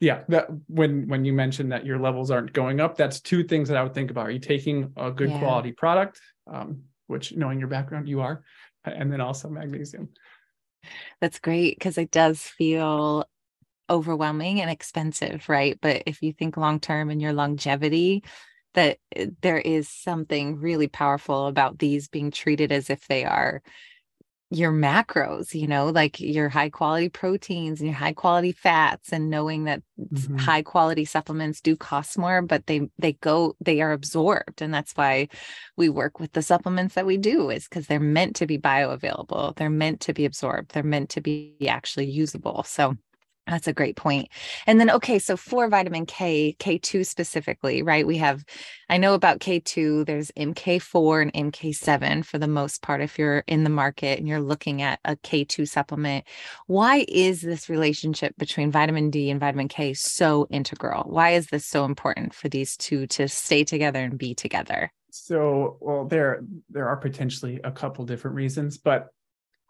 yeah 0.00 0.22
that 0.28 0.48
when 0.66 1.06
when 1.08 1.24
you 1.24 1.32
mentioned 1.32 1.70
that 1.70 1.86
your 1.86 1.98
levels 1.98 2.30
aren't 2.30 2.52
going 2.52 2.80
up 2.80 2.96
that's 2.96 3.20
two 3.20 3.44
things 3.44 3.68
that 3.68 3.76
i 3.76 3.82
would 3.82 3.94
think 3.94 4.10
about 4.10 4.26
are 4.26 4.30
you 4.30 4.38
taking 4.38 4.92
a 4.96 5.10
good 5.10 5.30
yeah. 5.30 5.38
quality 5.38 5.72
product 5.72 6.20
um, 6.50 6.82
which 7.06 7.36
knowing 7.36 7.58
your 7.58 7.68
background 7.68 8.08
you 8.08 8.20
are 8.20 8.42
and 8.84 9.12
then 9.12 9.20
also 9.20 9.48
magnesium 9.48 10.08
that's 11.20 11.38
great 11.38 11.78
because 11.78 11.98
it 11.98 12.10
does 12.10 12.40
feel 12.40 13.26
overwhelming 13.90 14.60
and 14.60 14.70
expensive 14.70 15.48
right 15.48 15.78
but 15.82 16.02
if 16.06 16.22
you 16.22 16.32
think 16.32 16.56
long 16.56 16.80
term 16.80 17.10
and 17.10 17.20
your 17.20 17.32
longevity 17.32 18.22
that 18.74 18.98
eh, 19.16 19.26
there 19.42 19.58
is 19.58 19.88
something 19.88 20.60
really 20.60 20.88
powerful 20.88 21.46
about 21.46 21.78
these 21.78 22.08
being 22.08 22.30
treated 22.30 22.72
as 22.72 22.88
if 22.88 23.06
they 23.08 23.24
are 23.24 23.62
your 24.52 24.72
macros, 24.72 25.54
you 25.54 25.68
know, 25.68 25.90
like 25.90 26.18
your 26.18 26.48
high 26.48 26.70
quality 26.70 27.08
proteins 27.08 27.80
and 27.80 27.88
your 27.88 27.96
high 27.96 28.12
quality 28.12 28.50
fats 28.50 29.12
and 29.12 29.30
knowing 29.30 29.64
that 29.64 29.80
mm-hmm. 29.98 30.36
high 30.36 30.62
quality 30.62 31.04
supplements 31.04 31.60
do 31.60 31.76
cost 31.76 32.18
more, 32.18 32.42
but 32.42 32.66
they 32.66 32.88
they 32.98 33.12
go 33.12 33.54
they 33.60 33.80
are 33.80 33.92
absorbed 33.92 34.60
and 34.60 34.74
that's 34.74 34.92
why 34.94 35.28
we 35.76 35.88
work 35.88 36.18
with 36.18 36.32
the 36.32 36.42
supplements 36.42 36.96
that 36.96 37.06
we 37.06 37.16
do 37.16 37.48
is 37.48 37.68
cuz 37.68 37.86
they're 37.86 38.00
meant 38.00 38.34
to 38.34 38.46
be 38.46 38.58
bioavailable. 38.58 39.54
They're 39.54 39.70
meant 39.70 40.00
to 40.00 40.12
be 40.12 40.24
absorbed. 40.24 40.72
They're 40.72 40.82
meant 40.82 41.10
to 41.10 41.20
be 41.20 41.54
actually 41.68 42.10
usable. 42.10 42.64
So 42.64 42.96
that's 43.46 43.66
a 43.66 43.72
great 43.72 43.96
point. 43.96 44.28
And 44.66 44.78
then, 44.78 44.90
okay, 44.90 45.18
so 45.18 45.36
for 45.36 45.68
vitamin 45.68 46.06
K, 46.06 46.54
K2 46.58 47.04
specifically, 47.06 47.82
right? 47.82 48.06
We 48.06 48.18
have, 48.18 48.44
I 48.88 48.96
know 48.96 49.14
about 49.14 49.40
K2, 49.40 50.06
there's 50.06 50.30
MK4 50.36 51.22
and 51.22 51.52
MK7 51.52 52.24
for 52.24 52.38
the 52.38 52.46
most 52.46 52.82
part. 52.82 53.00
If 53.00 53.18
you're 53.18 53.42
in 53.46 53.64
the 53.64 53.70
market 53.70 54.18
and 54.18 54.28
you're 54.28 54.40
looking 54.40 54.82
at 54.82 55.00
a 55.04 55.16
K2 55.16 55.68
supplement, 55.68 56.24
why 56.66 57.04
is 57.08 57.40
this 57.40 57.68
relationship 57.68 58.36
between 58.38 58.70
vitamin 58.70 59.10
D 59.10 59.30
and 59.30 59.40
vitamin 59.40 59.68
K 59.68 59.94
so 59.94 60.46
integral? 60.50 61.04
Why 61.04 61.30
is 61.30 61.46
this 61.48 61.66
so 61.66 61.84
important 61.84 62.34
for 62.34 62.48
these 62.48 62.76
two 62.76 63.06
to 63.08 63.26
stay 63.28 63.64
together 63.64 64.00
and 64.00 64.16
be 64.16 64.34
together? 64.34 64.92
So, 65.12 65.76
well, 65.80 66.04
there 66.04 66.44
there 66.68 66.88
are 66.88 66.96
potentially 66.96 67.60
a 67.64 67.72
couple 67.72 68.04
different 68.04 68.36
reasons, 68.36 68.78
but 68.78 69.08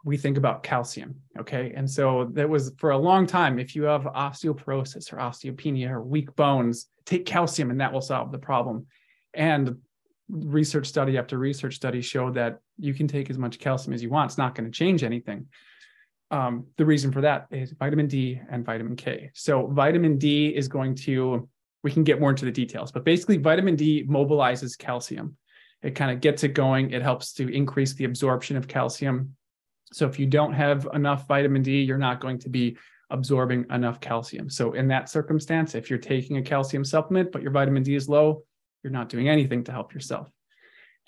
we 0.04 0.16
think 0.16 0.36
about 0.36 0.62
calcium. 0.62 1.14
Okay. 1.38 1.72
And 1.76 1.88
so 1.88 2.30
that 2.32 2.48
was 2.48 2.72
for 2.78 2.90
a 2.90 2.98
long 2.98 3.26
time, 3.26 3.58
if 3.58 3.74
you 3.74 3.84
have 3.84 4.02
osteoporosis 4.02 5.12
or 5.12 5.16
osteopenia 5.16 5.90
or 5.90 6.02
weak 6.02 6.34
bones, 6.36 6.86
take 7.04 7.26
calcium 7.26 7.70
and 7.70 7.80
that 7.80 7.92
will 7.92 8.00
solve 8.00 8.32
the 8.32 8.38
problem. 8.38 8.86
And 9.34 9.76
research 10.28 10.86
study 10.86 11.18
after 11.18 11.38
research 11.38 11.74
study 11.74 12.00
showed 12.00 12.34
that 12.34 12.60
you 12.78 12.94
can 12.94 13.08
take 13.08 13.30
as 13.30 13.38
much 13.38 13.58
calcium 13.58 13.92
as 13.92 14.02
you 14.02 14.10
want. 14.10 14.30
It's 14.30 14.38
not 14.38 14.54
going 14.54 14.70
to 14.70 14.76
change 14.76 15.02
anything. 15.02 15.46
Um, 16.30 16.66
the 16.76 16.86
reason 16.86 17.10
for 17.10 17.20
that 17.22 17.46
is 17.50 17.72
vitamin 17.72 18.06
D 18.06 18.40
and 18.50 18.64
vitamin 18.64 18.96
K. 18.96 19.30
So, 19.34 19.66
vitamin 19.66 20.16
D 20.16 20.48
is 20.48 20.68
going 20.68 20.94
to, 20.96 21.48
we 21.82 21.90
can 21.90 22.04
get 22.04 22.20
more 22.20 22.30
into 22.30 22.44
the 22.44 22.52
details, 22.52 22.92
but 22.92 23.04
basically, 23.04 23.36
vitamin 23.36 23.74
D 23.74 24.06
mobilizes 24.08 24.78
calcium. 24.78 25.36
It 25.82 25.96
kind 25.96 26.12
of 26.12 26.20
gets 26.20 26.44
it 26.44 26.54
going. 26.54 26.92
It 26.92 27.02
helps 27.02 27.32
to 27.34 27.48
increase 27.52 27.94
the 27.94 28.04
absorption 28.04 28.56
of 28.56 28.68
calcium 28.68 29.34
so 29.92 30.06
if 30.06 30.18
you 30.18 30.26
don't 30.26 30.52
have 30.52 30.88
enough 30.94 31.26
vitamin 31.26 31.62
D, 31.62 31.80
you're 31.82 31.98
not 31.98 32.20
going 32.20 32.38
to 32.40 32.48
be 32.48 32.76
absorbing 33.10 33.66
enough 33.70 34.00
calcium. 34.00 34.48
So 34.48 34.72
in 34.72 34.88
that 34.88 35.08
circumstance, 35.08 35.74
if 35.74 35.90
you're 35.90 35.98
taking 35.98 36.36
a 36.36 36.42
calcium 36.42 36.84
supplement, 36.84 37.32
but 37.32 37.42
your 37.42 37.50
vitamin 37.50 37.82
D 37.82 37.94
is 37.94 38.08
low, 38.08 38.44
you're 38.82 38.92
not 38.92 39.08
doing 39.08 39.28
anything 39.28 39.64
to 39.64 39.72
help 39.72 39.92
yourself. 39.92 40.30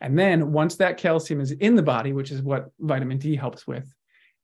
And 0.00 0.18
then 0.18 0.50
once 0.50 0.76
that 0.76 0.96
calcium 0.96 1.40
is 1.40 1.52
in 1.52 1.76
the 1.76 1.82
body, 1.82 2.12
which 2.12 2.32
is 2.32 2.42
what 2.42 2.70
vitamin 2.80 3.18
D 3.18 3.36
helps 3.36 3.66
with, 3.68 3.92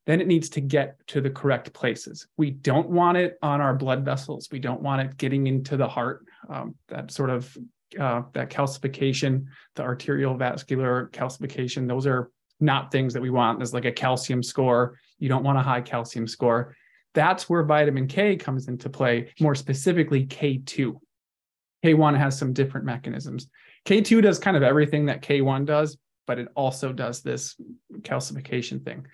then 0.07 0.21
it 0.21 0.29
needs 0.29 0.49
to 0.51 0.61
get 0.61 0.97
to 1.09 1.21
the 1.21 1.29
correct 1.29 1.73
places. 1.73 2.29
We 2.37 2.53
don't 2.53 2.89
want 2.89 3.19
it 3.19 3.37
on 3.43 3.61
our 3.61 3.75
blood 3.75 4.05
vessels. 4.05 4.49
We 4.51 4.61
don't 4.61 4.81
want 4.81 5.03
it 5.03 5.17
getting 5.17 5.49
into 5.49 5.77
the 5.77 5.89
heart. 5.89 6.25
Um, 6.49 6.77
that 6.89 7.11
sort 7.11 7.31
of 7.31 7.55
uh, 7.99 8.23
that 8.35 8.51
calcification, 8.51 9.47
the 9.75 9.83
arterial 9.83 10.37
vascular 10.37 11.11
calcification, 11.13 11.89
those 11.89 12.07
are 12.07 12.31
not 12.61 12.91
things 12.91 13.15
that 13.15 13.23
we 13.23 13.31
want. 13.31 13.59
There's 13.59 13.75
like 13.75 13.85
a 13.85 13.93
calcium 13.93 14.43
score. 14.43 14.99
You 15.19 15.29
don't 15.29 15.45
want 15.45 15.59
a 15.59 15.63
high 15.63 15.81
calcium 15.81 16.27
score. 16.27 16.75
That's 17.15 17.49
where 17.49 17.63
vitamin 17.63 18.07
K 18.07 18.37
comes 18.37 18.69
into 18.69 18.91
play, 18.91 19.33
more 19.41 19.55
specifically 19.55 20.27
K2. 20.27 20.99
K1 21.85 22.19
has 22.19 22.39
some 22.39 22.53
different 22.53 22.87
mechanisms. 22.87 23.49
K2 23.87 24.23
does 24.23 24.39
kind 24.39 24.57
of 24.57 24.63
everything 24.63 25.07
that 25.07 25.23
K1 25.23 25.65
does, 25.65 25.97
but 26.27 26.39
it 26.39 26.49
also 26.55 26.93
does 26.93 27.23
this 27.23 27.57
calcification 28.03 28.85
thing. 28.85 29.07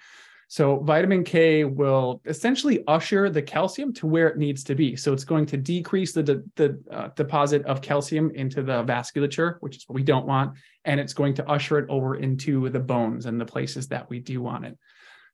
So 0.55 0.79
vitamin 0.79 1.25
K 1.25 1.65
will 1.65 2.21
essentially 2.27 2.85
usher 2.87 3.29
the 3.29 3.43
calcium 3.43 3.93
to 3.95 4.07
where 4.07 4.29
it 4.29 4.39
needs 4.39 4.63
to 4.63 4.77
be. 4.77 4.95
So 4.95 5.13
it's 5.13 5.25
going 5.25 5.47
to 5.47 5.57
decrease 5.57 6.13
the, 6.13 6.23
de- 6.23 6.43
the 6.55 6.81
uh, 6.93 7.09
deposit 7.17 7.65
of 7.65 7.83
calcium 7.83 8.31
into 8.37 8.63
the 8.63 8.85
vasculature, 8.85 9.57
which 9.59 9.77
is 9.79 9.89
what 9.89 9.97
we 9.97 10.05
don't 10.05 10.27
want, 10.27 10.57
and 10.85 11.01
it's 11.01 11.13
going 11.13 11.35
to 11.35 11.51
usher 11.51 11.81
it 11.81 11.91
over 11.91 12.15
into 12.19 12.69
the 12.69 12.79
bones 12.79 13.27
and 13.27 13.41
the 13.41 13.45
places 13.45 13.89
that 13.89 14.09
we 14.09 14.21
do 14.21 14.41
want 14.41 14.65
it. 14.65 14.79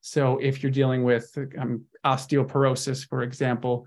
So 0.00 0.38
if 0.38 0.62
you're 0.62 0.72
dealing 0.72 1.04
with 1.04 1.36
um, 1.58 1.84
osteoporosis, 2.02 3.06
for 3.06 3.22
example, 3.22 3.84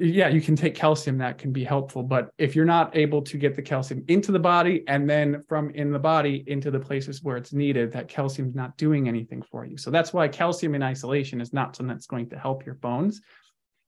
yeah, 0.00 0.28
you 0.28 0.40
can 0.40 0.56
take 0.56 0.74
calcium 0.74 1.18
that 1.18 1.38
can 1.38 1.52
be 1.52 1.64
helpful. 1.64 2.02
But 2.02 2.30
if 2.38 2.54
you're 2.54 2.64
not 2.64 2.96
able 2.96 3.22
to 3.22 3.36
get 3.36 3.54
the 3.54 3.62
calcium 3.62 4.04
into 4.08 4.32
the 4.32 4.38
body 4.38 4.84
and 4.86 5.08
then 5.08 5.42
from 5.48 5.70
in 5.70 5.92
the 5.92 5.98
body 5.98 6.44
into 6.46 6.70
the 6.70 6.80
places 6.80 7.22
where 7.22 7.36
it's 7.36 7.52
needed, 7.52 7.92
that 7.92 8.08
calcium's 8.08 8.54
not 8.54 8.76
doing 8.76 9.08
anything 9.08 9.42
for 9.42 9.64
you. 9.64 9.76
So 9.76 9.90
that's 9.90 10.12
why 10.12 10.28
calcium 10.28 10.74
in 10.74 10.82
isolation 10.82 11.40
is 11.40 11.52
not 11.52 11.76
something 11.76 11.94
that's 11.94 12.06
going 12.06 12.28
to 12.30 12.38
help 12.38 12.64
your 12.66 12.76
bones. 12.76 13.20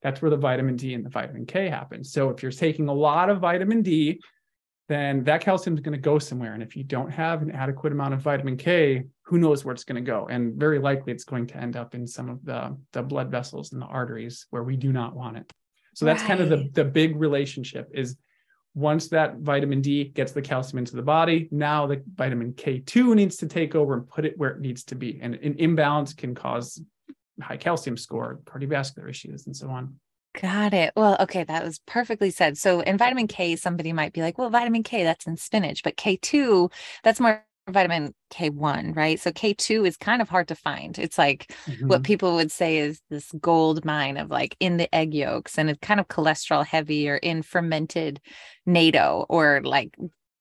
That's 0.02 0.20
where 0.20 0.30
the 0.30 0.36
vitamin 0.36 0.76
D 0.76 0.94
and 0.94 1.04
the 1.04 1.10
vitamin 1.10 1.46
K 1.46 1.68
happen. 1.68 2.04
So 2.04 2.30
if 2.30 2.42
you're 2.42 2.52
taking 2.52 2.88
a 2.88 2.92
lot 2.92 3.30
of 3.30 3.40
vitamin 3.40 3.82
D, 3.82 4.20
then 4.88 5.24
that 5.24 5.40
calcium 5.40 5.74
is 5.74 5.80
going 5.80 5.94
to 5.94 5.98
go 5.98 6.18
somewhere. 6.18 6.52
And 6.52 6.62
if 6.62 6.76
you 6.76 6.84
don't 6.84 7.10
have 7.10 7.40
an 7.40 7.50
adequate 7.50 7.92
amount 7.92 8.12
of 8.12 8.20
vitamin 8.20 8.56
K, 8.56 9.04
who 9.22 9.38
knows 9.38 9.64
where 9.64 9.72
it's 9.72 9.84
going 9.84 10.04
to 10.04 10.06
go? 10.06 10.26
And 10.26 10.54
very 10.56 10.78
likely 10.78 11.12
it's 11.12 11.24
going 11.24 11.46
to 11.48 11.56
end 11.56 11.76
up 11.76 11.94
in 11.94 12.06
some 12.06 12.28
of 12.28 12.44
the, 12.44 12.76
the 12.92 13.02
blood 13.02 13.30
vessels 13.30 13.72
and 13.72 13.80
the 13.80 13.86
arteries 13.86 14.46
where 14.50 14.62
we 14.62 14.76
do 14.76 14.92
not 14.92 15.16
want 15.16 15.38
it. 15.38 15.50
So 15.94 16.04
that's 16.04 16.22
right. 16.22 16.28
kind 16.28 16.40
of 16.40 16.50
the, 16.50 16.68
the 16.72 16.84
big 16.84 17.16
relationship 17.16 17.90
is 17.94 18.16
once 18.74 19.08
that 19.08 19.38
vitamin 19.38 19.80
D 19.80 20.04
gets 20.04 20.32
the 20.32 20.42
calcium 20.42 20.78
into 20.78 20.96
the 20.96 21.02
body, 21.02 21.48
now 21.52 21.86
the 21.86 22.02
vitamin 22.14 22.52
K2 22.52 23.14
needs 23.14 23.36
to 23.36 23.46
take 23.46 23.74
over 23.74 23.94
and 23.94 24.08
put 24.08 24.24
it 24.24 24.36
where 24.36 24.50
it 24.50 24.60
needs 24.60 24.84
to 24.84 24.96
be. 24.96 25.20
And 25.22 25.34
an 25.36 25.54
imbalance 25.58 26.12
can 26.12 26.34
cause 26.34 26.82
high 27.40 27.56
calcium 27.56 27.96
score, 27.96 28.40
cardiovascular 28.44 29.08
issues, 29.08 29.46
and 29.46 29.56
so 29.56 29.68
on. 29.68 29.96
Got 30.40 30.74
it. 30.74 30.92
Well, 30.96 31.16
okay, 31.20 31.44
that 31.44 31.64
was 31.64 31.78
perfectly 31.86 32.30
said. 32.30 32.58
So 32.58 32.80
in 32.80 32.98
vitamin 32.98 33.28
K, 33.28 33.54
somebody 33.54 33.92
might 33.92 34.12
be 34.12 34.20
like, 34.20 34.36
well, 34.36 34.50
vitamin 34.50 34.82
K, 34.82 35.04
that's 35.04 35.28
in 35.28 35.36
spinach, 35.36 35.84
but 35.84 35.96
K2, 35.96 36.72
that's 37.04 37.20
more 37.20 37.44
vitamin 37.68 38.14
K1, 38.30 38.94
right? 38.94 39.18
So 39.18 39.30
K2 39.30 39.86
is 39.86 39.96
kind 39.96 40.20
of 40.20 40.28
hard 40.28 40.48
to 40.48 40.54
find. 40.54 40.98
It's 40.98 41.16
like 41.16 41.54
mm-hmm. 41.66 41.88
what 41.88 42.02
people 42.02 42.34
would 42.34 42.52
say 42.52 42.78
is 42.78 43.00
this 43.10 43.32
gold 43.40 43.84
mine 43.84 44.16
of 44.16 44.30
like 44.30 44.56
in 44.60 44.76
the 44.76 44.92
egg 44.94 45.14
yolks 45.14 45.58
and 45.58 45.70
it's 45.70 45.78
kind 45.80 45.98
of 45.98 46.08
cholesterol 46.08 46.66
heavy 46.66 47.08
or 47.08 47.16
in 47.16 47.42
fermented 47.42 48.20
natto 48.68 49.24
or 49.28 49.62
like 49.64 49.96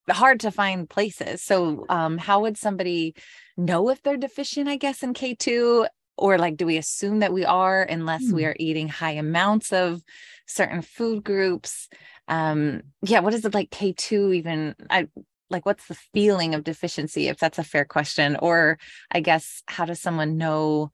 hard 0.10 0.42
to 0.42 0.52
find 0.52 0.90
places. 0.90 1.42
So 1.42 1.86
um 1.88 2.18
how 2.18 2.42
would 2.42 2.58
somebody 2.58 3.16
know 3.56 3.90
if 3.90 4.02
they're 4.02 4.18
deficient, 4.18 4.68
I 4.68 4.76
guess, 4.76 5.02
in 5.02 5.14
K2? 5.14 5.88
Or 6.18 6.38
like 6.38 6.58
do 6.58 6.66
we 6.66 6.78
assume 6.78 7.20
that 7.20 7.34
we 7.34 7.46
are 7.46 7.84
unless 7.84 8.32
we 8.32 8.44
hmm. 8.44 8.50
are 8.50 8.56
eating 8.60 8.88
high 8.88 9.14
amounts 9.14 9.72
of 9.72 10.02
certain 10.46 10.82
food 10.82 11.24
groups? 11.24 11.88
Um 12.28 12.82
yeah, 13.02 13.22
what 13.22 13.34
is 13.34 13.46
it 13.46 13.54
like 13.54 13.70
K2 13.70 14.36
even? 14.36 14.76
I 14.90 15.08
like 15.54 15.66
what's 15.66 15.88
the 15.88 15.98
feeling 16.14 16.56
of 16.56 16.64
deficiency 16.64 17.28
if 17.28 17.38
that's 17.38 17.60
a 17.60 17.64
fair 17.64 17.86
question? 17.86 18.36
Or 18.38 18.78
i 19.12 19.20
guess 19.20 19.64
how 19.68 19.86
does 19.86 20.02
someone 20.02 20.38
know 20.38 20.92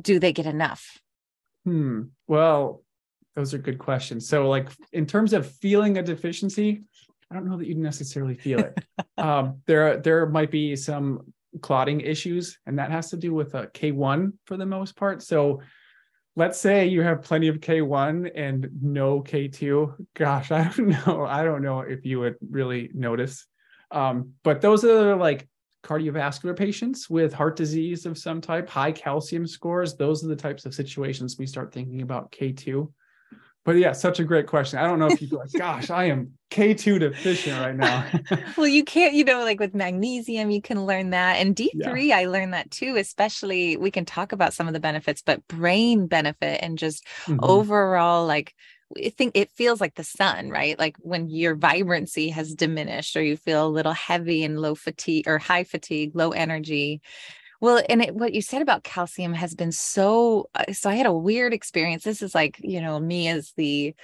do 0.00 0.18
they 0.18 0.32
get 0.32 0.46
enough? 0.46 0.98
Hmm. 1.64 2.02
Well 2.26 2.82
those 3.36 3.54
are 3.54 3.58
good 3.58 3.78
questions. 3.78 4.28
So 4.28 4.48
like 4.48 4.68
in 4.92 5.06
terms 5.06 5.32
of 5.32 5.50
feeling 5.50 5.98
a 5.98 6.02
deficiency 6.02 6.82
i 7.30 7.34
don't 7.34 7.48
know 7.48 7.56
that 7.56 7.68
you 7.68 7.76
necessarily 7.76 8.34
feel 8.34 8.60
it. 8.60 8.78
Um, 9.18 9.60
there 9.66 9.98
there 9.98 10.24
might 10.26 10.50
be 10.50 10.74
some 10.76 11.34
clotting 11.60 12.00
issues 12.00 12.58
and 12.64 12.78
that 12.78 12.90
has 12.90 13.10
to 13.10 13.18
do 13.18 13.34
with 13.34 13.54
a 13.54 13.66
k1 13.66 14.32
for 14.46 14.56
the 14.56 14.64
most 14.64 14.96
part. 14.96 15.22
So 15.22 15.60
let's 16.36 16.58
say 16.58 16.86
you 16.86 17.02
have 17.02 17.22
plenty 17.22 17.48
of 17.48 17.56
K1 17.60 18.30
and 18.34 18.68
no 18.80 19.20
K2. 19.20 20.06
Gosh, 20.14 20.50
I 20.60 20.64
don't 20.64 20.88
know. 20.88 21.26
I 21.28 21.44
don't 21.44 21.62
know 21.62 21.80
if 21.80 22.04
you 22.04 22.20
would 22.20 22.36
really 22.50 22.90
notice 22.94 23.46
um, 23.90 24.32
but 24.42 24.60
those 24.60 24.84
are 24.84 25.16
like 25.16 25.48
cardiovascular 25.82 26.56
patients 26.56 27.08
with 27.08 27.32
heart 27.32 27.56
disease 27.56 28.06
of 28.06 28.18
some 28.18 28.40
type, 28.40 28.68
high 28.68 28.92
calcium 28.92 29.46
scores. 29.46 29.96
Those 29.96 30.24
are 30.24 30.28
the 30.28 30.36
types 30.36 30.66
of 30.66 30.74
situations 30.74 31.36
we 31.38 31.46
start 31.46 31.72
thinking 31.72 32.02
about 32.02 32.32
K2. 32.32 32.90
But 33.64 33.76
yeah, 33.76 33.92
such 33.92 34.20
a 34.20 34.24
great 34.24 34.46
question. 34.46 34.78
I 34.78 34.86
don't 34.86 34.98
know 34.98 35.08
if 35.08 35.20
you 35.20 35.28
like, 35.28 35.52
gosh, 35.56 35.90
I 35.90 36.04
am 36.04 36.32
K2 36.50 37.00
deficient 37.00 37.60
right 37.60 37.76
now. 37.76 38.06
well, 38.56 38.66
you 38.66 38.84
can't, 38.84 39.14
you 39.14 39.24
know, 39.24 39.44
like 39.44 39.60
with 39.60 39.74
magnesium, 39.74 40.50
you 40.50 40.62
can 40.62 40.86
learn 40.86 41.10
that. 41.10 41.36
And 41.36 41.54
D3, 41.54 42.06
yeah. 42.06 42.18
I 42.18 42.24
learned 42.24 42.54
that 42.54 42.70
too, 42.70 42.96
especially 42.96 43.76
we 43.76 43.90
can 43.90 44.06
talk 44.06 44.32
about 44.32 44.54
some 44.54 44.66
of 44.66 44.72
the 44.72 44.80
benefits, 44.80 45.22
but 45.22 45.46
brain 45.46 46.06
benefit 46.06 46.60
and 46.62 46.78
just 46.78 47.06
mm-hmm. 47.26 47.38
overall 47.42 48.26
like 48.26 48.54
I 48.96 49.10
think 49.10 49.32
it 49.34 49.50
feels 49.50 49.80
like 49.80 49.94
the 49.94 50.04
sun, 50.04 50.50
right? 50.50 50.78
Like 50.78 50.96
when 51.00 51.28
your 51.28 51.54
vibrancy 51.54 52.30
has 52.30 52.54
diminished 52.54 53.16
or 53.16 53.22
you 53.22 53.36
feel 53.36 53.66
a 53.66 53.68
little 53.68 53.92
heavy 53.92 54.44
and 54.44 54.60
low 54.60 54.74
fatigue 54.74 55.28
or 55.28 55.38
high 55.38 55.64
fatigue, 55.64 56.12
low 56.14 56.30
energy. 56.30 57.00
Well, 57.60 57.82
and 57.88 58.02
it, 58.02 58.14
what 58.14 58.34
you 58.34 58.42
said 58.42 58.62
about 58.62 58.84
calcium 58.84 59.34
has 59.34 59.54
been 59.54 59.72
so. 59.72 60.48
Uh, 60.54 60.72
so 60.72 60.90
I 60.90 60.94
had 60.94 61.06
a 61.06 61.12
weird 61.12 61.52
experience. 61.52 62.04
This 62.04 62.22
is 62.22 62.34
like, 62.34 62.58
you 62.62 62.80
know, 62.80 62.98
me 62.98 63.28
as 63.28 63.52
the 63.56 63.94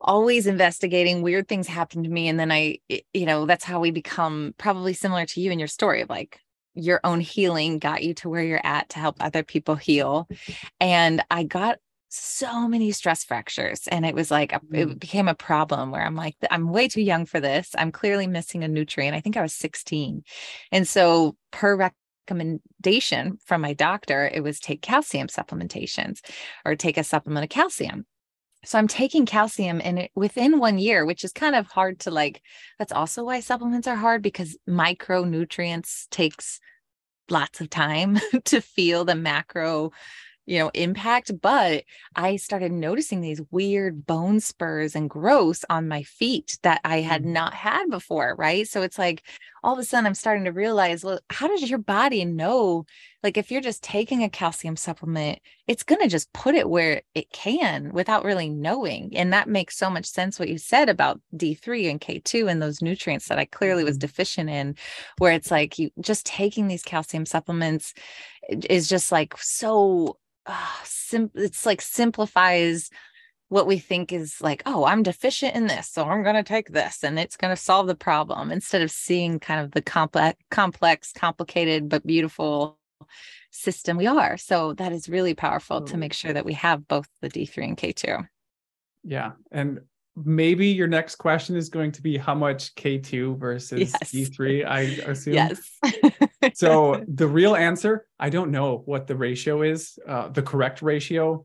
always 0.00 0.46
investigating 0.46 1.22
weird 1.22 1.48
things 1.48 1.66
happen 1.66 2.02
to 2.02 2.10
me. 2.10 2.28
And 2.28 2.38
then 2.38 2.52
I, 2.52 2.78
you 2.88 3.26
know, 3.26 3.46
that's 3.46 3.64
how 3.64 3.80
we 3.80 3.90
become 3.90 4.54
probably 4.58 4.92
similar 4.92 5.24
to 5.26 5.40
you 5.40 5.50
in 5.50 5.58
your 5.58 5.68
story 5.68 6.02
of 6.02 6.10
like, 6.10 6.40
your 6.78 7.00
own 7.04 7.20
healing 7.20 7.78
got 7.78 8.02
you 8.02 8.12
to 8.12 8.28
where 8.28 8.42
you're 8.42 8.60
at 8.62 8.90
to 8.90 8.98
help 8.98 9.16
other 9.18 9.42
people 9.42 9.76
heal. 9.76 10.28
And 10.78 11.24
I 11.30 11.42
got 11.44 11.78
so 12.08 12.68
many 12.68 12.92
stress 12.92 13.24
fractures 13.24 13.88
and 13.88 14.06
it 14.06 14.14
was 14.14 14.30
like 14.30 14.52
a, 14.52 14.60
it 14.72 14.88
mm. 14.88 14.98
became 14.98 15.28
a 15.28 15.34
problem 15.34 15.90
where 15.90 16.02
i'm 16.02 16.14
like 16.14 16.36
i'm 16.50 16.70
way 16.70 16.88
too 16.88 17.02
young 17.02 17.26
for 17.26 17.40
this. 17.40 17.70
I'm 17.76 17.92
clearly 17.92 18.26
missing 18.26 18.62
a 18.62 18.68
nutrient. 18.68 19.16
I 19.16 19.20
think 19.20 19.36
i 19.36 19.42
was 19.42 19.54
16 19.54 20.22
and 20.72 20.88
so 20.88 21.36
per 21.50 21.90
recommendation 22.28 23.38
from 23.44 23.60
my 23.60 23.72
doctor 23.72 24.30
it 24.32 24.42
was 24.42 24.60
take 24.60 24.82
calcium 24.82 25.28
supplementations 25.28 26.20
or 26.64 26.76
take 26.76 26.96
a 26.96 27.04
supplement 27.04 27.44
of 27.44 27.50
calcium. 27.50 28.06
So 28.64 28.78
i'm 28.78 28.88
taking 28.88 29.26
calcium 29.26 29.80
and 29.82 29.98
it, 29.98 30.10
within 30.14 30.58
one 30.58 30.78
year 30.78 31.04
which 31.04 31.24
is 31.24 31.32
kind 31.32 31.56
of 31.56 31.66
hard 31.66 32.00
to 32.00 32.10
like 32.10 32.40
that's 32.78 32.92
also 32.92 33.24
why 33.24 33.40
supplements 33.40 33.88
are 33.88 33.96
hard 33.96 34.22
because 34.22 34.56
micronutrients 34.68 36.08
takes 36.10 36.60
lots 37.28 37.60
of 37.60 37.68
time 37.68 38.18
to 38.44 38.60
feel 38.60 39.04
the 39.04 39.14
macro 39.14 39.90
you 40.46 40.58
know 40.58 40.70
impact 40.74 41.30
but 41.42 41.84
i 42.14 42.36
started 42.36 42.72
noticing 42.72 43.20
these 43.20 43.42
weird 43.50 44.06
bone 44.06 44.40
spurs 44.40 44.94
and 44.94 45.10
growths 45.10 45.64
on 45.68 45.88
my 45.88 46.02
feet 46.04 46.58
that 46.62 46.80
i 46.84 47.00
had 47.00 47.22
mm. 47.22 47.32
not 47.32 47.52
had 47.52 47.90
before 47.90 48.34
right 48.38 48.66
so 48.68 48.82
it's 48.82 48.98
like 48.98 49.22
all 49.62 49.74
of 49.74 49.78
a 49.78 49.84
sudden 49.84 50.06
i'm 50.06 50.14
starting 50.14 50.44
to 50.44 50.52
realize 50.52 51.04
well 51.04 51.18
how 51.30 51.48
does 51.48 51.68
your 51.68 51.78
body 51.78 52.24
know 52.24 52.84
like 53.22 53.36
if 53.36 53.50
you're 53.50 53.60
just 53.60 53.82
taking 53.82 54.22
a 54.22 54.30
calcium 54.30 54.76
supplement 54.76 55.40
it's 55.66 55.82
going 55.82 56.00
to 56.00 56.08
just 56.08 56.32
put 56.32 56.54
it 56.54 56.70
where 56.70 57.02
it 57.14 57.28
can 57.32 57.92
without 57.92 58.24
really 58.24 58.48
knowing 58.48 59.10
and 59.16 59.32
that 59.32 59.48
makes 59.48 59.76
so 59.76 59.90
much 59.90 60.06
sense 60.06 60.38
what 60.38 60.48
you 60.48 60.58
said 60.58 60.88
about 60.88 61.20
d3 61.34 61.90
and 61.90 62.00
k2 62.00 62.48
and 62.48 62.62
those 62.62 62.80
nutrients 62.80 63.26
that 63.26 63.38
i 63.38 63.44
clearly 63.44 63.82
was 63.82 63.94
mm-hmm. 63.94 64.06
deficient 64.06 64.48
in 64.48 64.76
where 65.18 65.32
it's 65.32 65.50
like 65.50 65.78
you 65.78 65.90
just 66.00 66.24
taking 66.24 66.68
these 66.68 66.84
calcium 66.84 67.26
supplements 67.26 67.94
is 68.48 68.88
just 68.88 69.10
like 69.10 69.34
so 69.38 70.16
uh, 70.46 70.66
sim- 70.84 71.30
it's 71.34 71.66
like 71.66 71.80
simplifies 71.80 72.90
what 73.48 73.66
we 73.66 73.78
think 73.78 74.12
is 74.12 74.40
like, 74.40 74.62
oh, 74.66 74.84
I'm 74.84 75.02
deficient 75.02 75.54
in 75.54 75.68
this, 75.68 75.88
so 75.88 76.04
I'm 76.04 76.24
going 76.24 76.34
to 76.34 76.42
take 76.42 76.72
this 76.72 77.04
and 77.04 77.18
it's 77.18 77.36
going 77.36 77.54
to 77.54 77.60
solve 77.60 77.86
the 77.86 77.94
problem 77.94 78.50
instead 78.50 78.82
of 78.82 78.90
seeing 78.90 79.38
kind 79.38 79.64
of 79.64 79.70
the 79.70 79.82
complex, 79.82 80.38
complex, 80.50 81.12
complicated, 81.12 81.88
but 81.88 82.04
beautiful 82.04 82.78
system 83.52 83.96
we 83.96 84.06
are. 84.06 84.36
So 84.36 84.74
that 84.74 84.92
is 84.92 85.08
really 85.08 85.34
powerful 85.34 85.82
to 85.82 85.96
make 85.96 86.12
sure 86.12 86.32
that 86.32 86.44
we 86.44 86.54
have 86.54 86.88
both 86.88 87.08
the 87.20 87.28
D3 87.28 87.64
and 87.64 87.76
K2. 87.76 88.26
Yeah. 89.04 89.32
And 89.52 89.80
maybe 90.24 90.68
your 90.68 90.86
next 90.86 91.16
question 91.16 91.56
is 91.56 91.68
going 91.68 91.92
to 91.92 92.02
be 92.02 92.16
how 92.16 92.34
much 92.34 92.74
K2 92.74 93.38
versus 93.38 93.80
yes. 93.80 94.12
D3, 94.12 94.66
I 94.66 94.80
assume. 95.10 95.34
Yes. 95.34 95.60
so 96.54 97.04
the 97.08 97.26
real 97.26 97.54
answer, 97.54 98.06
I 98.18 98.30
don't 98.30 98.50
know 98.50 98.82
what 98.86 99.06
the 99.06 99.16
ratio 99.16 99.62
is, 99.62 99.98
uh, 100.08 100.28
the 100.28 100.42
correct 100.42 100.80
ratio. 100.80 101.44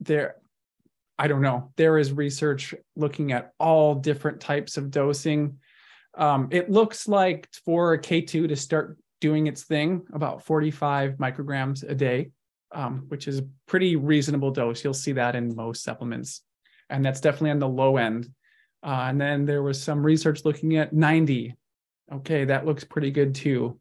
There, 0.00 0.36
I 1.18 1.26
don't 1.28 1.40
know. 1.40 1.72
There 1.76 1.96
is 1.96 2.12
research 2.12 2.74
looking 2.96 3.32
at 3.32 3.52
all 3.58 3.94
different 3.94 4.40
types 4.40 4.76
of 4.76 4.90
dosing. 4.90 5.58
Um, 6.16 6.48
it 6.50 6.70
looks 6.70 7.08
like 7.08 7.48
for 7.64 7.96
K2 7.96 8.48
to 8.48 8.56
start 8.56 8.98
doing 9.20 9.46
its 9.46 9.64
thing, 9.64 10.02
about 10.12 10.44
45 10.44 11.14
micrograms 11.14 11.88
a 11.88 11.94
day, 11.94 12.30
um, 12.72 13.04
which 13.08 13.26
is 13.28 13.38
a 13.38 13.48
pretty 13.66 13.96
reasonable 13.96 14.50
dose. 14.50 14.82
You'll 14.84 14.94
see 14.94 15.12
that 15.12 15.34
in 15.34 15.54
most 15.54 15.82
supplements 15.82 16.42
and 16.90 17.04
that's 17.04 17.20
definitely 17.20 17.50
on 17.50 17.58
the 17.58 17.68
low 17.68 17.96
end. 17.96 18.28
Uh, 18.82 19.06
and 19.08 19.20
then 19.20 19.44
there 19.44 19.62
was 19.62 19.82
some 19.82 20.04
research 20.04 20.44
looking 20.44 20.76
at 20.76 20.92
90. 20.92 21.54
Okay, 22.12 22.44
that 22.44 22.66
looks 22.66 22.84
pretty 22.84 23.10
good 23.10 23.34
too. 23.34 23.78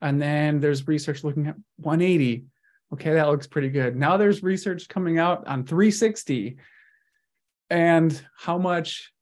And 0.00 0.20
then 0.20 0.60
there's 0.60 0.86
research 0.86 1.24
looking 1.24 1.46
at 1.46 1.56
180. 1.76 2.44
Okay, 2.92 3.14
that 3.14 3.28
looks 3.28 3.46
pretty 3.46 3.70
good. 3.70 3.96
Now 3.96 4.16
there's 4.16 4.42
research 4.42 4.88
coming 4.88 5.18
out 5.18 5.46
on 5.46 5.64
360 5.64 6.56
and 7.70 8.26
how 8.36 8.58
much 8.58 9.12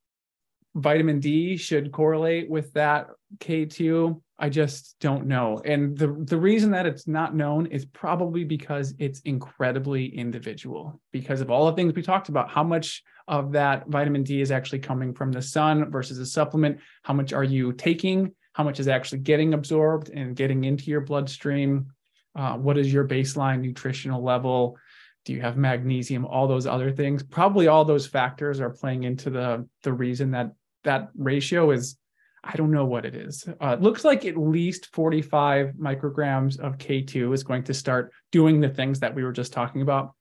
vitamin 0.75 1.21
D 1.21 1.57
should 1.57 1.93
correlate 1.93 2.51
with 2.51 2.73
that 2.73 3.09
K2. 3.39 4.21
I 4.43 4.49
just 4.49 4.97
don't 4.99 5.27
know. 5.27 5.63
And 5.65 5.97
the, 5.97 6.17
the 6.19 6.37
reason 6.37 6.73
that 6.73 6.85
it's 6.85 7.07
not 7.07 7.33
known 7.33 7.67
is 7.67 7.85
probably 7.85 8.43
because 8.43 8.93
it's 8.99 9.21
incredibly 9.21 10.07
individual 10.07 11.01
because 11.13 11.41
of 11.41 11.49
all 11.49 11.67
the 11.67 11.77
things 11.77 11.95
we 11.95 12.03
talked 12.03 12.29
about. 12.29 12.51
How 12.51 12.65
much 12.65 13.05
of 13.29 13.53
that 13.53 13.87
vitamin 13.87 14.25
D 14.25 14.41
is 14.41 14.51
actually 14.51 14.81
coming 14.81 15.15
from 15.15 15.31
the 15.31 15.41
sun 15.41 15.93
versus 15.93 16.19
a 16.19 16.27
supplement? 16.27 16.81
How 17.05 17.15
much 17.15 17.33
are 17.33 17.45
you 17.45 17.73
taking? 17.73 18.35
How 18.53 18.65
much 18.65 18.81
is 18.81 18.89
actually 18.89 19.21
getting 19.21 19.55
absorbed 19.55 20.11
and 20.11 20.35
getting 20.35 20.65
into 20.65 20.91
your 20.91 21.03
bloodstream? 21.03 21.93
Uh, 22.35 22.57
what 22.57 22.77
is 22.77 22.93
your 22.93 23.07
baseline 23.07 23.61
nutritional 23.61 24.25
level? 24.25 24.77
Do 25.25 25.35
you 25.35 25.41
have 25.41 25.57
magnesium? 25.57 26.27
All 26.27 26.49
those 26.49 26.67
other 26.67 26.91
things. 26.91 27.23
Probably 27.23 27.69
all 27.69 27.85
those 27.85 28.09
factors 28.09 28.61
are 28.61 28.71
playing 28.71 29.05
into 29.05 29.31
the 29.31 29.69
the 29.85 29.93
reason 29.93 30.33
that 30.33 30.51
that 30.83 31.11
ratio 31.15 31.71
is 31.71 31.97
I 32.45 32.57
don't 32.57 32.73
know 32.73 32.85
what 32.85 33.05
it 33.05 33.15
is. 33.15 33.47
Uh, 33.61 33.77
it 33.79 33.83
looks 33.83 34.05
like 34.05 34.25
at 34.25 34.37
least 34.37 34.93
45 34.93 35.75
micrograms 35.75 36.59
of 36.59 36.77
K2 36.79 37.33
is 37.33 37.45
going 37.45 37.63
to 37.65 37.75
start 37.75 38.13
doing 38.33 38.61
the 38.61 38.69
things 38.69 38.99
that 39.01 39.15
we 39.15 39.23
were 39.23 39.33
just 39.33 39.53
talking 39.53 39.83
about. 39.83 40.15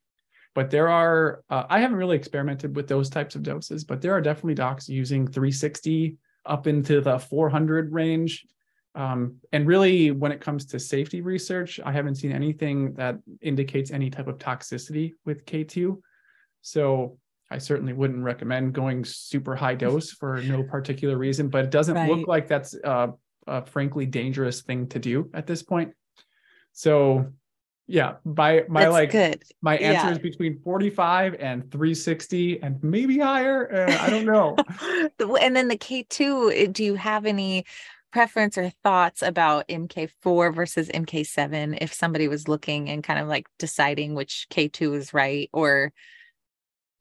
But 0.53 0.69
there 0.69 0.89
are, 0.89 1.43
uh, 1.49 1.63
I 1.69 1.79
haven't 1.79 1.97
really 1.97 2.17
experimented 2.17 2.75
with 2.75 2.87
those 2.87 3.09
types 3.09 3.35
of 3.35 3.43
doses, 3.43 3.83
but 3.83 4.01
there 4.01 4.11
are 4.11 4.21
definitely 4.21 4.55
docs 4.55 4.87
using 4.89 5.25
360 5.25 6.17
up 6.45 6.67
into 6.67 7.01
the 7.01 7.17
400 7.17 7.91
range. 7.91 8.45
Um, 8.93 9.37
and 9.53 9.65
really, 9.65 10.11
when 10.11 10.31
it 10.31 10.41
comes 10.41 10.65
to 10.67 10.79
safety 10.79 11.21
research, 11.21 11.79
I 11.83 11.91
haven't 11.93 12.15
seen 12.15 12.33
anything 12.33 12.93
that 12.95 13.17
indicates 13.41 13.91
any 13.91 14.09
type 14.09 14.27
of 14.27 14.37
toxicity 14.37 15.13
with 15.25 15.45
K2. 15.45 15.97
So 16.61 17.17
I 17.51 17.57
certainly 17.57 17.93
wouldn't 17.93 18.23
recommend 18.23 18.73
going 18.73 19.03
super 19.03 19.55
high 19.55 19.75
dose 19.85 20.11
for 20.11 20.41
no 20.41 20.63
particular 20.63 21.17
reason, 21.17 21.49
but 21.49 21.65
it 21.65 21.71
doesn't 21.71 21.95
right. 21.95 22.09
look 22.09 22.27
like 22.27 22.47
that's 22.47 22.73
a, 22.73 23.13
a, 23.45 23.65
frankly 23.65 24.05
dangerous 24.05 24.61
thing 24.61 24.87
to 24.87 24.99
do 24.99 25.29
at 25.33 25.45
this 25.45 25.61
point. 25.61 25.93
So, 26.71 27.27
yeah, 27.87 28.15
by 28.25 28.63
my 28.69 28.83
that's 28.83 28.93
like 28.93 29.11
good. 29.11 29.43
my 29.61 29.75
answer 29.77 30.07
yeah. 30.07 30.13
is 30.13 30.19
between 30.19 30.61
45 30.63 31.35
and 31.39 31.69
360 31.69 32.63
and 32.63 32.81
maybe 32.81 33.19
higher. 33.19 33.87
Uh, 33.89 33.97
I 33.99 34.09
don't 34.09 34.25
know. 34.25 34.55
and 35.41 35.55
then 35.55 35.67
the 35.67 35.77
K2, 35.77 36.71
do 36.71 36.83
you 36.83 36.95
have 36.95 37.25
any 37.25 37.65
preference 38.13 38.57
or 38.57 38.69
thoughts 38.83 39.21
about 39.21 39.67
MK4 39.67 40.55
versus 40.55 40.89
MK7 40.89 41.77
if 41.81 41.93
somebody 41.93 42.29
was 42.29 42.47
looking 42.47 42.89
and 42.89 43.03
kind 43.03 43.19
of 43.19 43.27
like 43.27 43.47
deciding 43.59 44.15
which 44.15 44.47
K2 44.51 44.95
is 44.95 45.13
right 45.13 45.49
or 45.51 45.91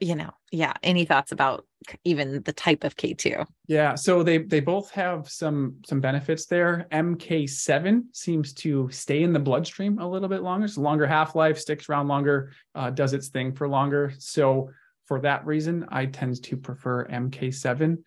you 0.00 0.14
know, 0.16 0.30
yeah, 0.50 0.72
any 0.82 1.04
thoughts 1.04 1.32
about 1.32 1.66
even 2.04 2.42
the 2.42 2.52
type 2.52 2.84
of 2.84 2.96
K2? 2.96 3.46
Yeah, 3.66 3.94
so 3.94 4.22
they 4.22 4.38
they 4.38 4.60
both 4.60 4.90
have 4.90 5.28
some 5.28 5.76
some 5.86 6.00
benefits 6.00 6.46
there. 6.46 6.86
MK7 6.92 8.02
seems 8.12 8.52
to 8.54 8.88
stay 8.90 9.22
in 9.22 9.32
the 9.32 9.38
bloodstream 9.38 9.98
a 9.98 10.08
little 10.08 10.28
bit 10.28 10.42
longer. 10.42 10.68
A 10.76 10.80
longer 10.80 11.06
half-life, 11.06 11.58
sticks 11.58 11.88
around 11.88 12.08
longer, 12.08 12.52
uh, 12.74 12.90
does 12.90 13.12
its 13.12 13.28
thing 13.28 13.52
for 13.52 13.68
longer. 13.68 14.12
So 14.18 14.70
for 15.06 15.20
that 15.20 15.46
reason, 15.46 15.86
I 15.88 16.06
tend 16.06 16.42
to 16.44 16.56
prefer 16.56 17.06
MK7. 17.06 17.98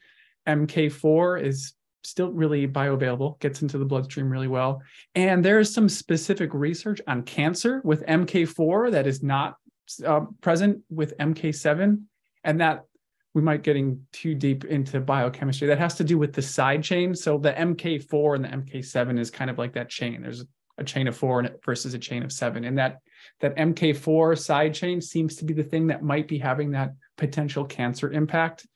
MK4 0.48 1.42
is 1.44 1.74
still 2.04 2.32
really 2.32 2.68
bioavailable, 2.68 3.40
gets 3.40 3.62
into 3.62 3.78
the 3.78 3.86
bloodstream 3.86 4.30
really 4.30 4.48
well. 4.48 4.82
And 5.16 5.44
there 5.44 5.60
is 5.60 5.74
some 5.74 5.88
specific 5.88 6.54
research 6.54 7.00
on 7.08 7.24
cancer 7.24 7.82
with 7.84 8.06
MK4 8.06 8.92
that 8.92 9.08
is 9.08 9.24
not 9.24 9.58
uh, 10.06 10.22
present 10.42 10.82
with 10.90 11.18
MK7, 11.18 12.04
and 12.44 12.60
that 12.62 12.86
we 13.34 13.42
might 13.42 13.64
getting 13.64 14.06
too 14.12 14.36
deep 14.36 14.66
into 14.66 15.00
biochemistry. 15.00 15.68
That 15.68 15.80
has 15.80 15.96
to 15.96 16.04
do 16.04 16.18
with 16.18 16.34
the 16.34 16.42
side 16.42 16.84
chain. 16.84 17.16
So 17.16 17.38
the 17.38 17.54
MK4 17.54 18.36
and 18.36 18.46
the 18.46 18.50
MK7 18.50 19.20
is 19.20 19.32
kind 19.32 19.50
of 19.50 19.58
like 19.58 19.74
that 19.74 19.90
chain. 19.90 20.22
There's 20.22 20.46
a 20.78 20.84
chain 20.84 21.08
of 21.08 21.18
four 21.18 21.48
versus 21.66 21.94
a 21.94 22.00
chain 22.00 22.24
of 22.24 22.32
seven, 22.32 22.64
and 22.64 22.78
that 22.78 23.00
that 23.42 23.56
MK4 23.58 24.38
side 24.38 24.74
chain 24.74 25.02
seems 25.02 25.36
to 25.38 25.46
be 25.46 25.54
the 25.54 25.64
thing 25.64 25.88
that 25.88 26.04
might 26.04 26.28
be 26.28 26.38
having 26.38 26.72
that 26.72 26.94
potential 27.18 27.66
cancer 27.66 28.12
impact. 28.12 28.68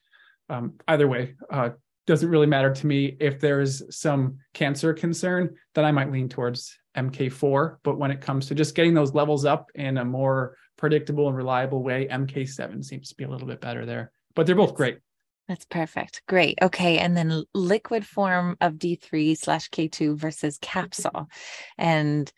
Um, 0.48 0.74
either 0.86 1.06
way, 1.06 1.34
uh, 1.50 1.70
doesn't 2.06 2.30
really 2.30 2.46
matter 2.46 2.72
to 2.72 2.86
me. 2.86 3.16
If 3.20 3.38
there's 3.38 3.94
some 3.94 4.38
cancer 4.54 4.94
concern, 4.94 5.56
then 5.74 5.84
I 5.84 5.92
might 5.92 6.10
lean 6.10 6.28
towards 6.28 6.78
MK4. 6.96 7.76
But 7.82 7.98
when 7.98 8.10
it 8.10 8.22
comes 8.22 8.46
to 8.46 8.54
just 8.54 8.74
getting 8.74 8.94
those 8.94 9.12
levels 9.12 9.44
up 9.44 9.70
in 9.74 9.98
a 9.98 10.04
more 10.04 10.56
predictable 10.78 11.28
and 11.28 11.36
reliable 11.36 11.82
way, 11.82 12.08
MK7 12.10 12.82
seems 12.82 13.10
to 13.10 13.16
be 13.16 13.24
a 13.24 13.28
little 13.28 13.46
bit 13.46 13.60
better 13.60 13.84
there. 13.84 14.12
But 14.34 14.46
they're 14.46 14.56
both 14.56 14.74
great. 14.74 15.00
That's 15.48 15.66
perfect. 15.66 16.22
Great. 16.26 16.58
Okay. 16.62 16.98
And 16.98 17.16
then 17.16 17.44
liquid 17.54 18.06
form 18.06 18.56
of 18.60 18.74
D3 18.74 19.36
slash 19.36 19.68
K2 19.70 20.16
versus 20.16 20.58
capsule. 20.60 21.28
And 21.76 22.30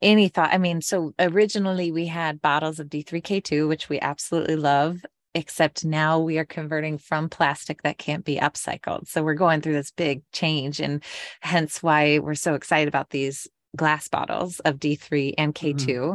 any 0.00 0.28
thought? 0.28 0.52
I 0.52 0.58
mean, 0.58 0.80
so 0.80 1.12
originally 1.18 1.92
we 1.92 2.06
had 2.06 2.40
bottles 2.40 2.78
of 2.78 2.88
D3K2, 2.88 3.68
which 3.68 3.88
we 3.88 4.00
absolutely 4.00 4.56
love 4.56 5.04
except 5.34 5.84
now 5.84 6.18
we 6.18 6.38
are 6.38 6.44
converting 6.44 6.98
from 6.98 7.28
plastic 7.28 7.82
that 7.82 7.98
can't 7.98 8.24
be 8.24 8.36
upcycled. 8.36 9.06
So 9.06 9.22
we're 9.22 9.34
going 9.34 9.60
through 9.60 9.74
this 9.74 9.92
big 9.92 10.22
change, 10.32 10.80
and 10.80 11.02
hence 11.40 11.82
why 11.82 12.18
we're 12.18 12.34
so 12.34 12.54
excited 12.54 12.88
about 12.88 13.10
these 13.10 13.46
glass 13.76 14.08
bottles 14.08 14.60
of 14.60 14.78
D3 14.78 15.34
and 15.38 15.54
K2. 15.54 15.86
Mm-hmm. 15.86 16.14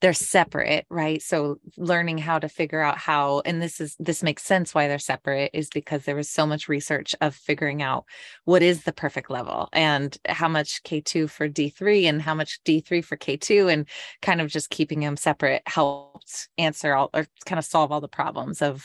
They're 0.00 0.12
separate, 0.12 0.86
right? 0.90 1.22
So 1.22 1.58
learning 1.76 2.18
how 2.18 2.38
to 2.38 2.48
figure 2.48 2.80
out 2.80 2.98
how 2.98 3.42
and 3.44 3.62
this 3.62 3.80
is 3.80 3.96
this 3.98 4.22
makes 4.22 4.42
sense 4.42 4.74
why 4.74 4.88
they're 4.88 4.98
separate 4.98 5.50
is 5.54 5.68
because 5.68 6.04
there 6.04 6.16
was 6.16 6.28
so 6.28 6.46
much 6.46 6.68
research 6.68 7.14
of 7.20 7.34
figuring 7.34 7.82
out 7.82 8.04
what 8.44 8.62
is 8.62 8.84
the 8.84 8.92
perfect 8.92 9.30
level 9.30 9.68
and 9.72 10.16
how 10.26 10.48
much 10.48 10.82
K2 10.82 11.30
for 11.30 11.48
D3 11.48 12.04
and 12.04 12.22
how 12.22 12.34
much 12.34 12.60
D3 12.64 13.04
for 13.04 13.16
K2 13.16 13.72
and 13.72 13.88
kind 14.22 14.40
of 14.40 14.48
just 14.48 14.70
keeping 14.70 15.00
them 15.00 15.16
separate 15.16 15.62
helped 15.66 16.48
answer 16.58 16.94
all 16.94 17.10
or 17.14 17.26
kind 17.44 17.58
of 17.58 17.64
solve 17.64 17.92
all 17.92 18.00
the 18.00 18.08
problems 18.08 18.62
of 18.62 18.84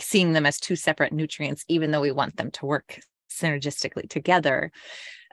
seeing 0.00 0.32
them 0.32 0.44
as 0.44 0.60
two 0.60 0.76
separate 0.76 1.12
nutrients 1.12 1.64
even 1.68 1.90
though 1.90 2.00
we 2.00 2.12
want 2.12 2.36
them 2.36 2.50
to 2.50 2.66
work 2.66 3.00
synergistically 3.30 4.08
together. 4.08 4.70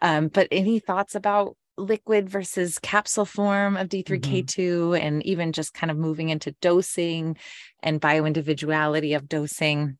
Um, 0.01 0.29
but 0.29 0.47
any 0.51 0.79
thoughts 0.79 1.13
about 1.13 1.55
liquid 1.81 2.29
versus 2.29 2.79
capsule 2.79 3.25
form 3.25 3.75
of 3.75 3.89
D3K2 3.89 4.45
mm-hmm. 4.45 5.05
and 5.05 5.25
even 5.25 5.51
just 5.51 5.73
kind 5.73 5.91
of 5.91 5.97
moving 5.97 6.29
into 6.29 6.55
dosing 6.61 7.37
and 7.81 7.99
bioindividuality 7.99 9.15
of 9.15 9.27
dosing 9.27 9.97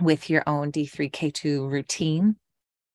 with 0.00 0.28
your 0.28 0.42
own 0.46 0.72
D3K2 0.72 1.70
routine. 1.70 2.36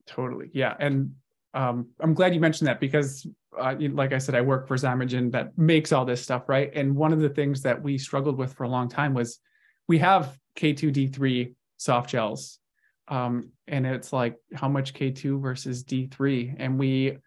Totally. 0.06 0.50
Yeah. 0.54 0.76
And 0.80 1.14
um, 1.54 1.88
I'm 2.00 2.14
glad 2.14 2.34
you 2.34 2.40
mentioned 2.40 2.68
that 2.68 2.80
because, 2.80 3.26
uh, 3.58 3.76
like 3.92 4.14
I 4.14 4.18
said, 4.18 4.36
I 4.36 4.42
work 4.42 4.68
for 4.68 4.76
Zymergen 4.76 5.32
that 5.32 5.58
makes 5.58 5.92
all 5.92 6.06
this 6.06 6.22
stuff, 6.22 6.48
right? 6.48 6.72
And 6.74 6.96
one 6.96 7.14
of 7.14 7.20
the 7.20 7.30
things 7.30 7.62
that 7.64 7.82
we 7.82 7.98
struggled 7.98 8.38
with 8.38 8.54
for 8.54 8.64
a 8.64 8.70
long 8.70 8.90
time 8.90 9.14
was 9.14 9.40
we 9.88 9.98
have 10.00 10.38
K2D3 10.56 11.54
soft 11.78 12.10
gels. 12.10 12.60
Um, 13.08 13.52
and 13.68 13.88
it's 13.88 14.14
like 14.14 14.36
how 14.54 14.70
much 14.70 14.94
K2 14.94 15.42
versus 15.42 15.84
D3. 15.84 16.56
And 16.60 16.78
we 16.78 17.18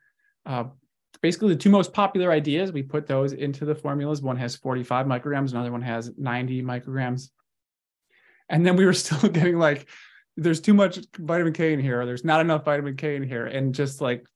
uh, 0.47 0.65
basically 1.23 1.49
the 1.49 1.61
two 1.61 1.71
most 1.71 1.93
popular 1.93 2.31
ideas. 2.31 2.73
We 2.73 2.83
put 2.83 3.07
those 3.07 3.33
into 3.33 3.65
the 3.65 3.75
formulas. 3.75 4.21
One 4.21 4.37
has 4.37 4.57
45 4.57 5.07
micrograms, 5.07 5.53
another 5.53 5.73
one 5.73 5.83
has 5.83 6.11
90 6.19 6.63
micrograms. 6.63 7.31
And 8.49 8.67
then 8.67 8.77
we 8.77 8.85
were 8.85 8.93
still 8.93 9.29
getting 9.31 9.59
like, 9.59 9.89
there's 10.37 10.61
too 10.61 10.75
much 10.75 10.99
vitamin 11.19 11.53
K 11.53 11.73
in 11.73 11.81
here, 11.81 12.01
or 12.01 12.07
there's 12.07 12.25
not 12.25 12.41
enough 12.41 12.65
vitamin 12.65 12.97
K 12.97 13.17
in 13.17 13.23
here. 13.23 13.47
And 13.47 13.75
just 13.75 14.01
like, 14.01 14.27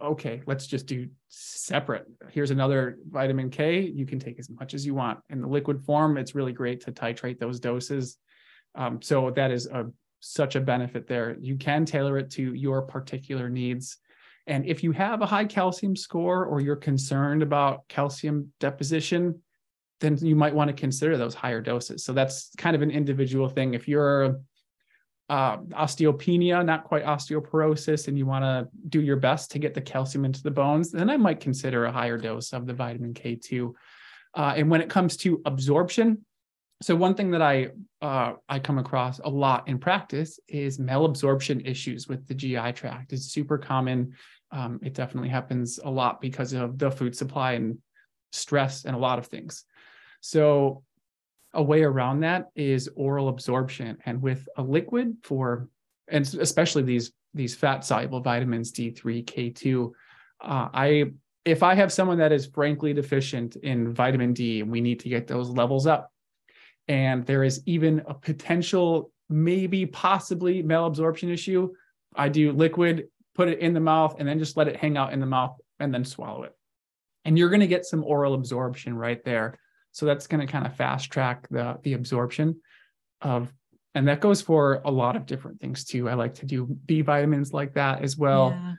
okay, 0.00 0.40
let's 0.46 0.66
just 0.66 0.86
do 0.86 1.08
separate. 1.28 2.06
Here's 2.30 2.52
another 2.52 2.98
vitamin 3.10 3.50
K. 3.50 3.80
You 3.80 4.06
can 4.06 4.18
take 4.18 4.38
as 4.38 4.48
much 4.48 4.74
as 4.74 4.86
you 4.86 4.94
want. 4.94 5.18
In 5.30 5.40
the 5.40 5.48
liquid 5.48 5.84
form, 5.84 6.16
it's 6.16 6.34
really 6.34 6.52
great 6.52 6.80
to 6.82 6.92
titrate 6.92 7.38
those 7.38 7.58
doses. 7.58 8.16
Um, 8.76 9.02
so 9.02 9.30
that 9.32 9.50
is 9.50 9.66
a 9.66 9.86
such 10.20 10.56
a 10.56 10.60
benefit 10.60 11.06
there. 11.06 11.36
You 11.40 11.56
can 11.56 11.84
tailor 11.84 12.16
it 12.18 12.30
to 12.32 12.54
your 12.54 12.82
particular 12.82 13.50
needs. 13.50 13.98
And 14.46 14.66
if 14.66 14.82
you 14.82 14.92
have 14.92 15.22
a 15.22 15.26
high 15.26 15.46
calcium 15.46 15.96
score 15.96 16.44
or 16.44 16.60
you're 16.60 16.76
concerned 16.76 17.42
about 17.42 17.88
calcium 17.88 18.52
deposition, 18.60 19.40
then 20.00 20.16
you 20.18 20.36
might 20.36 20.54
want 20.54 20.68
to 20.68 20.74
consider 20.74 21.16
those 21.16 21.34
higher 21.34 21.60
doses. 21.60 22.04
So 22.04 22.12
that's 22.12 22.50
kind 22.58 22.76
of 22.76 22.82
an 22.82 22.90
individual 22.90 23.48
thing. 23.48 23.74
If 23.74 23.88
you're 23.88 24.40
uh, 25.30 25.56
osteopenia, 25.58 26.64
not 26.64 26.84
quite 26.84 27.04
osteoporosis, 27.04 28.08
and 28.08 28.18
you 28.18 28.26
want 28.26 28.44
to 28.44 28.68
do 28.90 29.00
your 29.00 29.16
best 29.16 29.50
to 29.52 29.58
get 29.58 29.72
the 29.72 29.80
calcium 29.80 30.24
into 30.24 30.42
the 30.42 30.50
bones, 30.50 30.90
then 30.90 31.08
I 31.08 31.16
might 31.16 31.40
consider 31.40 31.86
a 31.86 31.92
higher 31.92 32.18
dose 32.18 32.52
of 32.52 32.66
the 32.66 32.74
vitamin 32.74 33.14
K2. 33.14 33.72
Uh, 34.34 34.54
and 34.56 34.70
when 34.70 34.82
it 34.82 34.90
comes 34.90 35.16
to 35.18 35.40
absorption, 35.46 36.24
so 36.82 36.94
one 36.94 37.14
thing 37.14 37.30
that 37.30 37.40
I 37.40 37.68
uh, 38.02 38.34
I 38.48 38.58
come 38.58 38.78
across 38.78 39.18
a 39.20 39.28
lot 39.28 39.68
in 39.68 39.78
practice 39.78 40.38
is 40.48 40.76
malabsorption 40.78 41.66
issues 41.66 42.08
with 42.08 42.26
the 42.28 42.34
GI 42.34 42.72
tract. 42.72 43.12
It's 43.12 43.32
super 43.32 43.56
common. 43.56 44.12
Um, 44.54 44.78
it 44.82 44.94
definitely 44.94 45.30
happens 45.30 45.80
a 45.84 45.90
lot 45.90 46.20
because 46.20 46.52
of 46.52 46.78
the 46.78 46.90
food 46.90 47.16
supply 47.16 47.52
and 47.52 47.78
stress 48.30 48.84
and 48.84 48.94
a 48.94 48.98
lot 48.98 49.18
of 49.18 49.26
things. 49.26 49.64
So 50.20 50.84
a 51.52 51.62
way 51.62 51.82
around 51.82 52.20
that 52.20 52.50
is 52.54 52.88
oral 52.94 53.28
absorption, 53.28 53.98
and 54.06 54.22
with 54.22 54.48
a 54.56 54.62
liquid 54.62 55.16
for 55.24 55.68
and 56.08 56.24
especially 56.40 56.82
these 56.82 57.12
these 57.34 57.54
fat 57.54 57.84
soluble 57.84 58.20
vitamins 58.20 58.72
D3, 58.72 59.24
K2. 59.24 59.90
Uh, 60.40 60.68
I 60.72 61.12
if 61.44 61.62
I 61.62 61.74
have 61.74 61.92
someone 61.92 62.18
that 62.18 62.32
is 62.32 62.46
frankly 62.46 62.94
deficient 62.94 63.56
in 63.56 63.92
vitamin 63.92 64.32
D 64.32 64.60
and 64.60 64.70
we 64.70 64.80
need 64.80 65.00
to 65.00 65.08
get 65.08 65.26
those 65.26 65.50
levels 65.50 65.86
up, 65.86 66.12
and 66.88 67.26
there 67.26 67.44
is 67.44 67.62
even 67.66 68.02
a 68.06 68.14
potential, 68.14 69.10
maybe 69.28 69.84
possibly 69.84 70.62
malabsorption 70.62 71.30
issue, 71.32 71.72
I 72.14 72.28
do 72.28 72.52
liquid, 72.52 73.08
put 73.34 73.48
it 73.48 73.58
in 73.58 73.74
the 73.74 73.80
mouth, 73.80 74.16
and 74.18 74.28
then 74.28 74.38
just 74.38 74.56
let 74.56 74.68
it 74.68 74.76
hang 74.76 74.96
out 74.96 75.12
in 75.12 75.20
the 75.20 75.26
mouth 75.26 75.56
and 75.78 75.92
then 75.92 76.04
swallow 76.04 76.44
it. 76.44 76.52
And 77.24 77.38
you're 77.38 77.48
going 77.48 77.60
to 77.60 77.66
get 77.66 77.86
some 77.86 78.04
oral 78.04 78.34
absorption 78.34 78.96
right 78.96 79.22
there. 79.24 79.58
So 79.92 80.06
that's 80.06 80.26
going 80.26 80.46
to 80.46 80.52
kind 80.52 80.66
of 80.66 80.76
fast 80.76 81.10
track 81.10 81.46
the, 81.50 81.78
the 81.82 81.94
absorption 81.94 82.60
of, 83.22 83.52
and 83.94 84.08
that 84.08 84.20
goes 84.20 84.42
for 84.42 84.82
a 84.84 84.90
lot 84.90 85.16
of 85.16 85.24
different 85.24 85.60
things 85.60 85.84
too. 85.84 86.08
I 86.08 86.14
like 86.14 86.34
to 86.36 86.46
do 86.46 86.66
B 86.86 87.00
vitamins 87.00 87.52
like 87.52 87.74
that 87.74 88.02
as 88.02 88.16
well. 88.16 88.50
Yeah. 88.50 88.74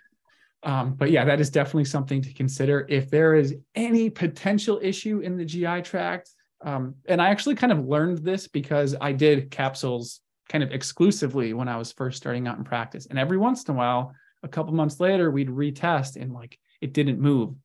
Um, 0.63 0.93
but 0.95 1.11
yeah, 1.11 1.25
that 1.25 1.39
is 1.39 1.49
definitely 1.49 1.85
something 1.85 2.21
to 2.23 2.33
consider. 2.33 2.85
If 2.89 3.09
there 3.09 3.35
is 3.35 3.55
any 3.75 4.09
potential 4.09 4.79
issue 4.81 5.19
in 5.19 5.37
the 5.37 5.45
GI 5.45 5.83
tract, 5.83 6.31
um, 6.61 6.95
and 7.07 7.21
I 7.21 7.29
actually 7.29 7.55
kind 7.55 7.71
of 7.71 7.85
learned 7.85 8.19
this 8.19 8.47
because 8.47 8.95
I 8.99 9.11
did 9.11 9.51
capsules 9.51 10.21
kind 10.49 10.63
of 10.63 10.71
exclusively 10.71 11.53
when 11.53 11.67
I 11.67 11.77
was 11.77 11.91
first 11.91 12.17
starting 12.17 12.47
out 12.47 12.57
in 12.57 12.63
practice. 12.63 13.05
And 13.07 13.19
every 13.19 13.37
once 13.37 13.63
in 13.63 13.75
a 13.75 13.77
while, 13.77 14.13
a 14.45 14.49
couple 14.49 14.73
months 14.73 14.99
later, 14.99 15.29
we'd 15.29 15.49
retest 15.49 16.15
and 16.15 16.31
like 16.31 16.57
it 16.81 16.93
didn't 16.93 17.19
move. 17.19 17.55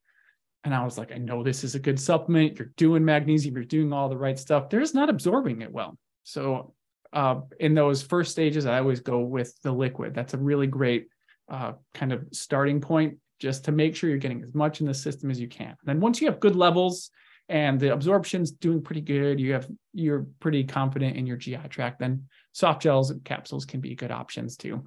And 0.64 0.75
I 0.75 0.85
was 0.85 0.99
like, 0.99 1.12
I 1.12 1.19
know 1.19 1.43
this 1.43 1.62
is 1.62 1.75
a 1.75 1.79
good 1.79 2.01
supplement. 2.01 2.59
You're 2.59 2.73
doing 2.77 3.05
magnesium, 3.05 3.55
you're 3.55 3.64
doing 3.64 3.93
all 3.93 4.09
the 4.09 4.16
right 4.16 4.38
stuff. 4.38 4.69
They're 4.69 4.81
just 4.81 4.95
not 4.95 5.09
absorbing 5.09 5.62
it 5.62 5.73
well. 5.73 5.97
So 6.25 6.75
uh, 7.12 7.40
in 7.59 7.75
those 7.75 8.03
first 8.03 8.33
stages, 8.33 8.66
I 8.66 8.79
always 8.79 9.01
go 9.01 9.21
with 9.21 9.55
the 9.62 9.73
liquid. 9.73 10.14
That's 10.14 10.35
a 10.35 10.38
really 10.38 10.66
great 10.66 11.09
uh, 11.49 11.73
kind 11.95 12.12
of 12.12 12.27
starting 12.33 12.81
point 12.81 13.19
just 13.38 13.64
to 13.64 13.73
make 13.73 13.97
sure 13.97 14.11
you're 14.11 14.19
getting 14.19 14.43
as 14.43 14.55
much 14.55 14.81
in 14.81 14.87
the 14.87 14.95
system 14.95 15.31
as 15.31 15.40
you 15.40 15.49
can. 15.49 15.69
And 15.69 15.87
then 15.87 16.01
once 16.01 16.21
you 16.21 16.29
have 16.29 16.40
good 16.40 16.57
levels, 16.57 17.11
and 17.51 17.81
the 17.81 17.93
absorption's 17.93 18.53
doing 18.53 18.81
pretty 18.81 19.01
good, 19.01 19.40
you 19.40 19.53
have 19.53 19.69
you're 19.93 20.25
pretty 20.38 20.62
confident 20.62 21.16
in 21.16 21.27
your 21.27 21.37
GI 21.37 21.59
tract, 21.69 21.99
then 21.99 22.27
soft 22.53 22.81
gels 22.81 23.11
and 23.11 23.25
capsules 23.25 23.64
can 23.64 23.81
be 23.81 23.97
good 23.97 24.12
options 24.12 24.57
too. 24.57 24.85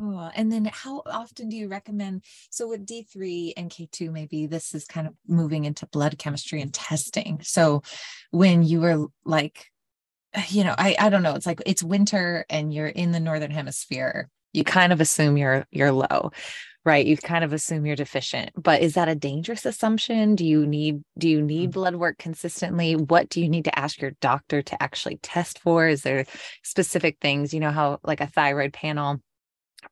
Cool. 0.00 0.30
And 0.34 0.50
then 0.50 0.64
how 0.72 1.02
often 1.04 1.50
do 1.50 1.56
you 1.56 1.68
recommend? 1.68 2.24
So 2.48 2.66
with 2.68 2.86
D3 2.86 3.52
and 3.58 3.70
K2, 3.70 4.10
maybe 4.10 4.46
this 4.46 4.74
is 4.74 4.86
kind 4.86 5.06
of 5.06 5.12
moving 5.28 5.66
into 5.66 5.86
blood 5.86 6.16
chemistry 6.16 6.62
and 6.62 6.72
testing. 6.72 7.40
So 7.42 7.82
when 8.30 8.62
you 8.62 8.80
were 8.80 9.08
like, 9.26 9.66
you 10.48 10.64
know, 10.64 10.74
I, 10.78 10.96
I 10.98 11.10
don't 11.10 11.22
know, 11.22 11.34
it's 11.34 11.44
like 11.44 11.60
it's 11.66 11.82
winter 11.82 12.46
and 12.48 12.72
you're 12.72 12.86
in 12.86 13.12
the 13.12 13.20
northern 13.20 13.50
hemisphere. 13.50 14.30
You 14.54 14.64
kind 14.64 14.92
of 14.92 15.02
assume 15.02 15.36
you're 15.36 15.66
you're 15.70 15.92
low 15.92 16.30
right 16.82 17.04
you 17.04 17.14
kind 17.14 17.44
of 17.44 17.52
assume 17.52 17.84
you're 17.84 17.94
deficient 17.94 18.50
but 18.56 18.80
is 18.80 18.94
that 18.94 19.08
a 19.08 19.14
dangerous 19.14 19.66
assumption 19.66 20.34
do 20.34 20.46
you 20.46 20.66
need 20.66 21.04
do 21.18 21.28
you 21.28 21.42
need 21.42 21.68
mm. 21.68 21.72
blood 21.74 21.94
work 21.94 22.16
consistently 22.16 22.96
what 22.96 23.28
do 23.28 23.40
you 23.40 23.50
need 23.50 23.64
to 23.64 23.78
ask 23.78 24.00
your 24.00 24.12
doctor 24.22 24.62
to 24.62 24.82
actually 24.82 25.18
test 25.22 25.58
for 25.58 25.86
is 25.86 26.02
there 26.02 26.24
specific 26.62 27.18
things 27.20 27.52
you 27.52 27.60
know 27.60 27.70
how 27.70 27.98
like 28.02 28.22
a 28.22 28.26
thyroid 28.26 28.72
panel 28.72 29.20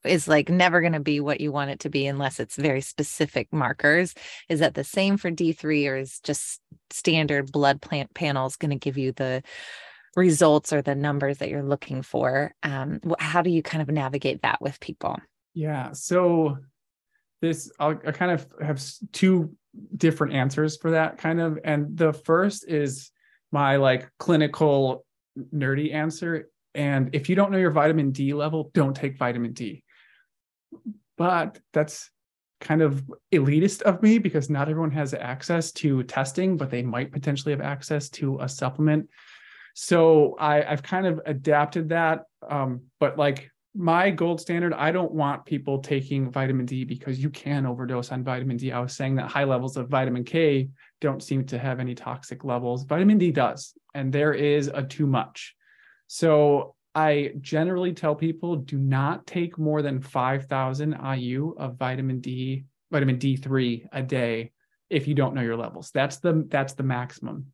is 0.04 0.28
like 0.28 0.48
never 0.48 0.80
going 0.80 0.92
to 0.92 1.00
be 1.00 1.20
what 1.20 1.40
you 1.40 1.52
want 1.52 1.70
it 1.70 1.80
to 1.80 1.90
be 1.90 2.06
unless 2.06 2.40
it's 2.40 2.56
very 2.56 2.80
specific 2.80 3.52
markers. 3.52 4.14
Is 4.48 4.60
that 4.60 4.74
the 4.74 4.84
same 4.84 5.16
for 5.16 5.30
d3 5.30 5.88
or 5.88 5.96
is 5.96 6.20
just 6.20 6.60
standard 6.90 7.52
blood 7.52 7.80
plant 7.80 8.14
panels 8.14 8.56
going 8.56 8.70
to 8.70 8.76
give 8.76 8.98
you 8.98 9.12
the 9.12 9.42
results 10.16 10.72
or 10.72 10.82
the 10.82 10.94
numbers 10.94 11.38
that 11.38 11.48
you're 11.48 11.62
looking 11.62 12.02
for? 12.02 12.54
Um, 12.62 13.00
how 13.18 13.42
do 13.42 13.50
you 13.50 13.62
kind 13.62 13.82
of 13.82 13.88
navigate 13.88 14.42
that 14.42 14.60
with 14.60 14.80
people? 14.80 15.16
Yeah 15.54 15.92
so 15.92 16.58
this 17.40 17.70
I'll, 17.78 17.98
I 18.06 18.12
kind 18.12 18.32
of 18.32 18.46
have 18.60 18.82
two 19.12 19.54
different 19.96 20.34
answers 20.34 20.76
for 20.76 20.92
that 20.92 21.18
kind 21.18 21.40
of 21.40 21.58
and 21.64 21.96
the 21.96 22.12
first 22.12 22.68
is 22.68 23.10
my 23.52 23.76
like 23.76 24.10
clinical 24.18 25.04
nerdy 25.54 25.94
answer 25.94 26.48
and 26.74 27.14
if 27.14 27.28
you 27.28 27.34
don't 27.34 27.50
know 27.50 27.58
your 27.58 27.70
vitamin 27.70 28.10
D 28.12 28.34
level 28.34 28.70
don't 28.74 28.94
take 28.94 29.18
vitamin 29.18 29.52
D 29.52 29.82
but 31.16 31.58
that's 31.72 32.10
kind 32.60 32.82
of 32.82 33.04
elitist 33.32 33.82
of 33.82 34.02
me 34.02 34.18
because 34.18 34.50
not 34.50 34.68
everyone 34.68 34.90
has 34.90 35.14
access 35.14 35.70
to 35.72 36.02
testing, 36.04 36.56
but 36.56 36.70
they 36.70 36.82
might 36.82 37.12
potentially 37.12 37.52
have 37.52 37.60
access 37.60 38.08
to 38.08 38.38
a 38.40 38.48
supplement. 38.48 39.08
So 39.74 40.34
I, 40.38 40.64
I've 40.64 40.82
kind 40.82 41.06
of 41.06 41.20
adapted 41.26 41.90
that. 41.90 42.22
Um, 42.48 42.82
but 42.98 43.16
like 43.16 43.50
my 43.74 44.10
gold 44.10 44.40
standard, 44.40 44.72
I 44.72 44.90
don't 44.90 45.12
want 45.12 45.44
people 45.44 45.78
taking 45.78 46.32
vitamin 46.32 46.66
D 46.66 46.84
because 46.84 47.22
you 47.22 47.30
can 47.30 47.64
overdose 47.64 48.10
on 48.10 48.24
vitamin 48.24 48.56
D. 48.56 48.72
I 48.72 48.80
was 48.80 48.96
saying 48.96 49.16
that 49.16 49.30
high 49.30 49.44
levels 49.44 49.76
of 49.76 49.88
vitamin 49.88 50.24
K 50.24 50.68
don't 51.00 51.22
seem 51.22 51.44
to 51.46 51.58
have 51.58 51.78
any 51.78 51.94
toxic 51.94 52.44
levels. 52.44 52.84
Vitamin 52.84 53.18
D 53.18 53.30
does, 53.30 53.74
and 53.94 54.12
there 54.12 54.32
is 54.34 54.68
a 54.68 54.82
too 54.82 55.06
much. 55.06 55.54
So 56.08 56.74
I 56.94 57.32
generally 57.40 57.92
tell 57.92 58.14
people 58.14 58.56
do 58.56 58.78
not 58.78 59.26
take 59.26 59.58
more 59.58 59.82
than 59.82 60.00
5,000 60.00 60.94
IU 60.94 61.54
of 61.56 61.76
vitamin 61.76 62.20
D, 62.20 62.64
vitamin 62.90 63.18
D3 63.18 63.86
a 63.92 64.02
day 64.02 64.50
if 64.90 65.06
you 65.06 65.14
don't 65.14 65.34
know 65.34 65.42
your 65.42 65.56
levels. 65.56 65.90
That's 65.92 66.16
the 66.16 66.44
that's 66.48 66.72
the 66.72 66.82
maximum. 66.82 67.52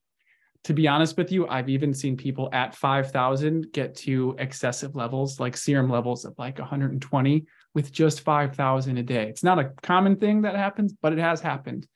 To 0.64 0.72
be 0.72 0.88
honest 0.88 1.18
with 1.18 1.30
you, 1.30 1.46
I've 1.46 1.68
even 1.68 1.92
seen 1.92 2.16
people 2.16 2.48
at 2.52 2.74
5,000 2.74 3.70
get 3.72 3.96
to 3.96 4.34
excessive 4.38 4.96
levels 4.96 5.38
like 5.38 5.58
serum 5.58 5.90
levels 5.90 6.24
of 6.24 6.34
like 6.38 6.58
120 6.58 7.44
with 7.74 7.92
just 7.92 8.20
5,000 8.20 8.96
a 8.96 9.02
day. 9.02 9.28
It's 9.28 9.44
not 9.44 9.58
a 9.58 9.72
common 9.82 10.16
thing 10.16 10.42
that 10.42 10.54
happens, 10.54 10.94
but 11.02 11.12
it 11.12 11.18
has 11.18 11.42
happened. 11.42 11.86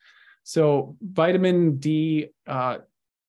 So 0.43 0.97
vitamin 1.01 1.79
D 1.79 2.27
uh, 2.47 2.79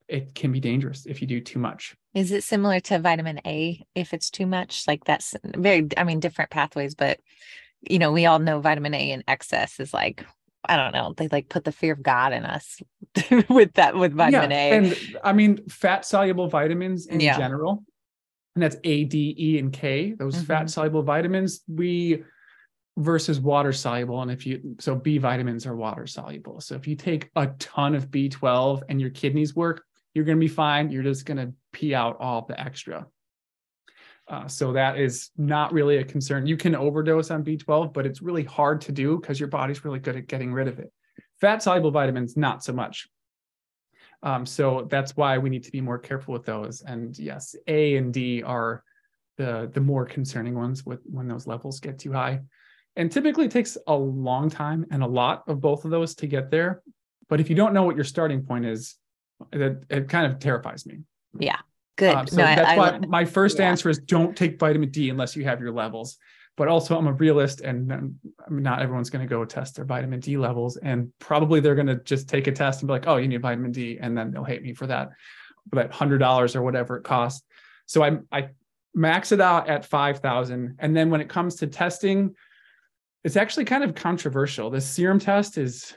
it 0.07 0.33
can 0.33 0.51
be 0.51 0.59
dangerous 0.59 1.05
if 1.05 1.21
you 1.21 1.27
do 1.27 1.39
too 1.39 1.59
much. 1.59 1.95
Is 2.13 2.31
it 2.31 2.43
similar 2.43 2.79
to 2.81 2.99
vitamin 2.99 3.39
A 3.45 3.85
if 3.95 4.13
it's 4.13 4.29
too 4.29 4.45
much? 4.45 4.85
Like 4.87 5.03
that's 5.05 5.35
very, 5.43 5.87
I 5.95 6.03
mean, 6.03 6.19
different 6.19 6.51
pathways, 6.51 6.95
but 6.95 7.19
you 7.81 7.99
know, 7.99 8.11
we 8.11 8.25
all 8.25 8.39
know 8.39 8.59
vitamin 8.59 8.93
A 8.93 9.11
in 9.11 9.23
excess 9.27 9.79
is 9.79 9.93
like, 9.93 10.25
I 10.65 10.75
don't 10.75 10.93
know, 10.93 11.13
they 11.15 11.27
like 11.29 11.49
put 11.49 11.63
the 11.63 11.71
fear 11.71 11.93
of 11.93 12.03
God 12.03 12.33
in 12.33 12.45
us 12.45 12.81
with 13.49 13.73
that, 13.73 13.95
with 13.95 14.13
vitamin 14.13 14.51
yeah, 14.51 14.57
A. 14.57 14.77
And 14.77 14.97
I 15.23 15.33
mean, 15.33 15.67
fat 15.69 16.05
soluble 16.05 16.47
vitamins 16.47 17.07
in 17.07 17.19
yeah. 17.19 17.37
general, 17.37 17.83
and 18.55 18.63
that's 18.63 18.75
A, 18.83 19.05
D, 19.05 19.35
E, 19.37 19.59
and 19.59 19.71
K, 19.71 20.13
those 20.13 20.35
mm-hmm. 20.35 20.45
fat 20.45 20.69
soluble 20.69 21.03
vitamins, 21.03 21.61
we 21.67 22.23
versus 22.97 23.39
water 23.39 23.71
soluble. 23.71 24.21
And 24.21 24.29
if 24.29 24.45
you, 24.45 24.75
so 24.79 24.95
B 24.95 25.17
vitamins 25.17 25.65
are 25.65 25.75
water 25.75 26.05
soluble. 26.05 26.59
So 26.59 26.75
if 26.75 26.85
you 26.85 26.95
take 26.95 27.29
a 27.35 27.47
ton 27.59 27.95
of 27.95 28.09
B12 28.09 28.81
and 28.89 28.99
your 28.99 29.09
kidneys 29.09 29.55
work, 29.55 29.83
you're 30.13 30.25
going 30.25 30.37
to 30.37 30.41
be 30.41 30.49
fine. 30.49 30.91
You're 30.91 31.03
just 31.03 31.25
going 31.25 31.37
to 31.37 31.53
pee 31.71 31.93
out 31.93 32.17
all 32.19 32.45
the 32.47 32.59
extra. 32.59 33.07
Uh, 34.27 34.47
so 34.47 34.73
that 34.73 34.99
is 34.99 35.31
not 35.37 35.73
really 35.73 35.97
a 35.97 36.03
concern. 36.03 36.45
You 36.45 36.55
can 36.55 36.75
overdose 36.75 37.31
on 37.31 37.43
B12, 37.43 37.93
but 37.93 38.05
it's 38.05 38.21
really 38.21 38.43
hard 38.43 38.81
to 38.81 38.91
do 38.91 39.19
because 39.19 39.39
your 39.39 39.49
body's 39.49 39.83
really 39.83 39.99
good 39.99 40.15
at 40.15 40.27
getting 40.27 40.53
rid 40.53 40.67
of 40.67 40.77
it. 40.77 40.91
Fat 41.41 41.63
soluble 41.63 41.89
vitamins, 41.89 42.37
not 42.37 42.63
so 42.63 42.71
much. 42.71 43.07
Um, 44.21 44.45
so 44.45 44.87
that's 44.89 45.15
why 45.15 45.37
we 45.37 45.49
need 45.49 45.63
to 45.63 45.71
be 45.71 45.81
more 45.81 45.97
careful 45.97 46.33
with 46.33 46.45
those. 46.45 46.81
And 46.81 47.17
yes, 47.17 47.55
A 47.67 47.95
and 47.95 48.13
D 48.13 48.43
are 48.43 48.83
the 49.37 49.71
the 49.73 49.79
more 49.79 50.05
concerning 50.05 50.53
ones 50.53 50.85
with 50.85 50.99
when 51.05 51.27
those 51.27 51.47
levels 51.47 51.79
get 51.79 51.97
too 51.97 52.11
high. 52.11 52.41
And 52.97 53.11
typically 53.11 53.45
it 53.45 53.51
takes 53.51 53.77
a 53.87 53.95
long 53.95 54.49
time 54.49 54.85
and 54.91 55.01
a 55.01 55.07
lot 55.07 55.43
of 55.47 55.61
both 55.61 55.85
of 55.85 55.91
those 55.91 56.15
to 56.15 56.27
get 56.27 56.51
there. 56.51 56.83
But 57.29 57.39
if 57.39 57.49
you 57.49 57.55
don't 57.55 57.73
know 57.73 57.83
what 57.83 57.95
your 57.95 58.03
starting 58.03 58.45
point 58.45 58.65
is, 58.65 58.95
that 59.53 59.83
it 59.89 60.09
kind 60.09 60.31
of 60.31 60.39
terrifies 60.39 60.85
me. 60.85 60.99
Yeah. 61.37 61.57
Good. 61.95 62.15
Um, 62.15 62.27
so 62.27 62.37
no, 62.37 62.43
that's 62.43 62.69
I, 62.69 62.77
why 62.77 62.89
I, 62.91 62.99
my 62.99 63.25
first 63.25 63.59
yeah. 63.59 63.69
answer 63.69 63.89
is 63.89 63.99
don't 63.99 64.35
take 64.35 64.59
vitamin 64.59 64.89
D 64.89 65.09
unless 65.09 65.35
you 65.35 65.43
have 65.43 65.59
your 65.59 65.71
levels. 65.71 66.17
But 66.55 66.67
also, 66.67 66.97
I'm 66.97 67.07
a 67.07 67.13
realist, 67.13 67.61
and 67.61 68.19
not 68.49 68.81
everyone's 68.81 69.09
going 69.09 69.25
to 69.25 69.29
go 69.29 69.45
test 69.45 69.77
their 69.77 69.85
vitamin 69.85 70.19
D 70.19 70.35
levels, 70.35 70.75
and 70.75 71.09
probably 71.19 71.61
they're 71.61 71.75
going 71.75 71.87
to 71.87 72.03
just 72.03 72.27
take 72.27 72.47
a 72.47 72.51
test 72.51 72.81
and 72.81 72.87
be 72.87 72.91
like, 72.91 73.07
"Oh, 73.07 73.15
you 73.15 73.29
need 73.29 73.41
vitamin 73.41 73.71
D," 73.71 73.97
and 74.01 74.17
then 74.17 74.31
they'll 74.31 74.43
hate 74.43 74.61
me 74.61 74.73
for 74.73 74.85
that, 74.87 75.11
that 75.71 75.93
hundred 75.93 76.17
dollars 76.17 76.57
or 76.57 76.61
whatever 76.61 76.97
it 76.97 77.03
costs. 77.03 77.45
So 77.85 78.03
I 78.03 78.17
I 78.29 78.49
max 78.93 79.31
it 79.31 79.39
out 79.39 79.69
at 79.69 79.85
five 79.85 80.19
thousand, 80.19 80.75
and 80.79 80.93
then 80.93 81.09
when 81.09 81.21
it 81.21 81.29
comes 81.29 81.55
to 81.57 81.67
testing, 81.67 82.35
it's 83.23 83.37
actually 83.37 83.63
kind 83.63 83.85
of 83.85 83.95
controversial. 83.95 84.69
The 84.69 84.81
serum 84.81 85.19
test 85.19 85.57
is, 85.57 85.93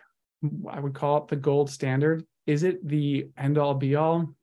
I 0.70 0.78
would 0.78 0.95
call 0.95 1.22
it 1.22 1.28
the 1.28 1.37
gold 1.37 1.70
standard 1.70 2.24
is 2.47 2.62
it 2.62 2.87
the 2.87 3.28
end 3.37 3.59
all 3.59 3.74
be 3.74 3.95
all? 3.95 4.35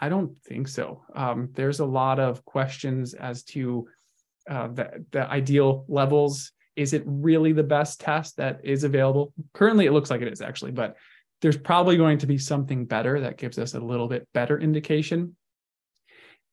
I 0.00 0.08
don't 0.08 0.38
think 0.42 0.68
so. 0.68 1.02
Um, 1.14 1.50
there's 1.54 1.80
a 1.80 1.84
lot 1.84 2.20
of 2.20 2.44
questions 2.44 3.14
as 3.14 3.42
to 3.44 3.88
uh, 4.48 4.68
the, 4.68 5.04
the 5.10 5.28
ideal 5.28 5.84
levels. 5.88 6.52
Is 6.76 6.92
it 6.92 7.02
really 7.06 7.52
the 7.52 7.62
best 7.62 8.00
test 8.00 8.36
that 8.36 8.60
is 8.64 8.84
available? 8.84 9.32
Currently, 9.52 9.86
it 9.86 9.92
looks 9.92 10.10
like 10.10 10.20
it 10.20 10.32
is 10.32 10.40
actually, 10.40 10.72
but 10.72 10.96
there's 11.40 11.56
probably 11.56 11.96
going 11.96 12.18
to 12.18 12.26
be 12.26 12.38
something 12.38 12.84
better 12.84 13.20
that 13.20 13.36
gives 13.36 13.58
us 13.58 13.74
a 13.74 13.80
little 13.80 14.08
bit 14.08 14.28
better 14.32 14.58
indication. 14.58 15.36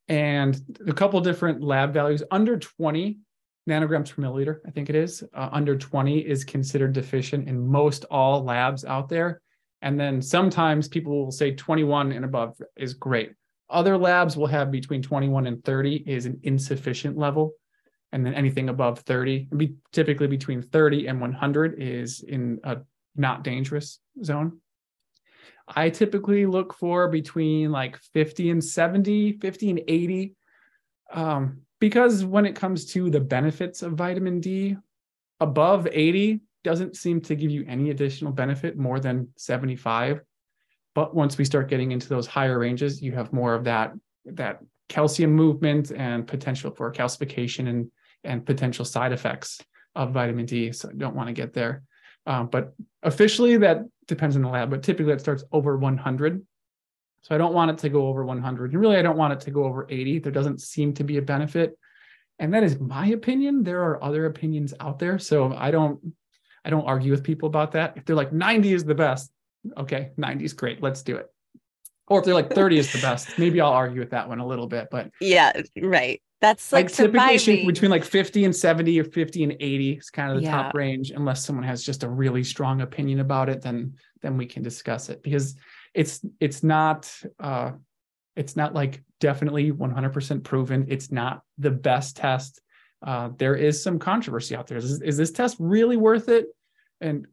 And 0.07 0.59
a 0.87 0.93
couple 0.93 1.21
different 1.21 1.63
lab 1.63 1.93
values 1.93 2.23
under 2.31 2.57
20 2.57 3.19
nanograms 3.69 4.13
per 4.13 4.21
milliliter, 4.21 4.59
I 4.67 4.71
think 4.71 4.89
it 4.89 4.95
is. 4.95 5.23
Uh, 5.33 5.49
under 5.51 5.77
20 5.77 6.19
is 6.19 6.43
considered 6.43 6.93
deficient 6.93 7.47
in 7.47 7.65
most 7.65 8.05
all 8.11 8.43
labs 8.43 8.83
out 8.83 9.09
there. 9.09 9.41
And 9.81 9.99
then 9.99 10.21
sometimes 10.21 10.87
people 10.87 11.25
will 11.25 11.31
say 11.31 11.55
21 11.55 12.11
and 12.11 12.25
above 12.25 12.61
is 12.77 12.93
great. 12.93 13.33
Other 13.69 13.97
labs 13.97 14.37
will 14.37 14.47
have 14.47 14.69
between 14.69 15.01
21 15.01 15.47
and 15.47 15.63
30 15.63 16.03
is 16.05 16.25
an 16.25 16.39
insufficient 16.43 17.17
level. 17.17 17.53
And 18.11 18.25
then 18.25 18.33
anything 18.33 18.69
above 18.69 18.99
30, 18.99 19.47
be 19.55 19.75
typically 19.93 20.27
between 20.27 20.61
30 20.61 21.07
and 21.07 21.21
100 21.21 21.81
is 21.81 22.21
in 22.21 22.59
a 22.63 22.79
not 23.15 23.43
dangerous 23.43 23.99
zone. 24.23 24.59
I 25.67 25.89
typically 25.89 26.45
look 26.45 26.73
for 26.73 27.07
between 27.07 27.71
like 27.71 27.97
50 28.13 28.49
and 28.49 28.63
70, 28.63 29.33
50 29.39 29.69
and 29.69 29.81
80. 29.87 30.35
Um, 31.13 31.61
because 31.79 32.25
when 32.25 32.45
it 32.45 32.55
comes 32.55 32.85
to 32.87 33.09
the 33.09 33.21
benefits 33.21 33.81
of 33.81 33.93
vitamin 33.93 34.41
D, 34.41 34.75
above 35.39 35.87
80 35.91 36.41
doesn't 36.63 36.95
seem 36.95 37.21
to 37.21 37.35
give 37.35 37.51
you 37.51 37.65
any 37.67 37.89
additional 37.89 38.31
benefit 38.31 38.77
more 38.77 38.99
than 38.99 39.27
75 39.37 40.21
but 40.93 41.15
once 41.15 41.37
we 41.37 41.45
start 41.45 41.69
getting 41.69 41.91
into 41.91 42.09
those 42.09 42.27
higher 42.27 42.59
ranges 42.59 43.01
you 43.01 43.11
have 43.11 43.33
more 43.33 43.53
of 43.53 43.63
that 43.63 43.93
that 44.25 44.59
calcium 44.91 45.31
movement 45.31 45.91
and 45.91 46.27
potential 46.27 46.69
for 46.69 46.91
calcification 46.91 47.69
and 47.69 47.91
and 48.23 48.45
potential 48.45 48.85
side 48.85 49.13
effects 49.13 49.59
of 49.95 50.11
vitamin 50.11 50.45
d. 50.45 50.71
So 50.71 50.89
i 50.89 50.93
don't 50.93 51.15
want 51.15 51.27
to 51.27 51.33
get 51.33 51.53
there. 51.53 51.83
Um, 52.27 52.47
but 52.47 52.75
officially 53.01 53.57
that 53.57 53.79
depends 54.07 54.35
on 54.35 54.43
the 54.43 54.49
lab 54.49 54.69
but 54.69 54.83
typically 54.83 55.13
it 55.13 55.21
starts 55.21 55.43
over 55.51 55.77
100 55.77 56.45
so 57.21 57.33
i 57.33 57.37
don't 57.37 57.53
want 57.53 57.71
it 57.71 57.77
to 57.79 57.89
go 57.89 58.07
over 58.07 58.23
100 58.25 58.73
and 58.73 58.79
really 58.79 58.97
i 58.97 59.01
don't 59.01 59.17
want 59.17 59.33
it 59.33 59.39
to 59.39 59.51
go 59.51 59.63
over 59.63 59.87
80 59.89 60.19
there 60.19 60.31
doesn't 60.31 60.61
seem 60.61 60.93
to 60.95 61.03
be 61.03 61.17
a 61.17 61.21
benefit. 61.21 61.77
And 62.37 62.53
that 62.55 62.63
is 62.63 62.79
my 62.79 63.07
opinion. 63.07 63.63
There 63.63 63.83
are 63.83 64.03
other 64.03 64.25
opinions 64.25 64.73
out 64.79 64.99
there. 64.99 65.17
So 65.19 65.53
i 65.53 65.71
don't 65.71 65.99
I 66.63 66.69
don't 66.69 66.85
argue 66.85 67.11
with 67.11 67.23
people 67.23 67.47
about 67.47 67.71
that. 67.73 67.93
If 67.97 68.05
they're 68.05 68.15
like 68.15 68.33
90 68.33 68.73
is 68.73 68.83
the 68.83 68.95
best, 68.95 69.31
okay, 69.77 70.11
90 70.17 70.45
is 70.45 70.53
great. 70.53 70.81
Let's 70.81 71.01
do 71.01 71.17
it. 71.17 71.27
Or 72.07 72.19
if 72.19 72.25
they're 72.25 72.33
like 72.33 72.53
30 72.53 72.77
is 72.77 72.91
the 72.91 72.99
best, 72.99 73.39
maybe 73.39 73.61
I'll 73.61 73.71
argue 73.71 73.99
with 73.99 74.11
that 74.11 74.27
one 74.27 74.39
a 74.39 74.45
little 74.45 74.67
bit. 74.67 74.89
But 74.91 75.11
yeah, 75.19 75.53
right. 75.81 76.21
That's 76.41 76.73
like 76.73 76.85
I 76.85 76.89
typically 76.89 77.65
between 77.65 77.91
like 77.91 78.03
50 78.03 78.45
and 78.45 78.55
70 78.55 78.99
or 78.99 79.03
50 79.03 79.43
and 79.43 79.53
80 79.59 79.91
is 79.91 80.09
kind 80.09 80.31
of 80.31 80.37
the 80.37 80.43
yeah. 80.43 80.51
top 80.51 80.73
range. 80.73 81.11
Unless 81.11 81.45
someone 81.45 81.63
has 81.63 81.83
just 81.83 82.03
a 82.03 82.09
really 82.09 82.43
strong 82.43 82.81
opinion 82.81 83.19
about 83.19 83.47
it, 83.47 83.61
then 83.61 83.93
then 84.21 84.37
we 84.37 84.47
can 84.47 84.63
discuss 84.63 85.09
it 85.09 85.21
because 85.21 85.55
it's 85.93 86.25
it's 86.39 86.63
not 86.63 87.13
uh 87.39 87.71
it's 88.35 88.55
not 88.55 88.73
like 88.73 89.03
definitely 89.19 89.71
100% 89.71 90.43
proven. 90.43 90.85
It's 90.89 91.11
not 91.11 91.43
the 91.57 91.71
best 91.71 92.17
test 92.17 92.59
uh, 93.01 93.29
there 93.37 93.55
is 93.55 93.81
some 93.81 93.99
controversy 93.99 94.55
out 94.55 94.67
there. 94.67 94.77
Is, 94.77 95.01
is 95.01 95.17
this 95.17 95.31
test 95.31 95.57
really 95.59 95.97
worth 95.97 96.29
it? 96.29 96.47
And 96.99 97.27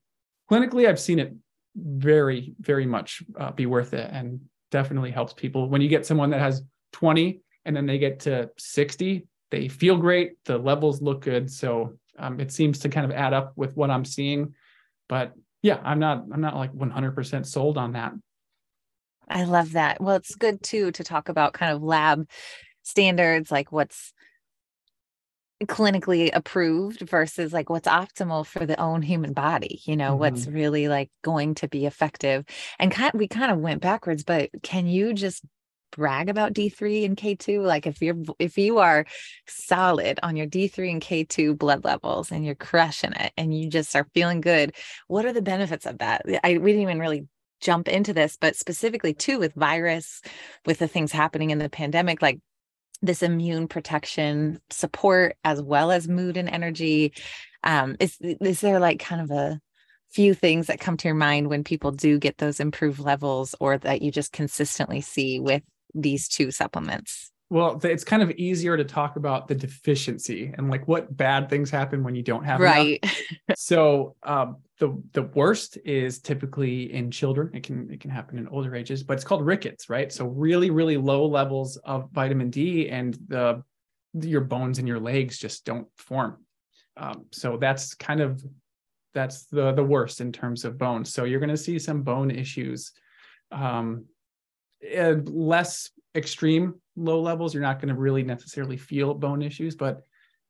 clinically, 0.51 0.89
I've 0.89 1.01
seen 1.01 1.19
it 1.19 1.35
very, 1.77 2.55
very 2.61 2.87
much 2.87 3.23
uh, 3.39 3.53
be 3.53 3.67
worth 3.67 3.95
it 3.95 4.09
and 4.13 4.41
definitely 4.71 5.11
helps 5.11 5.33
people. 5.33 5.69
When 5.69 5.81
you 5.81 5.89
get 5.89 6.07
someone 6.07 6.31
that 6.31 6.41
has 6.41 6.63
20 6.93 7.41
and 7.65 7.77
then 7.77 7.87
they 7.87 7.99
get 7.99 8.21
to 8.21 8.51
60, 8.57 9.27
they 9.51 9.69
feel 9.69 9.97
great, 9.97 10.43
the 10.45 10.59
levels 10.59 11.03
look 11.03 11.23
good. 11.23 11.51
So 11.51 11.99
um, 12.19 12.41
it 12.41 12.51
seems 12.51 12.79
to 12.81 12.89
kind 12.89 13.05
of 13.05 13.17
add 13.17 13.33
up 13.33 13.53
with 13.57 13.77
what 13.77 13.91
I'm 13.91 14.05
seeing. 14.05 14.55
But 15.09 15.35
yeah, 15.63 15.81
I'm 15.85 15.99
not, 15.99 16.25
I'm 16.33 16.41
not 16.41 16.57
like 16.57 16.73
100% 16.73 17.47
sold 17.47 17.79
on 17.79 17.93
that. 17.93 18.13
I 19.29 19.45
love 19.45 19.73
that. 19.73 20.01
Well, 20.01 20.17
it's 20.17 20.35
good 20.35 20.63
too 20.63 20.91
to 20.93 21.05
talk 21.05 21.29
about 21.29 21.53
kind 21.53 21.73
of 21.73 21.83
lab 21.83 22.29
standards, 22.83 23.51
like 23.51 23.71
what's 23.71 24.13
clinically 25.67 26.31
approved 26.33 27.01
versus 27.01 27.53
like 27.53 27.69
what's 27.69 27.89
optimal 27.89 28.47
for 28.47 28.65
the 28.65 28.79
own 28.81 29.03
human 29.03 29.33
body 29.33 29.81
you 29.85 29.97
know 29.97 30.11
mm-hmm. 30.11 30.21
what's 30.21 30.47
really 30.47 30.87
like 30.87 31.11
going 31.23 31.55
to 31.55 31.67
be 31.67 31.85
effective 31.85 32.45
and 32.79 32.93
kind 32.93 33.11
we 33.15 33.27
kind 33.27 33.51
of 33.51 33.59
went 33.59 33.83
backwards 33.83 34.23
but 34.23 34.51
can 34.63 34.87
you 34.87 35.13
just 35.13 35.45
brag 35.91 36.29
about 36.29 36.53
D3 36.53 37.05
and 37.05 37.17
K2? 37.17 37.63
Like 37.63 37.87
if 37.87 38.03
you're 38.03 38.17
if 38.39 38.59
you 38.59 38.79
are 38.79 39.07
solid 39.47 40.21
on 40.23 40.37
your 40.37 40.47
D3 40.47 40.93
and 40.93 41.03
K2 41.03 41.57
blood 41.57 41.85
levels 41.85 42.31
and 42.31 42.45
you're 42.45 42.55
crushing 42.55 43.13
it 43.13 43.33
and 43.37 43.57
you 43.57 43.69
just 43.69 43.95
are 43.97 44.07
feeling 44.15 44.41
good, 44.41 44.75
what 45.07 45.25
are 45.25 45.33
the 45.33 45.43
benefits 45.43 45.87
of 45.87 45.99
that? 45.99 46.23
I 46.45 46.59
we 46.59 46.73
didn't 46.73 46.83
even 46.83 46.99
really 47.01 47.27
jump 47.61 47.89
into 47.89 48.13
this, 48.13 48.37
but 48.41 48.57
specifically 48.57 49.15
too 49.15 49.39
with 49.39 49.55
virus, 49.55 50.21
with 50.65 50.79
the 50.79 50.89
things 50.89 51.11
happening 51.11 51.51
in 51.51 51.59
the 51.59 51.69
pandemic, 51.69 52.23
like 52.23 52.39
this 53.03 53.23
immune 53.23 53.69
protection 53.69 54.61
support 54.71 55.37
as 55.45 55.63
well 55.63 55.91
as 55.91 56.09
mood 56.09 56.37
and 56.37 56.49
energy. 56.49 57.13
Um, 57.65 57.97
is 58.01 58.17
is 58.21 58.61
there 58.61 58.81
like 58.81 58.99
kind 59.01 59.21
of 59.21 59.31
a 59.31 59.61
few 60.11 60.35
things 60.35 60.69
that 60.69 60.81
come 60.81 60.97
to 60.97 61.09
your 61.09 61.15
mind 61.15 61.49
when 61.49 61.65
people 61.65 61.91
do 61.91 62.19
get 62.19 62.39
those 62.39 62.61
improved 62.61 62.99
levels 62.99 63.55
or 63.61 63.79
that 63.79 64.03
you 64.03 64.11
just 64.11 64.33
consistently 64.33 65.01
see 65.01 65.39
with 65.39 65.63
these 65.95 66.29
two 66.29 66.51
supplements? 66.51 67.31
Well, 67.51 67.81
it's 67.83 68.05
kind 68.05 68.23
of 68.23 68.31
easier 68.33 68.77
to 68.77 68.85
talk 68.85 69.17
about 69.17 69.49
the 69.49 69.55
deficiency 69.55 70.53
and 70.57 70.69
like 70.69 70.87
what 70.87 71.17
bad 71.17 71.49
things 71.49 71.71
happen 71.71 72.05
when 72.05 72.15
you 72.15 72.23
don't 72.23 72.45
have 72.45 72.61
right. 72.61 73.03
so 73.57 74.17
um, 74.23 74.59
the 74.79 75.03
the 75.13 75.23
worst 75.23 75.79
is 75.85 76.19
typically 76.21 76.93
in 76.93 77.11
children. 77.11 77.51
It 77.55 77.63
can 77.63 77.91
it 77.91 78.01
can 78.01 78.11
happen 78.11 78.37
in 78.37 78.49
older 78.49 78.75
ages, 78.75 79.03
but 79.03 79.15
it's 79.15 79.25
called 79.25 79.47
rickets, 79.47 79.89
right? 79.89 80.13
So 80.13 80.27
really 80.27 80.71
really 80.71 80.99
low 80.99 81.27
levels 81.27 81.79
of 81.79 82.11
vitamin 82.13 82.51
D 82.51 82.91
and 82.91 83.19
the 83.29 83.63
your 84.15 84.43
bones 84.43 84.79
and 84.79 84.87
your 84.87 85.01
legs 85.01 85.39
just 85.39 85.65
don't 85.65 85.89
form. 85.97 86.45
Um, 86.99 87.27
so 87.31 87.57
that's 87.57 87.95
kind 87.95 88.21
of 88.21 88.45
that's 89.15 89.47
the 89.47 89.73
the 89.73 89.85
worst 89.85 90.21
in 90.21 90.33
terms 90.33 90.67
of 90.67 90.77
bones. 90.77 91.15
So 91.15 91.25
you're 91.25 91.41
going 91.41 91.49
to 91.49 91.57
see 91.57 91.79
some 91.79 92.03
bone 92.03 92.31
issues. 92.31 92.93
Um, 93.51 94.05
less 94.83 95.91
extreme 96.15 96.75
low 96.99 97.21
levels, 97.21 97.55
you're 97.55 97.63
not 97.63 97.81
going 97.81 97.95
to 97.95 98.01
really 98.01 98.23
necessarily 98.23 98.77
feel 98.77 99.15
bone 99.15 99.43
issues, 99.43 99.75
but 99.75 100.03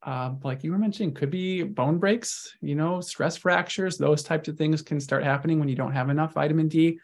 uh, 0.02 0.32
like 0.44 0.62
you 0.62 0.70
were 0.70 0.78
mentioning, 0.78 1.12
could 1.12 1.30
be 1.30 1.62
bone 1.62 1.98
breaks, 1.98 2.56
you 2.60 2.74
know, 2.74 3.00
stress 3.00 3.36
fractures, 3.36 3.98
those 3.98 4.22
types 4.22 4.48
of 4.48 4.56
things 4.56 4.80
can 4.80 5.00
start 5.00 5.24
happening 5.24 5.58
when 5.58 5.68
you 5.68 5.74
don't 5.74 5.92
have 5.92 6.08
enough 6.08 6.34
vitamin 6.34 6.68
D. 6.68 6.98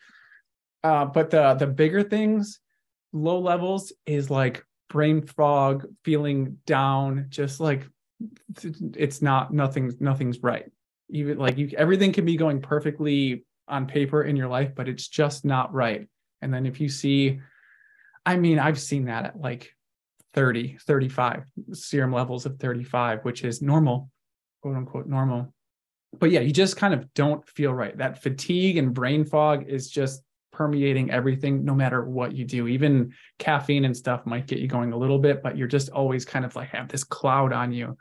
Uh, 0.82 1.04
but 1.04 1.30
the 1.30 1.54
the 1.54 1.66
bigger 1.66 2.02
things, 2.02 2.60
low 3.12 3.38
levels, 3.40 3.92
is 4.06 4.30
like 4.30 4.64
brain 4.88 5.22
fog, 5.22 5.86
feeling 6.04 6.58
down, 6.66 7.26
just 7.30 7.58
like 7.58 7.88
it's 8.94 9.20
not 9.20 9.52
nothing, 9.52 9.92
nothing's 9.98 10.42
right. 10.42 10.70
Even 11.10 11.38
like 11.38 11.58
you, 11.58 11.70
everything 11.76 12.12
can 12.12 12.24
be 12.24 12.36
going 12.36 12.60
perfectly 12.60 13.44
on 13.66 13.86
paper 13.86 14.22
in 14.22 14.36
your 14.36 14.48
life, 14.48 14.72
but 14.74 14.88
it's 14.88 15.08
just 15.08 15.44
not 15.44 15.72
right. 15.72 16.06
And 16.42 16.52
then 16.52 16.66
if 16.66 16.80
you 16.80 16.88
see 16.88 17.40
I 18.26 18.36
mean, 18.36 18.58
I've 18.58 18.80
seen 18.80 19.06
that 19.06 19.26
at 19.26 19.40
like 19.40 19.74
30, 20.34 20.78
35 20.86 21.44
serum 21.72 22.12
levels 22.12 22.46
of 22.46 22.58
35, 22.58 23.24
which 23.24 23.44
is 23.44 23.62
normal, 23.62 24.10
quote 24.62 24.76
unquote 24.76 25.06
normal. 25.06 25.52
But 26.18 26.30
yeah, 26.30 26.40
you 26.40 26.52
just 26.52 26.76
kind 26.76 26.94
of 26.94 27.12
don't 27.14 27.46
feel 27.48 27.72
right. 27.72 27.96
That 27.96 28.22
fatigue 28.22 28.76
and 28.76 28.94
brain 28.94 29.24
fog 29.24 29.68
is 29.68 29.90
just 29.90 30.22
permeating 30.52 31.10
everything 31.10 31.64
no 31.64 31.74
matter 31.74 32.04
what 32.04 32.34
you 32.34 32.44
do. 32.44 32.68
Even 32.68 33.12
caffeine 33.38 33.84
and 33.84 33.96
stuff 33.96 34.24
might 34.24 34.46
get 34.46 34.60
you 34.60 34.68
going 34.68 34.92
a 34.92 34.96
little 34.96 35.18
bit, 35.18 35.42
but 35.42 35.56
you're 35.58 35.68
just 35.68 35.90
always 35.90 36.24
kind 36.24 36.44
of 36.44 36.54
like 36.54 36.68
have 36.70 36.88
this 36.88 37.04
cloud 37.04 37.52
on 37.52 37.72
you. 37.72 37.96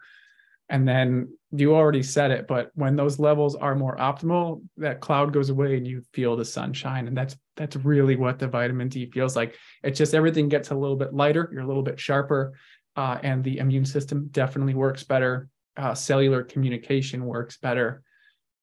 And 0.69 0.87
then 0.87 1.37
you 1.51 1.75
already 1.75 2.01
said 2.01 2.31
it, 2.31 2.47
but 2.47 2.71
when 2.73 2.95
those 2.95 3.19
levels 3.19 3.55
are 3.55 3.75
more 3.75 3.97
optimal, 3.97 4.63
that 4.77 5.01
cloud 5.01 5.33
goes 5.33 5.49
away 5.49 5.77
and 5.77 5.85
you 5.85 6.01
feel 6.13 6.35
the 6.35 6.45
sunshine. 6.45 7.07
And 7.07 7.15
that's 7.15 7.35
that's 7.55 7.75
really 7.75 8.15
what 8.15 8.39
the 8.39 8.47
vitamin 8.47 8.89
D 8.89 9.05
feels 9.11 9.35
like. 9.35 9.55
It's 9.83 9.97
just 9.97 10.15
everything 10.15 10.49
gets 10.49 10.71
a 10.71 10.75
little 10.75 10.95
bit 10.95 11.13
lighter, 11.13 11.49
you're 11.51 11.61
a 11.61 11.67
little 11.67 11.83
bit 11.83 11.99
sharper, 11.99 12.53
uh, 12.95 13.19
and 13.21 13.43
the 13.43 13.59
immune 13.59 13.85
system 13.85 14.29
definitely 14.31 14.73
works 14.73 15.03
better. 15.03 15.49
Uh, 15.77 15.93
cellular 15.93 16.43
communication 16.43 17.25
works 17.25 17.57
better. 17.57 18.01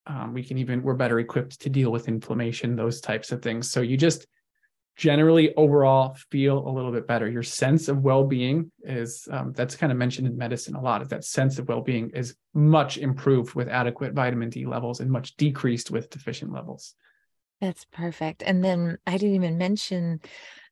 Um, 0.06 0.32
we 0.32 0.42
can 0.42 0.58
even 0.58 0.82
we're 0.82 0.94
better 0.94 1.20
equipped 1.20 1.60
to 1.60 1.70
deal 1.70 1.92
with 1.92 2.08
inflammation, 2.08 2.74
those 2.74 3.00
types 3.00 3.30
of 3.30 3.42
things. 3.42 3.70
So 3.70 3.82
you 3.82 3.96
just 3.96 4.26
generally 5.00 5.54
overall 5.54 6.14
feel 6.30 6.58
a 6.58 6.70
little 6.70 6.92
bit 6.92 7.06
better. 7.06 7.26
Your 7.26 7.42
sense 7.42 7.88
of 7.88 8.02
well-being 8.02 8.70
is 8.82 9.26
um, 9.30 9.54
that's 9.54 9.74
kind 9.74 9.90
of 9.90 9.96
mentioned 9.96 10.26
in 10.26 10.36
medicine 10.36 10.74
a 10.74 10.80
lot. 10.82 11.00
Is 11.00 11.08
that 11.08 11.24
sense 11.24 11.58
of 11.58 11.66
well-being 11.66 12.10
is 12.10 12.36
much 12.52 12.98
improved 12.98 13.54
with 13.54 13.66
adequate 13.66 14.12
vitamin 14.12 14.50
D 14.50 14.66
levels 14.66 15.00
and 15.00 15.10
much 15.10 15.38
decreased 15.38 15.90
with 15.90 16.10
deficient 16.10 16.52
levels. 16.52 16.94
That's 17.62 17.86
perfect. 17.86 18.42
And 18.44 18.62
then 18.62 18.98
I 19.06 19.12
didn't 19.16 19.36
even 19.36 19.56
mention 19.56 20.20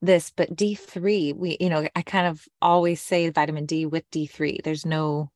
this, 0.03 0.31
but 0.37 0.55
D3, 0.55 1.35
we, 1.35 1.57
you 1.59 1.71
know, 1.71 1.89
I 1.97 2.03
kind 2.03 2.27
of 2.27 2.45
always 2.61 3.01
say 3.01 3.31
vitamin 3.31 3.65
D 3.65 3.87
with 3.87 4.11
D3. 4.11 4.63
There's 4.63 4.85
no 4.85 5.31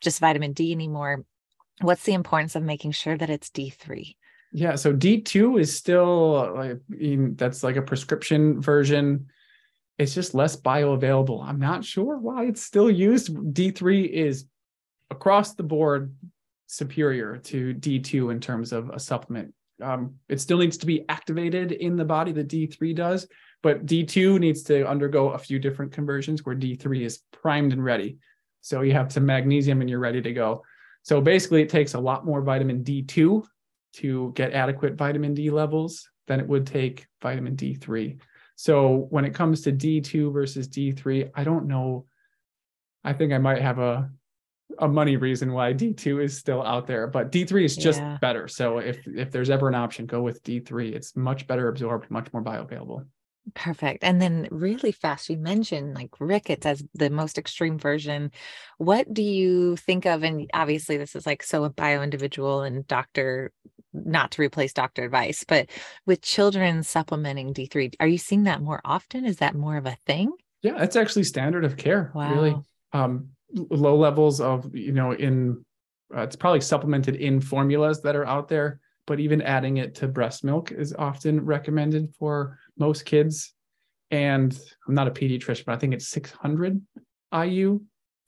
just 0.00 0.18
vitamin 0.18 0.54
D 0.54 0.72
anymore. 0.72 1.26
What's 1.82 2.04
the 2.04 2.14
importance 2.14 2.56
of 2.56 2.62
making 2.62 2.92
sure 2.92 3.18
that 3.18 3.28
it's 3.28 3.50
D3? 3.50 4.14
Yeah, 4.52 4.74
so 4.74 4.92
D2 4.92 5.60
is 5.60 5.76
still 5.76 6.54
like 6.54 6.80
that's 7.36 7.62
like 7.62 7.76
a 7.76 7.82
prescription 7.82 8.60
version. 8.60 9.26
It's 9.98 10.14
just 10.14 10.34
less 10.34 10.56
bioavailable. 10.56 11.44
I'm 11.44 11.60
not 11.60 11.84
sure 11.84 12.18
why 12.18 12.46
it's 12.46 12.62
still 12.62 12.90
used. 12.90 13.34
D3 13.34 14.08
is 14.08 14.46
across 15.10 15.54
the 15.54 15.62
board 15.62 16.14
superior 16.66 17.36
to 17.36 17.74
D2 17.74 18.32
in 18.32 18.40
terms 18.40 18.72
of 18.72 18.90
a 18.90 18.98
supplement. 18.98 19.54
Um, 19.82 20.14
it 20.28 20.40
still 20.40 20.58
needs 20.58 20.78
to 20.78 20.86
be 20.86 21.04
activated 21.08 21.72
in 21.72 21.96
the 21.96 22.04
body, 22.04 22.32
the 22.32 22.44
D3 22.44 22.94
does, 22.94 23.26
but 23.62 23.86
D2 23.86 24.38
needs 24.38 24.62
to 24.64 24.88
undergo 24.88 25.30
a 25.30 25.38
few 25.38 25.58
different 25.58 25.92
conversions 25.92 26.44
where 26.44 26.54
D3 26.54 27.02
is 27.02 27.20
primed 27.32 27.72
and 27.72 27.84
ready. 27.84 28.18
So 28.60 28.82
you 28.82 28.92
have 28.92 29.12
some 29.12 29.26
magnesium 29.26 29.80
and 29.80 29.88
you're 29.88 30.00
ready 30.00 30.20
to 30.22 30.32
go. 30.32 30.62
So 31.02 31.20
basically, 31.20 31.62
it 31.62 31.70
takes 31.70 31.94
a 31.94 32.00
lot 32.00 32.26
more 32.26 32.42
vitamin 32.42 32.84
D2 32.84 33.44
to 33.94 34.32
get 34.34 34.52
adequate 34.52 34.94
vitamin 34.94 35.34
D 35.34 35.50
levels 35.50 36.08
than 36.26 36.40
it 36.40 36.46
would 36.46 36.66
take 36.66 37.06
vitamin 37.22 37.56
D3. 37.56 38.18
So 38.56 39.06
when 39.10 39.24
it 39.24 39.34
comes 39.34 39.62
to 39.62 39.72
D2 39.72 40.32
versus 40.32 40.68
D3, 40.68 41.30
I 41.34 41.44
don't 41.44 41.66
know. 41.66 42.06
I 43.02 43.14
think 43.14 43.32
I 43.32 43.38
might 43.38 43.62
have 43.62 43.78
a 43.78 44.10
a 44.78 44.88
money 44.88 45.16
reason 45.16 45.52
why 45.52 45.72
D2 45.72 46.22
is 46.22 46.36
still 46.36 46.62
out 46.62 46.86
there, 46.86 47.06
but 47.06 47.32
D3 47.32 47.64
is 47.64 47.76
just 47.76 48.00
yeah. 48.00 48.18
better. 48.20 48.48
So 48.48 48.78
if 48.78 48.98
if 49.06 49.30
there's 49.30 49.50
ever 49.50 49.68
an 49.68 49.74
option, 49.74 50.06
go 50.06 50.22
with 50.22 50.42
D3. 50.42 50.92
It's 50.92 51.16
much 51.16 51.46
better 51.46 51.68
absorbed, 51.68 52.10
much 52.10 52.32
more 52.32 52.42
bioavailable. 52.42 53.04
Perfect. 53.54 54.04
And 54.04 54.20
then 54.20 54.48
really 54.50 54.92
fast, 54.92 55.28
you 55.28 55.36
mentioned 55.36 55.94
like 55.94 56.10
rickets 56.20 56.66
as 56.66 56.84
the 56.94 57.10
most 57.10 57.38
extreme 57.38 57.78
version. 57.78 58.30
What 58.78 59.12
do 59.12 59.22
you 59.22 59.76
think 59.76 60.06
of? 60.06 60.22
And 60.22 60.48
obviously, 60.52 60.96
this 60.96 61.16
is 61.16 61.26
like 61.26 61.42
so 61.42 61.64
a 61.64 61.70
bio 61.70 62.02
individual 62.02 62.62
and 62.62 62.86
doctor, 62.86 63.52
not 63.92 64.32
to 64.32 64.42
replace 64.42 64.72
doctor 64.72 65.04
advice, 65.04 65.44
but 65.46 65.68
with 66.06 66.22
children 66.22 66.82
supplementing 66.82 67.52
D3, 67.52 67.94
are 68.00 68.06
you 68.06 68.18
seeing 68.18 68.44
that 68.44 68.62
more 68.62 68.80
often? 68.84 69.24
Is 69.24 69.38
that 69.38 69.54
more 69.54 69.76
of 69.76 69.86
a 69.86 69.96
thing? 70.06 70.32
Yeah, 70.62 70.82
it's 70.82 70.96
actually 70.96 71.24
standard 71.24 71.64
of 71.64 71.76
care. 71.76 72.12
Wow. 72.14 72.34
Really, 72.34 72.56
um, 72.92 73.28
low 73.52 73.96
levels 73.96 74.40
of 74.40 74.74
you 74.74 74.92
know 74.92 75.12
in 75.12 75.64
uh, 76.14 76.22
it's 76.22 76.36
probably 76.36 76.60
supplemented 76.60 77.16
in 77.16 77.40
formulas 77.40 78.02
that 78.02 78.16
are 78.16 78.26
out 78.26 78.48
there, 78.48 78.80
but 79.06 79.20
even 79.20 79.42
adding 79.42 79.76
it 79.76 79.94
to 79.96 80.08
breast 80.08 80.44
milk 80.44 80.72
is 80.72 80.94
often 80.98 81.44
recommended 81.44 82.12
for 82.18 82.58
most 82.78 83.04
kids. 83.04 83.54
And 84.10 84.58
I'm 84.88 84.94
not 84.94 85.06
a 85.06 85.12
pediatrician, 85.12 85.66
but 85.66 85.74
I 85.74 85.78
think 85.78 85.94
it's 85.94 86.08
600 86.08 86.80
IU, 87.32 87.80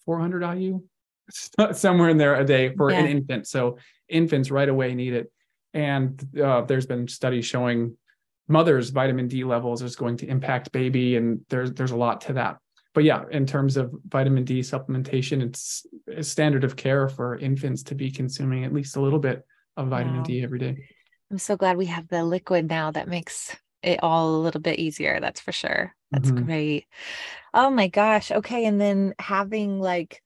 400 0.05 0.59
IU, 0.59 0.83
somewhere 1.73 2.09
in 2.09 2.19
there 2.19 2.37
a 2.37 2.45
day 2.45 2.75
for 2.77 2.91
yeah. 2.91 3.01
an 3.01 3.07
infant. 3.07 3.49
So 3.49 3.79
infants 4.09 4.51
right 4.51 4.69
away 4.69 4.95
need 4.95 5.15
it. 5.15 5.32
And 5.75 6.23
uh, 6.39 6.63
there's 6.63 6.87
been 6.87 7.09
studies 7.09 7.47
showing 7.47 7.97
mother's 8.49 8.91
vitamin 8.91 9.29
D 9.29 9.45
levels 9.45 9.83
is 9.83 9.97
going 9.97 10.17
to 10.19 10.27
impact 10.27 10.73
baby, 10.73 11.17
and 11.17 11.41
there's 11.49 11.73
there's 11.73 11.93
a 11.93 11.97
lot 11.97 12.21
to 12.23 12.35
that. 12.35 12.59
But 12.95 13.05
yeah, 13.05 13.25
in 13.31 13.47
terms 13.47 13.77
of 13.77 13.95
vitamin 14.07 14.45
D 14.45 14.61
supplementation, 14.61 15.43
it's 15.43 15.87
a 16.15 16.23
standard 16.23 16.65
of 16.65 16.77
care 16.77 17.09
for 17.09 17.39
infants 17.39 17.83
to 17.85 17.95
be 17.95 18.11
consuming 18.11 18.65
at 18.65 18.73
least 18.73 18.97
a 18.97 19.01
little 19.01 19.19
bit 19.19 19.47
of 19.77 19.89
vitamin 19.89 20.19
wow. 20.19 20.25
D 20.25 20.43
every 20.43 20.59
day. 20.59 20.77
I'm 21.31 21.39
so 21.39 21.57
glad 21.57 21.79
we 21.79 21.87
have 21.87 22.09
the 22.09 22.23
liquid 22.25 22.69
now 22.69 22.91
that 22.91 23.09
makes 23.09 23.57
it 23.83 24.01
all 24.03 24.37
a 24.37 24.43
little 24.43 24.61
bit 24.61 24.79
easier. 24.79 25.19
That's 25.21 25.41
for 25.41 25.53
sure. 25.53 25.95
That's 26.11 26.31
mm-hmm. 26.31 26.45
great. 26.45 26.87
Oh 27.55 27.71
my 27.71 27.89
gosh. 27.89 28.31
Okay. 28.31 28.67
And 28.67 28.79
then 28.79 29.15
having 29.19 29.81
like, 29.81 30.23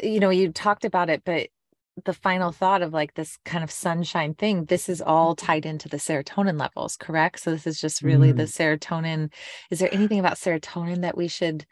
you 0.00 0.20
know, 0.20 0.30
you 0.30 0.52
talked 0.52 0.84
about 0.84 1.10
it, 1.10 1.22
but 1.24 1.48
the 2.04 2.14
final 2.14 2.52
thought 2.52 2.82
of 2.82 2.92
like 2.92 3.14
this 3.14 3.38
kind 3.44 3.64
of 3.64 3.70
sunshine 3.70 4.34
thing, 4.34 4.64
this 4.66 4.88
is 4.88 5.00
all 5.00 5.34
tied 5.34 5.66
into 5.66 5.88
the 5.88 5.96
serotonin 5.96 6.58
levels, 6.58 6.96
correct? 6.96 7.40
So 7.40 7.50
this 7.50 7.66
is 7.66 7.80
just 7.80 8.02
really 8.02 8.32
mm. 8.32 8.36
the 8.36 8.44
serotonin. 8.44 9.32
Is 9.70 9.78
there 9.78 9.92
anything 9.92 10.18
about 10.18 10.36
serotonin 10.36 11.02
that 11.02 11.16
we 11.16 11.28
should 11.28 11.66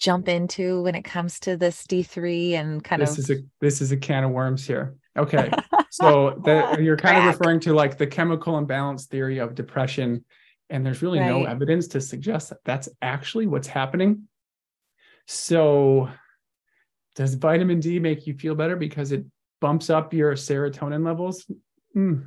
jump 0.00 0.28
into 0.28 0.82
when 0.82 0.94
it 0.94 1.02
comes 1.02 1.38
to 1.40 1.56
this 1.56 1.86
D3 1.86 2.52
and 2.52 2.82
kind 2.82 3.02
this 3.02 3.10
of 3.10 3.16
this 3.16 3.30
is 3.30 3.38
a 3.38 3.42
this 3.60 3.80
is 3.80 3.92
a 3.92 3.96
can 3.96 4.24
of 4.24 4.30
worms 4.30 4.66
here. 4.66 4.96
Okay. 5.16 5.50
So 5.90 6.40
the, 6.44 6.78
you're 6.80 6.96
kind 6.96 7.18
of 7.18 7.24
referring 7.38 7.60
to 7.60 7.74
like 7.74 7.98
the 7.98 8.06
chemical 8.06 8.56
imbalance 8.56 9.06
theory 9.06 9.38
of 9.38 9.54
depression 9.54 10.24
And 10.70 10.86
there's 10.86 11.02
really 11.02 11.18
right. 11.18 11.28
no 11.28 11.44
evidence 11.44 11.88
to 11.88 12.00
suggest 12.00 12.50
that 12.50 12.58
that's 12.64 12.88
actually 13.02 13.48
what's 13.48 13.66
happening. 13.66 14.28
So, 15.26 16.08
does 17.16 17.34
vitamin 17.34 17.80
D 17.80 17.98
make 17.98 18.26
you 18.26 18.34
feel 18.34 18.54
better 18.54 18.76
because 18.76 19.12
it 19.12 19.24
bumps 19.60 19.90
up 19.90 20.12
your 20.12 20.34
serotonin 20.34 21.04
levels? 21.04 21.50
Mm. 21.96 22.26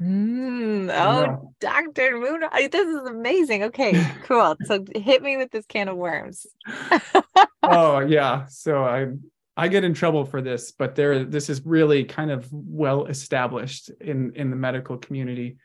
Mm, 0.00 0.90
oh, 0.90 1.52
Dr. 1.60 2.18
Moon, 2.18 2.44
this 2.70 2.86
is 2.86 3.08
amazing. 3.08 3.64
Okay, 3.64 4.00
cool. 4.24 4.56
so 4.64 4.84
hit 4.94 5.22
me 5.22 5.36
with 5.36 5.50
this 5.50 5.66
can 5.66 5.88
of 5.88 5.96
worms. 5.96 6.46
oh 7.64 8.00
yeah. 8.00 8.46
So 8.46 8.84
I 8.84 9.08
I 9.56 9.66
get 9.66 9.82
in 9.82 9.94
trouble 9.94 10.24
for 10.24 10.40
this, 10.40 10.70
but 10.70 10.94
there 10.94 11.24
this 11.24 11.50
is 11.50 11.66
really 11.66 12.04
kind 12.04 12.30
of 12.30 12.48
well 12.52 13.06
established 13.06 13.90
in 14.00 14.32
in 14.36 14.50
the 14.50 14.56
medical 14.56 14.98
community. 14.98 15.58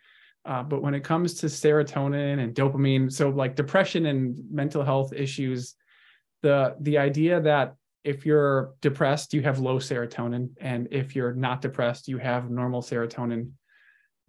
Uh, 0.45 0.63
but 0.63 0.81
when 0.81 0.95
it 0.95 1.03
comes 1.03 1.35
to 1.35 1.45
serotonin 1.45 2.39
and 2.39 2.55
dopamine, 2.55 3.11
so 3.11 3.29
like 3.29 3.55
depression 3.55 4.07
and 4.07 4.37
mental 4.51 4.83
health 4.83 5.13
issues, 5.13 5.75
the 6.41 6.75
the 6.81 6.97
idea 6.97 7.39
that 7.39 7.75
if 8.03 8.25
you're 8.25 8.73
depressed, 8.81 9.33
you 9.33 9.41
have 9.43 9.59
low 9.59 9.79
serotonin, 9.79 10.49
and 10.59 10.87
if 10.91 11.15
you're 11.15 11.33
not 11.33 11.61
depressed, 11.61 12.07
you 12.07 12.17
have 12.17 12.49
normal 12.49 12.81
serotonin. 12.81 13.51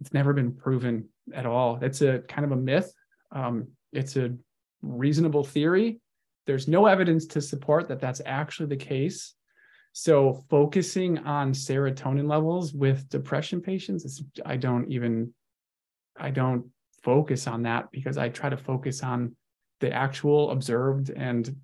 It's 0.01 0.13
never 0.13 0.33
been 0.33 0.53
proven 0.53 1.09
at 1.33 1.45
all. 1.45 1.79
It's 1.81 2.01
a 2.01 2.19
kind 2.19 2.45
of 2.45 2.51
a 2.51 2.61
myth. 2.61 2.93
Um, 3.31 3.69
it's 3.91 4.15
a 4.15 4.35
reasonable 4.81 5.43
theory. 5.43 5.99
There's 6.45 6.67
no 6.67 6.85
evidence 6.85 7.25
to 7.27 7.41
support 7.41 7.87
that 7.87 7.99
that's 7.99 8.21
actually 8.25 8.67
the 8.69 8.77
case. 8.77 9.33
So 9.93 10.43
focusing 10.49 11.19
on 11.19 11.53
serotonin 11.53 12.29
levels 12.29 12.73
with 12.73 13.07
depression 13.09 13.61
patients 13.61 14.21
I 14.45 14.57
don't 14.57 14.91
even 14.91 15.33
I 16.17 16.31
don't 16.31 16.65
focus 17.01 17.47
on 17.47 17.63
that 17.63 17.91
because 17.91 18.17
I 18.17 18.29
try 18.29 18.49
to 18.49 18.57
focus 18.57 19.03
on 19.03 19.35
the 19.79 19.93
actual 19.93 20.51
observed 20.51 21.11
and 21.11 21.55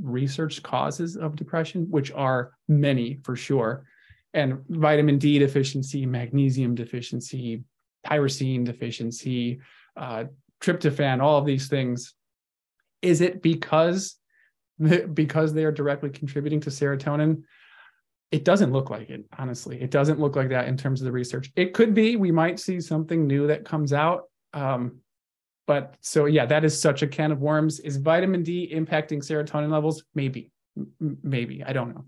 research 0.00 0.62
causes 0.62 1.16
of 1.16 1.36
depression, 1.36 1.86
which 1.90 2.12
are 2.12 2.52
many 2.68 3.18
for 3.24 3.36
sure. 3.36 3.84
And 4.34 4.58
vitamin 4.68 5.18
D 5.18 5.38
deficiency, 5.38 6.04
magnesium 6.04 6.74
deficiency, 6.74 7.64
tyrosine 8.06 8.64
deficiency, 8.64 9.60
uh, 9.96 10.24
tryptophan, 10.60 11.22
all 11.22 11.38
of 11.38 11.46
these 11.46 11.68
things. 11.68 12.14
Is 13.02 13.20
it 13.20 13.42
because 13.42 14.16
because 15.14 15.54
they 15.54 15.64
are 15.64 15.72
directly 15.72 16.10
contributing 16.10 16.60
to 16.60 16.70
serotonin? 16.70 17.42
It 18.30 18.44
doesn't 18.44 18.72
look 18.72 18.90
like 18.90 19.08
it, 19.08 19.24
honestly. 19.38 19.80
It 19.80 19.90
doesn't 19.90 20.18
look 20.18 20.36
like 20.36 20.48
that 20.50 20.68
in 20.68 20.76
terms 20.76 21.00
of 21.00 21.04
the 21.04 21.12
research. 21.12 21.50
It 21.56 21.72
could 21.72 21.94
be. 21.94 22.16
We 22.16 22.32
might 22.32 22.58
see 22.58 22.80
something 22.80 23.26
new 23.26 23.46
that 23.46 23.64
comes 23.64 23.92
out. 23.92 24.24
Um, 24.52 24.98
but 25.66 25.96
so 26.00 26.26
yeah, 26.26 26.46
that 26.46 26.64
is 26.64 26.80
such 26.80 27.02
a 27.02 27.06
can 27.06 27.32
of 27.32 27.40
worms. 27.40 27.80
Is 27.80 27.96
vitamin 27.96 28.42
D 28.42 28.72
impacting 28.74 29.18
serotonin 29.18 29.70
levels? 29.70 30.04
Maybe, 30.14 30.50
M- 30.76 31.18
maybe. 31.22 31.62
I 31.64 31.72
don't 31.72 31.94
know. 31.94 32.04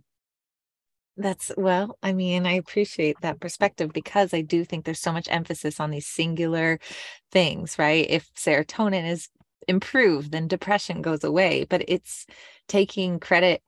That's 1.16 1.50
well, 1.56 1.98
I 2.00 2.12
mean, 2.12 2.46
I 2.46 2.52
appreciate 2.52 3.16
that 3.22 3.40
perspective 3.40 3.92
because 3.92 4.32
I 4.32 4.40
do 4.40 4.64
think 4.64 4.84
there's 4.84 5.00
so 5.00 5.12
much 5.12 5.26
emphasis 5.28 5.80
on 5.80 5.90
these 5.90 6.06
singular 6.06 6.78
things, 7.32 7.76
right? 7.76 8.06
If 8.08 8.32
serotonin 8.34 9.04
is 9.10 9.28
improved, 9.66 10.30
then 10.30 10.46
depression 10.46 11.02
goes 11.02 11.24
away. 11.24 11.66
But 11.68 11.84
it's 11.88 12.24
taking 12.68 13.18
credit 13.18 13.62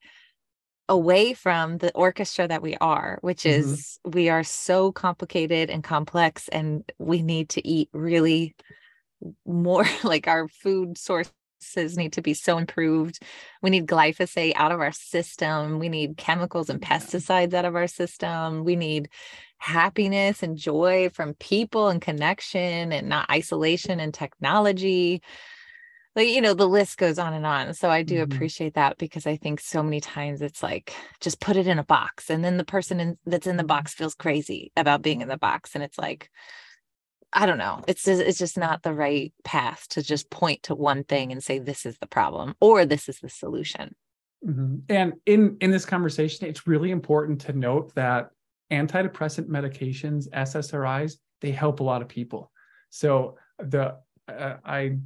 away 0.89 1.35
from 1.35 1.79
the 1.79 1.93
orchestra 1.93 2.47
that 2.47 2.63
we 2.63 2.77
are, 2.81 3.19
which 3.23 3.43
mm-hmm. 3.43 3.61
is 3.61 3.99
we 4.05 4.29
are 4.29 4.45
so 4.45 4.93
complicated 4.93 5.71
and 5.71 5.83
complex, 5.83 6.47
and 6.49 6.85
we 6.99 7.21
need 7.23 7.49
to 7.51 7.67
eat 7.67 7.89
really 7.93 8.55
more 9.47 9.85
like 10.05 10.29
our 10.29 10.49
food 10.49 10.99
sources 10.99 11.33
need 11.97 12.15
to 12.15 12.23
be 12.23 12.35
so 12.35 12.59
improved. 12.59 13.23
We 13.63 13.71
need 13.71 13.87
glyphosate 13.87 14.55
out 14.57 14.73
of 14.73 14.81
our 14.81 14.93
system. 14.93 15.79
We 15.79 15.89
need 15.89 16.17
chemicals 16.17 16.71
and 16.71 16.81
pesticides 16.81 17.55
out 17.55 17.65
of 17.65 17.77
our 17.77 17.87
system. 17.87 18.65
We 18.65 18.77
need 18.77 19.09
happiness 19.59 20.43
and 20.43 20.57
joy 20.57 21.11
from 21.13 21.35
people 21.35 21.89
and 21.89 22.01
connection 22.01 22.93
and 22.93 23.09
not 23.09 23.31
isolation 23.31 24.01
and 24.01 24.13
technology. 24.13 25.23
Like, 26.17 26.29
you 26.29 26.41
know, 26.41 26.55
the 26.55 26.67
list 26.67 26.99
goes 26.99 27.19
on 27.19 27.35
and 27.35 27.47
on. 27.47 27.75
So 27.75 27.89
I 27.89 28.03
do 28.03 28.15
mm-hmm. 28.15 28.33
appreciate 28.33 28.75
that 28.75 28.99
because 28.99 29.27
I 29.27 29.37
think 29.37 29.61
so 29.61 29.83
many 29.83 30.01
times 30.01 30.43
it's 30.43 30.63
like 30.63 30.93
just 31.21 31.41
put 31.41 31.57
it 31.57 31.67
in 31.67 31.79
a 31.79 31.85
box. 31.85 32.31
And 32.31 32.43
then 32.43 32.57
the 32.57 32.65
person 32.65 32.99
in, 33.01 33.19
that's 33.27 33.47
in 33.47 33.57
the 33.57 33.63
mm-hmm. 33.63 33.69
box 33.69 33.95
feels 33.95 34.15
crazy 34.15 34.73
about 34.77 35.03
being 35.03 35.21
in 35.21 35.29
the 35.29 35.37
box. 35.37 35.75
And 35.75 35.85
it's 35.85 35.99
like, 35.99 36.31
I 37.33 37.47
don't 37.47 37.59
know. 37.59 37.83
It's 37.87 38.05
just, 38.05 38.21
it's 38.21 38.39
just 38.39 38.59
not 38.59 38.83
the 38.83 38.95
right 38.95 39.33
path 39.45 39.87
to 39.91 40.03
just 40.03 40.31
point 40.31 40.65
to 40.65 40.75
one 40.75 41.05
thing 41.05 41.31
and 41.31 41.43
say 41.43 41.59
this 41.59 41.87
is 41.87 41.97
the 41.99 42.07
problem 42.07 42.57
or 42.61 42.85
this 42.85 43.09
is 43.09 43.19
the 43.21 43.29
solution. 43.29 43.95
Mm-hmm. 44.47 44.77
And 44.89 45.13
in 45.27 45.57
in 45.61 45.71
this 45.71 45.85
conversation, 45.85 46.47
it's 46.47 46.67
really 46.67 46.91
important 46.91 47.43
to 47.43 47.53
note 47.53 47.95
that 47.95 48.31
antidepressant 48.73 49.49
medications, 49.49 50.29
SSRIs, 50.31 51.17
they 51.41 51.51
help 51.51 51.81
a 51.81 51.85
lot 51.85 52.03
of 52.03 52.09
people. 52.09 52.51
So 52.89 53.37
the 53.59 53.97
uh, 54.27 54.57
I 54.65 54.97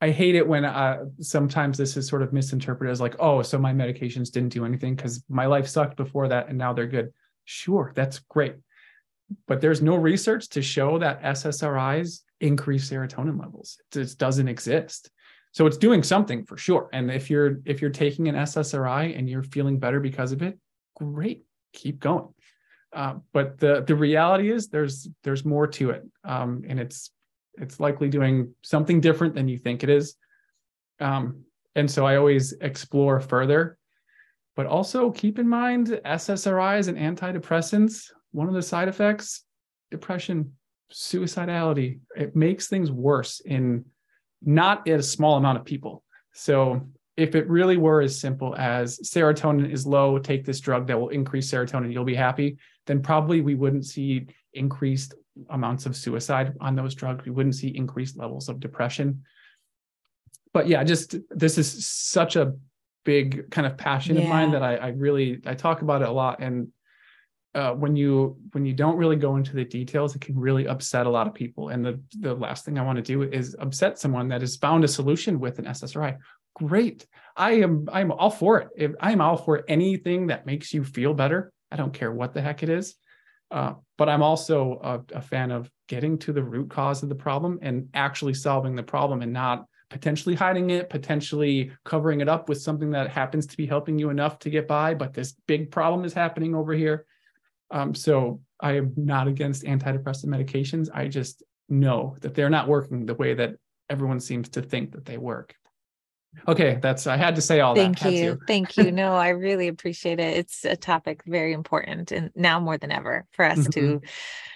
I 0.00 0.10
hate 0.10 0.36
it 0.36 0.46
when 0.46 0.64
uh, 0.64 1.06
sometimes 1.20 1.76
this 1.78 1.96
is 1.96 2.06
sort 2.06 2.22
of 2.22 2.32
misinterpreted 2.32 2.92
as 2.92 3.00
like, 3.00 3.16
oh, 3.18 3.42
so 3.42 3.58
my 3.58 3.72
medications 3.72 4.30
didn't 4.30 4.50
do 4.50 4.64
anything 4.64 4.94
because 4.94 5.24
my 5.28 5.46
life 5.46 5.66
sucked 5.66 5.96
before 5.96 6.28
that 6.28 6.48
and 6.48 6.56
now 6.56 6.72
they're 6.72 6.86
good. 6.86 7.12
Sure, 7.44 7.92
that's 7.94 8.20
great 8.20 8.56
but 9.46 9.60
there's 9.60 9.82
no 9.82 9.96
research 9.96 10.48
to 10.50 10.62
show 10.62 10.98
that 10.98 11.22
SSRIs 11.22 12.20
increase 12.40 12.90
serotonin 12.90 13.40
levels. 13.40 13.78
It 13.80 13.94
just 13.94 14.18
doesn't 14.18 14.48
exist. 14.48 15.10
So 15.52 15.66
it's 15.66 15.78
doing 15.78 16.02
something 16.02 16.44
for 16.44 16.56
sure. 16.56 16.88
And 16.92 17.10
if 17.10 17.30
you're 17.30 17.60
if 17.64 17.80
you're 17.80 17.90
taking 17.90 18.28
an 18.28 18.34
SSRI 18.34 19.18
and 19.18 19.28
you're 19.28 19.42
feeling 19.42 19.78
better 19.78 20.00
because 20.00 20.32
of 20.32 20.42
it, 20.42 20.58
great, 20.94 21.44
keep 21.72 21.98
going. 21.98 22.28
Uh, 22.92 23.14
but 23.32 23.58
the 23.58 23.82
the 23.82 23.96
reality 23.96 24.50
is 24.50 24.68
there's 24.68 25.08
there's 25.24 25.44
more 25.44 25.66
to 25.66 25.90
it, 25.90 26.02
um, 26.24 26.62
and 26.68 26.78
it's 26.78 27.10
it's 27.54 27.80
likely 27.80 28.08
doing 28.08 28.54
something 28.62 29.00
different 29.00 29.34
than 29.34 29.48
you 29.48 29.58
think 29.58 29.82
it 29.82 29.88
is. 29.88 30.16
Um, 31.00 31.44
and 31.74 31.90
so 31.90 32.06
I 32.06 32.16
always 32.16 32.52
explore 32.60 33.20
further, 33.20 33.78
but 34.56 34.66
also 34.66 35.10
keep 35.10 35.38
in 35.38 35.48
mind 35.48 35.88
SSRIs 36.04 36.88
and 36.88 36.98
antidepressants 36.98 38.10
one 38.36 38.48
of 38.48 38.54
the 38.54 38.62
side 38.62 38.86
effects 38.86 39.44
depression 39.90 40.52
suicidality 40.92 42.00
it 42.14 42.36
makes 42.36 42.68
things 42.68 42.90
worse 42.90 43.40
in 43.40 43.84
not 44.42 44.86
a 44.86 45.02
small 45.02 45.38
amount 45.38 45.58
of 45.58 45.64
people. 45.64 46.04
So 46.32 46.86
if 47.16 47.34
it 47.34 47.48
really 47.48 47.78
were 47.78 48.02
as 48.02 48.20
simple 48.20 48.54
as 48.56 48.98
serotonin 48.98 49.72
is 49.72 49.86
low 49.86 50.18
take 50.18 50.44
this 50.44 50.60
drug 50.60 50.86
that 50.86 51.00
will 51.00 51.08
increase 51.08 51.50
serotonin 51.50 51.90
you'll 51.90 52.04
be 52.04 52.14
happy 52.14 52.58
then 52.84 53.00
probably 53.02 53.40
we 53.40 53.54
wouldn't 53.54 53.86
see 53.86 54.26
increased 54.52 55.14
amounts 55.48 55.86
of 55.86 55.96
suicide 55.96 56.52
on 56.60 56.76
those 56.76 56.94
drugs. 56.94 57.24
We 57.24 57.32
wouldn't 57.32 57.54
see 57.54 57.68
increased 57.68 58.16
levels 58.18 58.50
of 58.50 58.60
depression. 58.60 59.22
But 60.52 60.68
yeah 60.68 60.84
just 60.84 61.16
this 61.30 61.56
is 61.56 61.86
such 61.86 62.36
a 62.36 62.52
big 63.04 63.50
kind 63.50 63.66
of 63.66 63.78
passion 63.78 64.16
yeah. 64.16 64.24
of 64.24 64.28
mine 64.28 64.50
that 64.50 64.62
I, 64.62 64.76
I 64.76 64.88
really 64.88 65.40
i 65.46 65.54
talk 65.54 65.82
about 65.82 66.02
it 66.02 66.08
a 66.08 66.12
lot 66.12 66.40
and 66.40 66.68
uh, 67.56 67.72
when 67.72 67.96
you 67.96 68.36
when 68.52 68.66
you 68.66 68.74
don't 68.74 68.96
really 68.96 69.16
go 69.16 69.36
into 69.36 69.56
the 69.56 69.64
details, 69.64 70.14
it 70.14 70.20
can 70.20 70.38
really 70.38 70.68
upset 70.68 71.06
a 71.06 71.10
lot 71.10 71.26
of 71.26 71.32
people. 71.32 71.70
And 71.70 71.84
the 71.84 72.00
the 72.20 72.34
last 72.34 72.64
thing 72.64 72.78
I 72.78 72.82
want 72.82 72.96
to 72.96 73.02
do 73.02 73.22
is 73.22 73.56
upset 73.58 73.98
someone 73.98 74.28
that 74.28 74.42
has 74.42 74.56
found 74.56 74.84
a 74.84 74.88
solution 74.88 75.40
with 75.40 75.58
an 75.58 75.64
SSRI. 75.64 76.18
Great, 76.54 77.06
I 77.34 77.52
am 77.52 77.88
I'm 77.90 78.12
all 78.12 78.30
for 78.30 78.60
it. 78.60 78.68
If 78.76 78.92
I'm 79.00 79.22
all 79.22 79.38
for 79.38 79.64
anything 79.68 80.26
that 80.26 80.44
makes 80.44 80.74
you 80.74 80.84
feel 80.84 81.14
better. 81.14 81.50
I 81.72 81.76
don't 81.76 81.94
care 81.94 82.12
what 82.12 82.34
the 82.34 82.42
heck 82.42 82.62
it 82.62 82.68
is. 82.68 82.94
Uh, 83.50 83.74
but 83.96 84.08
I'm 84.08 84.22
also 84.22 84.78
a, 84.82 85.16
a 85.16 85.20
fan 85.22 85.50
of 85.50 85.70
getting 85.88 86.18
to 86.18 86.32
the 86.32 86.42
root 86.42 86.68
cause 86.68 87.02
of 87.02 87.08
the 87.08 87.14
problem 87.14 87.58
and 87.62 87.88
actually 87.94 88.34
solving 88.34 88.76
the 88.76 88.82
problem 88.82 89.22
and 89.22 89.32
not 89.32 89.66
potentially 89.88 90.34
hiding 90.34 90.70
it, 90.70 90.90
potentially 90.90 91.70
covering 91.84 92.20
it 92.20 92.28
up 92.28 92.48
with 92.48 92.60
something 92.60 92.90
that 92.90 93.10
happens 93.10 93.46
to 93.46 93.56
be 93.56 93.66
helping 93.66 93.98
you 93.98 94.10
enough 94.10 94.38
to 94.40 94.50
get 94.50 94.68
by, 94.68 94.94
but 94.94 95.14
this 95.14 95.32
big 95.46 95.70
problem 95.70 96.04
is 96.04 96.12
happening 96.12 96.54
over 96.54 96.72
here. 96.72 97.06
Um, 97.70 97.94
so 97.94 98.40
I 98.60 98.72
am 98.72 98.92
not 98.96 99.28
against 99.28 99.64
antidepressant 99.64 100.26
medications. 100.26 100.88
I 100.92 101.08
just 101.08 101.42
know 101.68 102.16
that 102.20 102.34
they're 102.34 102.50
not 102.50 102.68
working 102.68 103.06
the 103.06 103.14
way 103.14 103.34
that 103.34 103.56
everyone 103.90 104.20
seems 104.20 104.48
to 104.50 104.62
think 104.62 104.92
that 104.92 105.04
they 105.04 105.18
work. 105.18 105.54
Okay, 106.46 106.78
that's 106.82 107.06
I 107.06 107.16
had 107.16 107.34
to 107.36 107.40
say 107.40 107.60
all 107.60 107.74
Thank 107.74 107.98
that. 107.98 108.04
Thank 108.04 108.16
you. 108.16 108.38
Thank 108.46 108.76
you. 108.76 108.92
No, 108.92 109.14
I 109.14 109.30
really 109.30 109.68
appreciate 109.68 110.20
it. 110.20 110.36
It's 110.36 110.64
a 110.64 110.76
topic 110.76 111.22
very 111.26 111.52
important 111.52 112.12
and 112.12 112.30
now 112.34 112.60
more 112.60 112.76
than 112.76 112.92
ever 112.92 113.24
for 113.32 113.44
us 113.44 113.58
mm-hmm. 113.58 113.70
to 113.70 114.00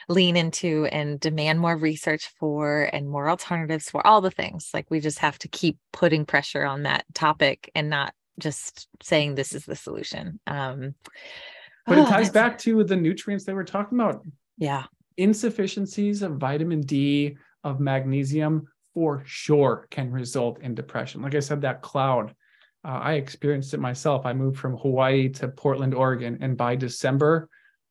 lean 0.09 0.37
into 0.37 0.87
and 0.87 1.19
demand 1.19 1.61
more 1.61 1.77
research 1.77 2.29
for 2.39 2.91
and 2.93 3.09
more 3.09 3.31
alternatives 3.31 3.89
for 3.89 4.07
all 4.07 4.21
the 4.21 4.31
things. 4.31 4.71
Like 4.75 4.91
we 4.91 5.01
just 5.01 5.21
have 5.21 5.39
to 5.39 5.49
keep 5.49 5.79
putting 5.93 6.27
pressure 6.27 6.65
on 6.65 6.83
that 6.83 7.05
topic 7.15 7.71
and 7.75 7.89
not 7.89 8.13
just 8.39 8.89
saying 9.03 9.35
this 9.35 9.55
is 9.55 9.65
the 9.65 9.77
solution. 9.77 10.41
Um, 10.47 10.95
but 11.87 11.99
oh, 11.99 12.03
it 12.03 12.09
ties 12.09 12.31
back 12.31 12.59
to 12.59 12.85
the 12.85 12.97
nutrients 12.97 13.45
they 13.45 13.53
we're 13.53 13.65
talking 13.65 13.99
about. 13.99 14.25
Yeah. 14.59 14.85
Insufficiencies 15.17 16.23
of 16.23 16.37
vitamin 16.37 16.81
D, 16.81 17.37
of 17.65 17.81
magnesium 17.81 18.67
for 18.95 19.23
sure 19.27 19.87
can 19.91 20.11
result 20.11 20.61
in 20.61 20.75
depression. 20.75 21.23
Like 21.23 21.35
I 21.35 21.41
said, 21.41 21.61
that 21.63 21.83
cloud, 21.83 22.35
uh, 22.85 23.01
I 23.03 23.15
experienced 23.15 23.75
it 23.75 23.81
myself. 23.81 24.27
I 24.27 24.33
moved 24.33 24.59
from 24.59 24.77
Hawaii 24.77 25.29
to 25.31 25.49
Portland, 25.49 25.95
Oregon, 25.95 26.39
and 26.41 26.57
by 26.57 26.77
December, 26.77 27.49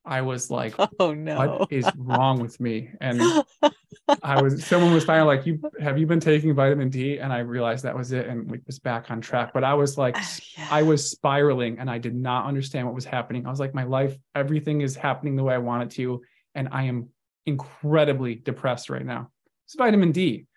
I 0.10 0.22
was 0.22 0.50
like, 0.50 0.74
"Oh 1.00 1.14
no, 1.14 1.38
what 1.38 1.72
is 1.72 1.88
wrong 1.96 2.40
with 2.40 2.60
me?" 2.60 2.90
And 3.00 3.22
I 4.24 4.42
was 4.42 4.66
someone 4.66 4.92
was 4.92 5.06
finally 5.06 5.38
like, 5.38 5.46
"You 5.46 5.62
have 5.80 6.00
you 6.00 6.08
been 6.08 6.20
taking 6.20 6.54
vitamin 6.56 6.90
D?" 6.90 7.20
And 7.20 7.32
I 7.32 7.40
realized 7.40 7.86
that 7.86 7.96
was 7.96 8.12
it, 8.12 8.28
and 8.28 8.50
we 8.50 8.60
was 8.66 8.80
back 8.80 9.12
on 9.12 9.22
track. 9.22 9.52
But 9.54 9.64
I 9.64 9.76
was 9.76 9.98
like, 10.00 10.18
yeah. 10.58 10.68
I 10.72 10.82
was 10.82 11.10
spiraling, 11.10 11.78
and 11.78 11.90
I 11.90 12.00
did 12.00 12.16
not 12.16 12.48
understand 12.48 12.88
what 12.88 12.96
was 12.96 13.06
happening. 13.06 13.46
I 13.46 13.52
was 13.52 13.60
like, 13.60 13.76
my 13.76 13.84
life, 13.84 14.18
everything 14.34 14.82
is 14.82 14.96
happening 14.96 15.36
the 15.36 15.44
way 15.44 15.54
I 15.54 15.60
want 15.60 15.84
it 15.84 15.96
to, 15.98 16.24
and 16.56 16.68
I 16.72 16.84
am 16.84 17.10
incredibly 17.46 18.34
depressed 18.34 18.90
right 18.90 19.06
now. 19.06 19.30
It's 19.66 19.76
vitamin 19.76 20.12
D. 20.12 20.48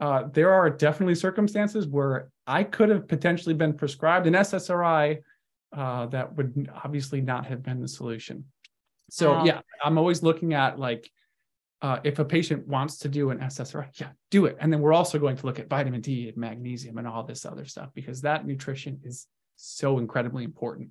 Uh, 0.00 0.24
there 0.32 0.52
are 0.52 0.68
definitely 0.68 1.14
circumstances 1.14 1.86
where 1.86 2.30
I 2.46 2.64
could 2.64 2.90
have 2.90 3.06
potentially 3.06 3.54
been 3.54 3.72
prescribed 3.72 4.26
an 4.26 4.34
SSRI 4.34 5.18
uh, 5.74 6.06
that 6.06 6.36
would 6.36 6.68
obviously 6.84 7.20
not 7.20 7.46
have 7.46 7.62
been 7.62 7.80
the 7.80 7.88
solution. 7.88 8.44
So 9.10 9.32
wow. 9.32 9.44
yeah, 9.44 9.60
I'm 9.84 9.98
always 9.98 10.22
looking 10.22 10.54
at 10.54 10.78
like 10.78 11.10
uh, 11.82 12.00
if 12.04 12.18
a 12.18 12.24
patient 12.24 12.66
wants 12.66 12.98
to 12.98 13.08
do 13.08 13.30
an 13.30 13.38
SSRI, 13.38 13.88
yeah, 14.00 14.08
do 14.30 14.46
it. 14.46 14.56
And 14.60 14.72
then 14.72 14.80
we're 14.80 14.94
also 14.94 15.18
going 15.18 15.36
to 15.36 15.46
look 15.46 15.58
at 15.58 15.68
vitamin 15.68 16.00
D 16.00 16.28
and 16.28 16.36
magnesium 16.36 16.98
and 16.98 17.06
all 17.06 17.22
this 17.22 17.44
other 17.44 17.64
stuff 17.64 17.90
because 17.94 18.22
that 18.22 18.46
nutrition 18.46 19.00
is 19.04 19.26
so 19.56 19.98
incredibly 19.98 20.44
important. 20.44 20.90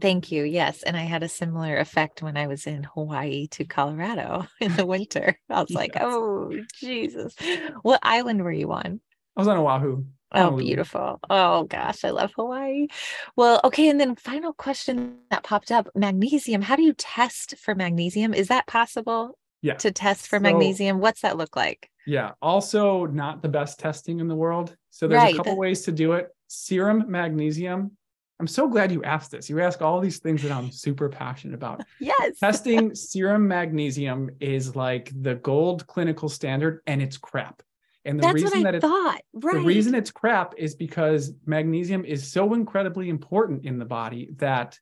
Thank 0.00 0.32
you. 0.32 0.42
Yes. 0.42 0.82
And 0.82 0.96
I 0.96 1.02
had 1.02 1.22
a 1.22 1.28
similar 1.28 1.76
effect 1.76 2.22
when 2.22 2.36
I 2.36 2.48
was 2.48 2.66
in 2.66 2.82
Hawaii 2.82 3.46
to 3.48 3.64
Colorado 3.64 4.46
in 4.60 4.74
the 4.74 4.86
winter. 4.86 5.38
I 5.48 5.60
was 5.60 5.70
yes. 5.70 5.76
like, 5.76 5.92
oh, 6.00 6.52
Jesus. 6.80 7.36
What 7.82 8.00
island 8.02 8.42
were 8.42 8.52
you 8.52 8.72
on? 8.72 9.00
I 9.36 9.40
was 9.40 9.48
on 9.48 9.58
Oahu. 9.58 10.04
Oh, 10.34 10.48
oh 10.48 10.56
beautiful. 10.56 11.20
Oh, 11.28 11.64
gosh. 11.64 12.04
I 12.04 12.10
love 12.10 12.32
Hawaii. 12.36 12.88
Well, 13.36 13.60
okay. 13.64 13.88
And 13.88 14.00
then, 14.00 14.16
final 14.16 14.52
question 14.52 15.18
that 15.30 15.44
popped 15.44 15.70
up 15.70 15.88
magnesium. 15.94 16.62
How 16.62 16.76
do 16.76 16.82
you 16.82 16.94
test 16.94 17.56
for 17.58 17.74
magnesium? 17.74 18.34
Is 18.34 18.48
that 18.48 18.66
possible? 18.66 19.38
Yeah. 19.62 19.74
To 19.74 19.92
test 19.92 20.26
for 20.26 20.38
so, 20.38 20.42
magnesium? 20.42 20.98
What's 20.98 21.22
that 21.22 21.36
look 21.36 21.56
like? 21.56 21.88
Yeah. 22.06 22.32
Also, 22.42 23.06
not 23.06 23.42
the 23.42 23.48
best 23.48 23.78
testing 23.78 24.20
in 24.20 24.28
the 24.28 24.34
world. 24.34 24.76
So, 24.90 25.06
there's 25.06 25.22
right. 25.22 25.34
a 25.34 25.36
couple 25.36 25.56
ways 25.56 25.82
to 25.82 25.92
do 25.92 26.12
it. 26.12 26.28
Serum 26.48 27.04
magnesium 27.08 27.96
I'm 28.42 28.48
so 28.48 28.66
glad 28.66 28.90
you 28.90 29.04
asked 29.04 29.30
this. 29.30 29.48
You 29.48 29.60
ask 29.60 29.80
all 29.82 30.00
these 30.00 30.18
things 30.18 30.42
that 30.42 30.50
I'm 30.50 30.72
super 30.72 31.08
passionate 31.08 31.54
about. 31.54 31.84
Yes. 32.00 32.40
Testing 32.40 32.92
serum 32.96 33.46
magnesium 33.46 34.30
is 34.40 34.74
like 34.74 35.12
the 35.22 35.36
gold 35.36 35.86
clinical 35.86 36.28
standard 36.28 36.80
and 36.88 37.00
it's 37.00 37.16
crap. 37.16 37.62
And 38.04 38.18
the 38.18 38.22
That's 38.22 38.34
reason 38.34 38.62
that 38.64 38.74
it, 38.74 38.80
thought. 38.80 39.20
Right. 39.32 39.54
the 39.54 39.60
reason 39.60 39.94
it's 39.94 40.10
crap 40.10 40.54
is 40.58 40.74
because 40.74 41.32
magnesium 41.46 42.04
is 42.04 42.30
so 42.30 42.54
incredibly 42.54 43.08
important 43.08 43.64
in 43.64 43.78
the 43.78 43.84
body 43.84 44.30
that 44.36 44.78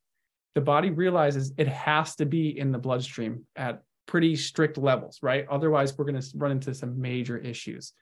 the 0.55 0.61
body 0.61 0.91
realizes 0.91 1.53
it 1.59 1.69
has 1.69 2.17
to 2.17 2.27
be 2.27 2.59
in 2.59 2.73
the 2.73 2.79
bloodstream 2.79 3.45
at 3.57 3.83
pretty 4.07 4.35
strict 4.37 4.79
levels, 4.79 5.19
right? 5.23 5.47
Otherwise, 5.49 5.97
we're 5.97 6.05
going 6.05 6.21
to 6.21 6.29
run 6.35 6.51
into 6.51 6.75
some 6.75 7.01
major 7.01 7.39
issues. 7.39 7.93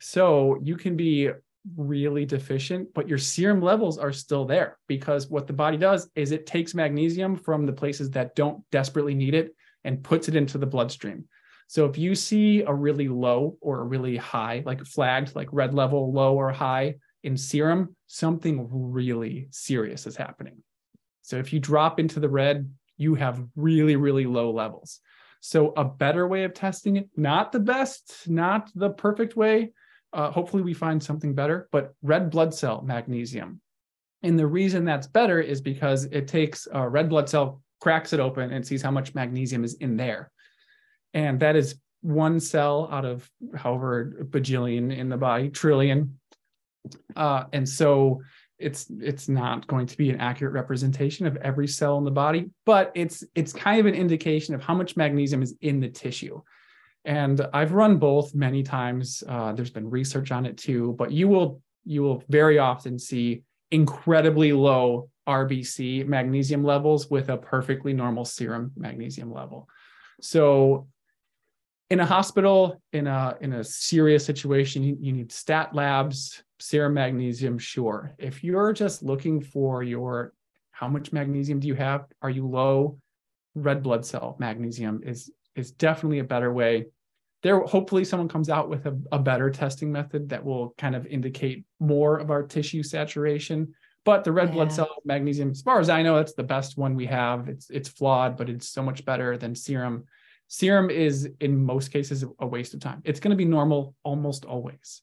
So 0.00 0.58
you 0.62 0.76
can 0.76 0.96
be 0.96 1.30
really 1.76 2.24
deficient, 2.24 2.92
but 2.94 3.08
your 3.08 3.18
serum 3.18 3.60
levels 3.60 3.98
are 3.98 4.12
still 4.12 4.44
there 4.44 4.78
because 4.88 5.28
what 5.28 5.46
the 5.46 5.52
body 5.52 5.76
does 5.76 6.08
is 6.14 6.32
it 6.32 6.46
takes 6.46 6.74
magnesium 6.74 7.36
from 7.36 7.66
the 7.66 7.72
places 7.72 8.10
that 8.10 8.34
don't 8.34 8.62
desperately 8.70 9.14
need 9.14 9.34
it 9.34 9.54
and 9.84 10.02
puts 10.02 10.28
it 10.28 10.36
into 10.36 10.58
the 10.58 10.66
bloodstream. 10.66 11.24
So 11.68 11.86
if 11.86 11.98
you 11.98 12.14
see 12.14 12.62
a 12.62 12.72
really 12.72 13.08
low 13.08 13.56
or 13.60 13.80
a 13.80 13.84
really 13.84 14.16
high, 14.16 14.62
like 14.64 14.84
flagged, 14.84 15.34
like 15.34 15.48
red 15.52 15.74
level, 15.74 16.12
low 16.12 16.34
or 16.34 16.52
high 16.52 16.96
in 17.24 17.36
serum, 17.36 17.96
something 18.06 18.68
really 18.70 19.48
serious 19.50 20.06
is 20.06 20.16
happening. 20.16 20.62
So 21.22 21.38
if 21.38 21.52
you 21.52 21.58
drop 21.58 21.98
into 21.98 22.20
the 22.20 22.28
red, 22.28 22.70
you 22.96 23.16
have 23.16 23.44
really, 23.56 23.96
really 23.96 24.26
low 24.26 24.52
levels. 24.52 25.00
So 25.40 25.72
a 25.76 25.84
better 25.84 26.26
way 26.28 26.44
of 26.44 26.54
testing 26.54 26.96
it, 26.96 27.08
not 27.16 27.52
the 27.52 27.60
best, 27.60 28.28
not 28.28 28.70
the 28.74 28.90
perfect 28.90 29.36
way, 29.36 29.72
uh, 30.12 30.30
hopefully 30.30 30.62
we 30.62 30.72
find 30.72 31.02
something 31.02 31.34
better, 31.34 31.68
but 31.72 31.94
red 32.02 32.30
blood 32.30 32.54
cell 32.54 32.82
magnesium. 32.82 33.60
And 34.22 34.38
the 34.38 34.46
reason 34.46 34.84
that's 34.84 35.06
better 35.06 35.40
is 35.40 35.60
because 35.60 36.04
it 36.04 36.26
takes 36.26 36.66
a 36.72 36.88
red 36.88 37.08
blood 37.08 37.28
cell, 37.28 37.62
cracks 37.80 38.12
it 38.12 38.20
open, 38.20 38.52
and 38.52 38.66
sees 38.66 38.82
how 38.82 38.90
much 38.90 39.14
magnesium 39.14 39.62
is 39.62 39.74
in 39.74 39.96
there. 39.96 40.30
And 41.16 41.40
that 41.40 41.56
is 41.56 41.76
one 42.02 42.38
cell 42.38 42.88
out 42.92 43.06
of 43.06 43.28
however 43.56 44.26
bajillion 44.30 44.96
in 44.96 45.08
the 45.08 45.16
body, 45.16 45.48
trillion. 45.48 46.20
Uh, 47.16 47.44
and 47.54 47.66
so 47.66 48.20
it's 48.58 48.86
it's 49.00 49.28
not 49.28 49.66
going 49.66 49.86
to 49.86 49.96
be 49.96 50.10
an 50.10 50.20
accurate 50.20 50.52
representation 50.52 51.26
of 51.26 51.36
every 51.38 51.66
cell 51.66 51.96
in 51.96 52.04
the 52.04 52.10
body, 52.10 52.50
but 52.66 52.92
it's 52.94 53.24
it's 53.34 53.52
kind 53.52 53.80
of 53.80 53.86
an 53.86 53.94
indication 53.94 54.54
of 54.54 54.62
how 54.62 54.74
much 54.74 54.96
magnesium 54.96 55.42
is 55.42 55.54
in 55.62 55.80
the 55.80 55.88
tissue. 55.88 56.40
And 57.06 57.40
I've 57.54 57.72
run 57.72 57.96
both 57.96 58.34
many 58.34 58.62
times. 58.62 59.24
Uh, 59.26 59.52
there's 59.52 59.70
been 59.70 59.88
research 59.88 60.30
on 60.30 60.44
it 60.44 60.58
too, 60.58 60.94
but 60.98 61.12
you 61.12 61.28
will 61.28 61.62
you 61.86 62.02
will 62.02 62.22
very 62.28 62.58
often 62.58 62.98
see 62.98 63.42
incredibly 63.70 64.52
low 64.52 65.08
RBC 65.26 66.06
magnesium 66.06 66.62
levels 66.62 67.10
with 67.10 67.30
a 67.30 67.38
perfectly 67.38 67.94
normal 67.94 68.26
serum 68.26 68.72
magnesium 68.76 69.32
level. 69.32 69.66
So 70.20 70.88
in 71.90 72.00
a 72.00 72.06
hospital, 72.06 72.80
in 72.92 73.06
a 73.06 73.36
in 73.40 73.52
a 73.54 73.64
serious 73.64 74.24
situation, 74.24 74.82
you, 74.82 74.96
you 75.00 75.12
need 75.12 75.30
stat 75.30 75.74
labs, 75.74 76.42
serum 76.58 76.94
magnesium, 76.94 77.58
sure. 77.58 78.14
If 78.18 78.42
you're 78.42 78.72
just 78.72 79.02
looking 79.02 79.40
for 79.40 79.82
your 79.82 80.32
how 80.72 80.88
much 80.88 81.12
magnesium 81.12 81.60
do 81.60 81.68
you 81.68 81.74
have? 81.74 82.06
Are 82.20 82.30
you 82.30 82.46
low? 82.46 82.98
Red 83.54 83.82
blood 83.82 84.04
cell 84.04 84.36
magnesium 84.38 85.00
is 85.04 85.30
is 85.54 85.70
definitely 85.70 86.18
a 86.18 86.24
better 86.24 86.52
way 86.52 86.86
there 87.42 87.60
hopefully 87.60 88.04
someone 88.04 88.28
comes 88.28 88.48
out 88.48 88.68
with 88.68 88.86
a, 88.86 89.00
a 89.12 89.18
better 89.18 89.50
testing 89.50 89.92
method 89.92 90.28
that 90.28 90.44
will 90.44 90.74
kind 90.78 90.96
of 90.96 91.06
indicate 91.06 91.64
more 91.78 92.18
of 92.18 92.30
our 92.30 92.42
tissue 92.42 92.82
saturation 92.82 93.72
but 94.04 94.24
the 94.24 94.32
red 94.32 94.48
yeah. 94.48 94.54
blood 94.54 94.72
cell 94.72 94.96
magnesium 95.04 95.50
as 95.50 95.62
far 95.62 95.78
as 95.78 95.88
i 95.88 96.02
know 96.02 96.16
that's 96.16 96.34
the 96.34 96.42
best 96.42 96.76
one 96.76 96.94
we 96.94 97.06
have 97.06 97.48
it's 97.48 97.70
it's 97.70 97.88
flawed 97.88 98.36
but 98.36 98.48
it's 98.48 98.68
so 98.68 98.82
much 98.82 99.04
better 99.04 99.36
than 99.36 99.54
serum 99.54 100.04
serum 100.48 100.90
is 100.90 101.28
in 101.40 101.64
most 101.64 101.90
cases 101.90 102.24
a 102.38 102.46
waste 102.46 102.74
of 102.74 102.80
time. 102.80 103.02
It's 103.04 103.20
going 103.20 103.30
to 103.30 103.36
be 103.36 103.44
normal 103.44 103.94
almost 104.02 104.44
always. 104.44 105.02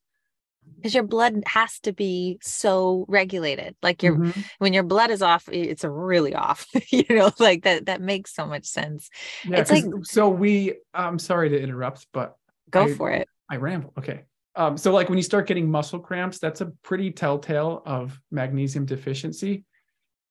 Because 0.77 0.93
your 0.93 1.03
blood 1.03 1.43
has 1.45 1.79
to 1.81 1.93
be 1.93 2.39
so 2.41 3.05
regulated. 3.07 3.75
Like 3.81 4.01
your 4.01 4.15
mm-hmm. 4.15 4.41
when 4.59 4.73
your 4.73 4.83
blood 4.83 5.11
is 5.11 5.21
off 5.21 5.49
it's 5.51 5.83
really 5.83 6.35
off. 6.35 6.65
You 6.89 7.03
know 7.09 7.31
like 7.39 7.63
that 7.63 7.87
that 7.87 8.01
makes 8.01 8.33
so 8.33 8.45
much 8.45 8.65
sense. 8.65 9.09
Yeah, 9.45 9.59
it's 9.59 9.71
like 9.71 9.85
so 10.03 10.29
we 10.29 10.75
i'm 10.93 11.19
sorry 11.19 11.49
to 11.49 11.59
interrupt 11.59 12.07
but 12.13 12.37
go 12.69 12.83
I, 12.83 12.93
for 12.93 13.11
it. 13.11 13.27
I 13.49 13.57
ramble. 13.57 13.93
Okay. 13.97 14.21
Um, 14.55 14.77
so 14.77 14.93
like 14.93 15.09
when 15.09 15.17
you 15.17 15.23
start 15.23 15.47
getting 15.47 15.69
muscle 15.69 15.99
cramps 15.99 16.39
that's 16.39 16.61
a 16.61 16.67
pretty 16.83 17.11
telltale 17.11 17.81
of 17.85 18.19
magnesium 18.31 18.85
deficiency. 18.85 19.65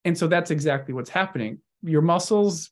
And 0.05 0.17
so 0.17 0.29
that's 0.29 0.51
exactly 0.51 0.95
what's 0.95 1.11
happening. 1.11 1.59
Your 1.83 2.03
muscles 2.03 2.71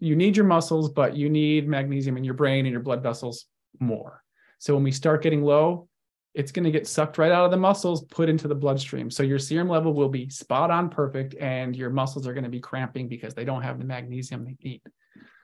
you 0.00 0.14
need 0.14 0.36
your 0.36 0.46
muscles 0.46 0.90
but 0.90 1.16
you 1.16 1.28
need 1.28 1.68
magnesium 1.68 2.16
in 2.16 2.24
your 2.24 2.34
brain 2.34 2.64
and 2.66 2.72
your 2.72 2.82
blood 2.82 3.02
vessels 3.02 3.46
more 3.80 4.22
so 4.58 4.74
when 4.74 4.84
we 4.84 4.92
start 4.92 5.22
getting 5.22 5.42
low 5.42 5.88
it's 6.34 6.52
going 6.52 6.64
to 6.64 6.70
get 6.70 6.86
sucked 6.86 7.18
right 7.18 7.32
out 7.32 7.46
of 7.46 7.50
the 7.50 7.56
muscles, 7.56 8.04
put 8.04 8.28
into 8.28 8.46
the 8.46 8.54
bloodstream. 8.54 9.10
So 9.10 9.24
your 9.24 9.40
serum 9.40 9.68
level 9.68 9.92
will 9.92 10.08
be 10.08 10.28
spot 10.28 10.70
on 10.70 10.88
perfect, 10.88 11.34
and 11.34 11.74
your 11.74 11.90
muscles 11.90 12.28
are 12.28 12.32
going 12.32 12.44
to 12.44 12.50
be 12.50 12.60
cramping 12.60 13.08
because 13.08 13.34
they 13.34 13.44
don't 13.44 13.62
have 13.62 13.78
the 13.78 13.84
magnesium 13.84 14.44
they 14.44 14.56
need. 14.62 14.82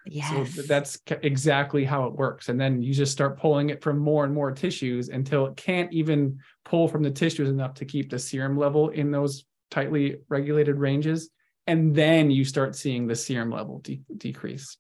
Yes. 0.07 0.55
So 0.55 0.63
that's 0.63 0.99
exactly 1.23 1.85
how 1.85 2.05
it 2.05 2.13
works. 2.13 2.49
And 2.49 2.61
then 2.61 2.83
you 2.83 2.93
just 2.93 3.11
start 3.11 3.41
pulling 3.41 3.71
it 3.71 3.83
from 3.83 3.99
more 3.99 4.25
and 4.25 4.35
more 4.35 4.53
tissues 4.53 5.09
until 5.09 5.47
it 5.47 5.57
can't 5.57 5.93
even 5.93 6.39
pull 6.65 6.87
from 6.87 7.03
the 7.03 7.11
tissues 7.11 7.49
enough 7.49 7.75
to 7.75 7.85
keep 7.85 8.11
the 8.11 8.19
serum 8.19 8.57
level 8.57 8.91
in 8.91 9.11
those 9.11 9.45
tightly 9.71 10.19
regulated 10.29 10.79
ranges. 10.79 11.31
And 11.67 11.95
then 11.95 12.31
you 12.31 12.45
start 12.45 12.77
seeing 12.77 13.07
the 13.07 13.17
serum 13.17 13.51
level 13.51 13.79
de- 13.79 14.03
decrease. 14.17 14.77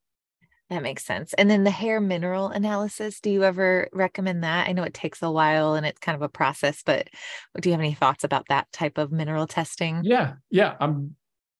That 0.70 0.82
makes 0.82 1.04
sense. 1.04 1.34
And 1.34 1.50
then 1.50 1.64
the 1.64 1.70
hair 1.70 2.00
mineral 2.00 2.48
analysis, 2.48 3.20
do 3.20 3.30
you 3.30 3.44
ever 3.44 3.88
recommend 3.92 4.44
that? 4.44 4.66
I 4.68 4.72
know 4.72 4.82
it 4.82 4.94
takes 4.94 5.22
a 5.22 5.30
while 5.30 5.74
and 5.74 5.84
it's 5.84 6.00
kind 6.00 6.16
of 6.16 6.22
a 6.22 6.28
process, 6.28 6.82
but 6.84 7.08
do 7.60 7.68
you 7.68 7.74
have 7.74 7.80
any 7.80 7.94
thoughts 7.94 8.24
about 8.24 8.48
that 8.48 8.72
type 8.72 8.96
of 8.98 9.12
mineral 9.12 9.46
testing? 9.46 10.00
Yeah. 10.04 10.34
Yeah. 10.50 10.74
I'm 10.80 11.16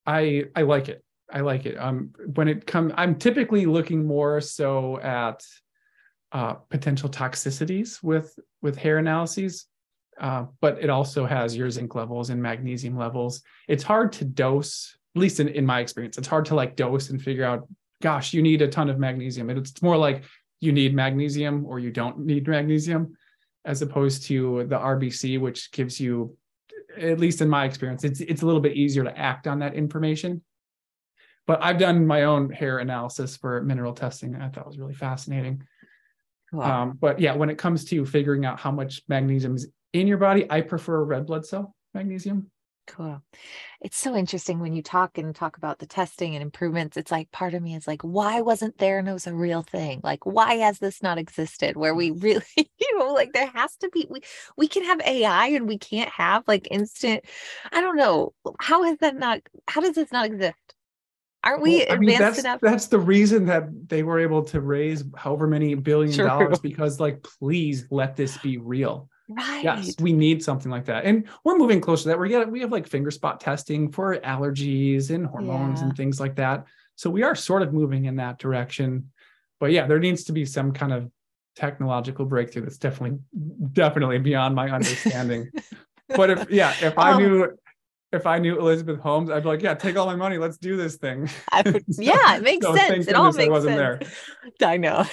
I 0.07 0.45
I 0.57 0.62
like 0.62 0.89
it. 0.89 1.05
I 1.31 1.41
like 1.41 1.66
it. 1.66 1.77
Um 1.77 2.12
when 2.35 2.49
it 2.49 2.66
comes 2.66 2.93
I'm 2.97 3.16
typically 3.16 3.66
looking 3.66 4.07
more 4.07 4.41
so 4.41 4.99
at 5.01 5.45
uh 6.33 6.55
potential 6.55 7.11
toxicities 7.11 8.03
with 8.03 8.39
with 8.62 8.77
hair 8.77 8.99
analyses. 8.99 9.66
Uh, 10.18 10.47
but 10.61 10.79
it 10.81 10.91
also 10.91 11.27
has 11.27 11.57
your 11.57 11.68
zinc 11.70 11.95
levels 11.95 12.31
and 12.31 12.41
magnesium 12.41 12.97
levels. 12.97 13.43
It's 13.66 13.83
hard 13.83 14.12
to 14.12 14.25
dose, 14.25 14.97
at 15.15 15.21
least 15.21 15.41
in, 15.41 15.49
in 15.49 15.65
my 15.65 15.81
experience, 15.81 16.19
it's 16.19 16.29
hard 16.29 16.45
to 16.47 16.55
like 16.55 16.77
dose 16.77 17.11
and 17.11 17.23
figure 17.23 17.45
out 17.45 17.69
gosh, 18.03 18.35
you 18.35 18.43
need 18.43 18.61
a 18.61 18.69
ton 18.69 18.91
of 18.91 18.99
magnesium. 18.99 19.49
It's 19.49 19.81
more 19.81 19.97
like 19.97 20.25
you 20.61 20.73
need 20.73 20.95
magnesium 20.95 21.65
or 21.65 21.79
you 21.79 21.91
don't 21.91 22.19
need 22.19 22.47
magnesium. 22.47 23.17
as 23.65 23.81
opposed 23.81 24.25
to 24.25 24.65
the 24.69 24.77
RBC, 24.79 25.41
which 25.41 25.73
gives 25.73 25.99
you, 25.99 26.37
at 26.99 27.19
least 27.19 27.41
in 27.41 27.49
my 27.49 27.65
experience, 27.65 28.05
it's 28.05 28.21
it's 28.21 28.43
a 28.43 28.47
little 28.47 28.61
bit 28.61 28.77
easier 28.77 29.05
to 29.05 29.19
act 29.19 29.47
on 29.47 29.61
that 29.61 29.75
information. 29.75 30.43
But 31.47 31.62
I've 31.62 31.79
done 31.79 32.07
my 32.07 32.25
own 32.25 32.51
hair 32.51 32.79
analysis 32.79 33.37
for 33.37 33.62
mineral 33.62 33.95
testing. 33.95 34.37
I 34.37 34.49
thought 34.49 34.67
was 34.67 34.79
really 34.79 34.95
fascinating. 34.95 35.62
Um, 36.61 36.99
but 37.01 37.19
yeah, 37.19 37.35
when 37.35 37.51
it 37.51 37.59
comes 37.59 37.85
to 37.87 38.05
figuring 38.05 38.45
out 38.45 38.61
how 38.61 38.71
much 38.71 39.03
magnesium 39.09 39.57
is 39.57 39.67
in 39.93 40.07
your 40.07 40.19
body, 40.19 40.47
I 40.51 40.61
prefer 40.61 41.03
red 41.03 41.27
blood 41.27 41.47
cell 41.47 41.75
magnesium. 41.95 42.51
Cool. 42.87 43.22
It's 43.80 43.97
so 43.97 44.14
interesting 44.14 44.61
when 44.61 44.74
you 44.74 44.82
talk 44.82 45.16
and 45.16 45.35
talk 45.35 45.57
about 45.57 45.78
the 45.78 45.87
testing 45.87 46.35
and 46.35 46.43
improvements. 46.43 46.97
It's 46.97 47.11
like 47.11 47.30
part 47.30 47.55
of 47.55 47.62
me 47.62 47.74
is 47.74 47.87
like, 47.87 48.03
why 48.03 48.43
wasn't 48.43 48.76
Theranos 48.76 49.26
a 49.26 49.35
real 49.35 49.62
thing? 49.62 50.01
Like, 50.03 50.26
why 50.26 50.57
has 50.57 50.78
this 50.78 51.03
not 51.03 51.18
existed? 51.18 51.76
Where 51.76 51.95
we 51.95 52.11
really, 52.11 52.45
you 52.57 52.99
know, 52.99 53.12
like 53.12 53.32
there 53.32 53.47
has 53.47 53.76
to 53.76 53.89
be 53.89 54.07
we 54.11 54.20
we 54.57 54.68
can 54.68 54.85
have 54.85 55.01
AI 55.01 55.49
and 55.49 55.66
we 55.66 55.78
can't 55.78 56.11
have 56.11 56.45
like 56.47 56.68
instant. 56.70 57.24
I 57.72 57.80
don't 57.80 57.97
know 57.97 58.35
how 58.61 58.82
has 58.82 58.99
that 58.99 59.16
not? 59.16 59.41
How 59.66 59.80
does 59.80 59.95
this 59.95 60.12
not 60.12 60.26
exist? 60.26 60.59
Aren't 61.43 61.62
we 61.62 61.85
well, 61.87 61.97
I 61.97 61.99
mean, 61.99 62.18
that's, 62.18 62.39
enough? 62.39 62.61
That's 62.62 62.87
the 62.87 62.99
reason 62.99 63.47
that 63.47 63.89
they 63.89 64.03
were 64.03 64.18
able 64.18 64.43
to 64.45 64.61
raise 64.61 65.05
however 65.14 65.47
many 65.47 65.74
billion 65.74 66.12
True. 66.12 66.26
dollars 66.26 66.59
because, 66.62 66.99
like, 66.99 67.22
please 67.22 67.87
let 67.91 68.16
this 68.16 68.39
be 68.39 68.57
real. 68.57 69.11
Right. 69.29 69.64
Yes, 69.64 69.95
we 70.01 70.12
need 70.12 70.43
something 70.43 70.70
like 70.70 70.85
that. 70.87 71.05
And 71.05 71.27
we're 71.45 71.57
moving 71.57 71.81
closer 71.81 72.05
to 72.05 72.09
that. 72.11 72.18
We're 72.18 72.27
yeah, 72.27 72.45
we 72.45 72.61
have 72.61 72.72
like 72.72 72.87
finger 72.87 73.11
spot 73.11 73.41
testing 73.41 73.91
for 73.91 74.18
allergies 74.18 75.11
and 75.11 75.27
hormones 75.27 75.81
yeah. 75.81 75.89
and 75.89 75.97
things 75.97 76.20
like 76.20 76.37
that. 76.37 76.66
So 76.97 77.11
we 77.11 77.22
are 77.22 77.35
sort 77.35 77.62
of 77.62 77.72
moving 77.72 78.05
in 78.05 78.16
that 78.16 78.39
direction. 78.39 79.11
But 79.61 79.72
yeah, 79.72 79.87
there 79.87 79.99
needs 79.99 80.25
to 80.25 80.33
be 80.33 80.45
some 80.45 80.72
kind 80.72 80.93
of 80.93 81.11
technological 81.57 82.27
breakthrough 82.27 82.62
that's 82.62 82.79
definitely 82.79 83.18
definitely 83.72 84.18
beyond 84.18 84.55
my 84.55 84.68
understanding. 84.70 85.51
but 86.09 86.31
if 86.31 86.51
yeah, 86.51 86.75
if 86.83 86.99
I 86.99 87.12
um, 87.12 87.22
knew 87.22 87.59
if 88.14 88.27
I 88.27 88.39
knew 88.39 88.59
Elizabeth 88.59 89.01
Holmes, 89.01 89.29
I'd 89.29 89.43
be 89.43 89.49
like, 89.49 89.62
yeah, 89.62 89.75
take 89.75 89.97
all 89.97 90.07
my 90.07 90.14
money. 90.14 90.39
Let's 90.39 90.57
do 90.57 90.77
this 90.77 90.97
thing. 90.97 91.29
So, 91.91 92.03
yeah, 92.03 92.37
it 92.37 92.43
makes 92.43 92.64
so 92.64 92.75
sense. 92.75 93.07
It 93.07 93.14
all 93.14 93.33
makes 93.33 93.49
I 93.49 93.51
wasn't 93.51 93.77
sense. 93.77 94.12
There. 94.59 94.68
I 94.70 94.77
know. 94.77 95.05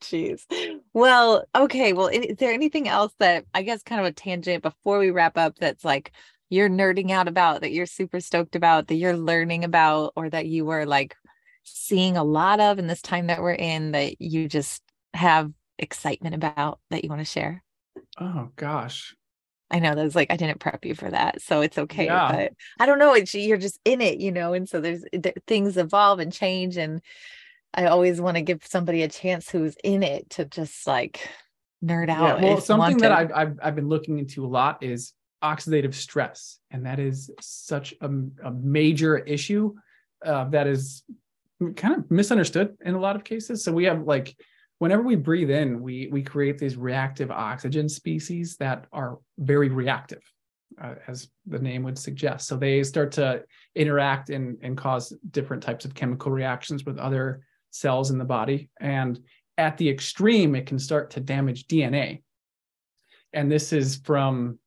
Jeez. 0.00 0.44
Well, 0.92 1.44
okay. 1.54 1.92
Well, 1.92 2.08
is 2.08 2.36
there 2.36 2.52
anything 2.52 2.88
else 2.88 3.12
that 3.18 3.44
I 3.54 3.62
guess 3.62 3.82
kind 3.82 4.00
of 4.00 4.06
a 4.06 4.12
tangent 4.12 4.62
before 4.62 4.98
we 4.98 5.10
wrap 5.10 5.36
up 5.36 5.56
that's 5.58 5.84
like 5.84 6.12
you're 6.50 6.70
nerding 6.70 7.10
out 7.10 7.28
about 7.28 7.60
that 7.60 7.72
you're 7.72 7.86
super 7.86 8.20
stoked 8.20 8.56
about 8.56 8.88
that 8.88 8.94
you're 8.94 9.16
learning 9.16 9.64
about 9.64 10.12
or 10.16 10.30
that 10.30 10.46
you 10.46 10.64
were 10.64 10.86
like 10.86 11.14
seeing 11.62 12.16
a 12.16 12.24
lot 12.24 12.60
of 12.60 12.78
in 12.78 12.86
this 12.86 13.02
time 13.02 13.26
that 13.26 13.42
we're 13.42 13.52
in 13.52 13.92
that 13.92 14.20
you 14.20 14.48
just 14.48 14.82
have 15.14 15.52
excitement 15.78 16.34
about 16.34 16.80
that 16.90 17.04
you 17.04 17.10
want 17.10 17.20
to 17.20 17.24
share? 17.24 17.62
Oh 18.18 18.48
gosh. 18.56 19.14
I 19.70 19.80
know 19.80 19.94
that's 19.94 20.14
like 20.14 20.30
I 20.30 20.36
didn't 20.36 20.60
prep 20.60 20.84
you 20.86 20.94
for 20.94 21.10
that, 21.10 21.42
so 21.42 21.60
it's 21.60 21.76
okay. 21.76 22.06
Yeah. 22.06 22.32
But 22.32 22.52
I 22.80 22.86
don't 22.86 22.98
know. 22.98 23.12
It's 23.12 23.34
you're 23.34 23.58
just 23.58 23.78
in 23.84 24.00
it, 24.00 24.18
you 24.18 24.32
know, 24.32 24.54
and 24.54 24.66
so 24.66 24.80
there's 24.80 25.04
there, 25.12 25.34
things 25.46 25.76
evolve 25.76 26.20
and 26.20 26.32
change, 26.32 26.78
and 26.78 27.02
I 27.74 27.86
always 27.86 28.20
want 28.20 28.36
to 28.36 28.42
give 28.42 28.66
somebody 28.66 29.02
a 29.02 29.08
chance 29.08 29.50
who's 29.50 29.76
in 29.84 30.02
it 30.02 30.30
to 30.30 30.44
just 30.44 30.86
like 30.86 31.28
nerd 31.84 32.08
out. 32.08 32.40
Yeah, 32.40 32.44
well, 32.44 32.60
something 32.60 32.98
that 32.98 33.12
I've, 33.12 33.32
I've 33.32 33.58
I've 33.62 33.74
been 33.74 33.88
looking 33.88 34.18
into 34.18 34.44
a 34.44 34.48
lot 34.48 34.82
is 34.82 35.12
oxidative 35.42 35.94
stress, 35.94 36.58
and 36.70 36.86
that 36.86 36.98
is 36.98 37.30
such 37.40 37.94
a, 38.00 38.10
a 38.44 38.50
major 38.50 39.18
issue 39.18 39.74
uh, 40.24 40.44
that 40.44 40.66
is 40.66 41.02
kind 41.76 41.94
of 41.94 42.10
misunderstood 42.10 42.76
in 42.84 42.94
a 42.94 43.00
lot 43.00 43.16
of 43.16 43.24
cases. 43.24 43.64
So 43.64 43.72
we 43.72 43.84
have 43.84 44.02
like 44.02 44.36
whenever 44.78 45.02
we 45.02 45.16
breathe 45.16 45.50
in, 45.50 45.80
we 45.80 46.08
we 46.10 46.22
create 46.22 46.58
these 46.58 46.76
reactive 46.76 47.30
oxygen 47.30 47.88
species 47.88 48.56
that 48.56 48.86
are 48.92 49.18
very 49.38 49.68
reactive, 49.68 50.22
uh, 50.82 50.94
as 51.06 51.28
the 51.46 51.58
name 51.58 51.82
would 51.82 51.98
suggest. 51.98 52.48
So 52.48 52.56
they 52.56 52.82
start 52.82 53.12
to 53.12 53.44
interact 53.74 54.30
and 54.30 54.56
and 54.62 54.76
cause 54.76 55.12
different 55.30 55.62
types 55.62 55.84
of 55.84 55.94
chemical 55.94 56.32
reactions 56.32 56.84
with 56.84 56.98
other 56.98 57.42
cells 57.70 58.10
in 58.10 58.18
the 58.18 58.24
body. 58.24 58.70
And 58.80 59.18
at 59.56 59.76
the 59.76 59.88
extreme, 59.88 60.54
it 60.54 60.66
can 60.66 60.78
start 60.78 61.10
to 61.10 61.20
damage 61.20 61.66
DNA. 61.66 62.22
And 63.32 63.50
this 63.50 63.72
is 63.72 63.96
from, 64.04 64.58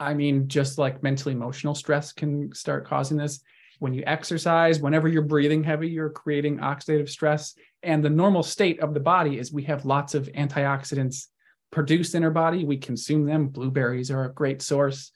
I 0.00 0.14
mean, 0.14 0.48
just 0.48 0.78
like 0.78 1.02
mental 1.02 1.32
emotional 1.32 1.74
stress 1.74 2.12
can 2.12 2.54
start 2.54 2.86
causing 2.86 3.16
this 3.16 3.40
when 3.78 3.92
you 3.92 4.02
exercise, 4.06 4.80
whenever 4.80 5.08
you're 5.08 5.22
breathing 5.22 5.62
heavy, 5.62 5.88
you're 5.88 6.10
creating 6.10 6.58
oxidative 6.58 7.08
stress. 7.08 7.54
And 7.82 8.04
the 8.04 8.10
normal 8.10 8.42
state 8.42 8.80
of 8.80 8.94
the 8.94 9.00
body 9.00 9.38
is 9.38 9.52
we 9.52 9.64
have 9.64 9.84
lots 9.84 10.14
of 10.14 10.28
antioxidants 10.28 11.26
produced 11.70 12.14
in 12.14 12.24
our 12.24 12.30
body. 12.30 12.64
We 12.64 12.78
consume 12.78 13.26
them. 13.26 13.48
Blueberries 13.48 14.10
are 14.10 14.24
a 14.24 14.32
great 14.32 14.62
source. 14.62 15.12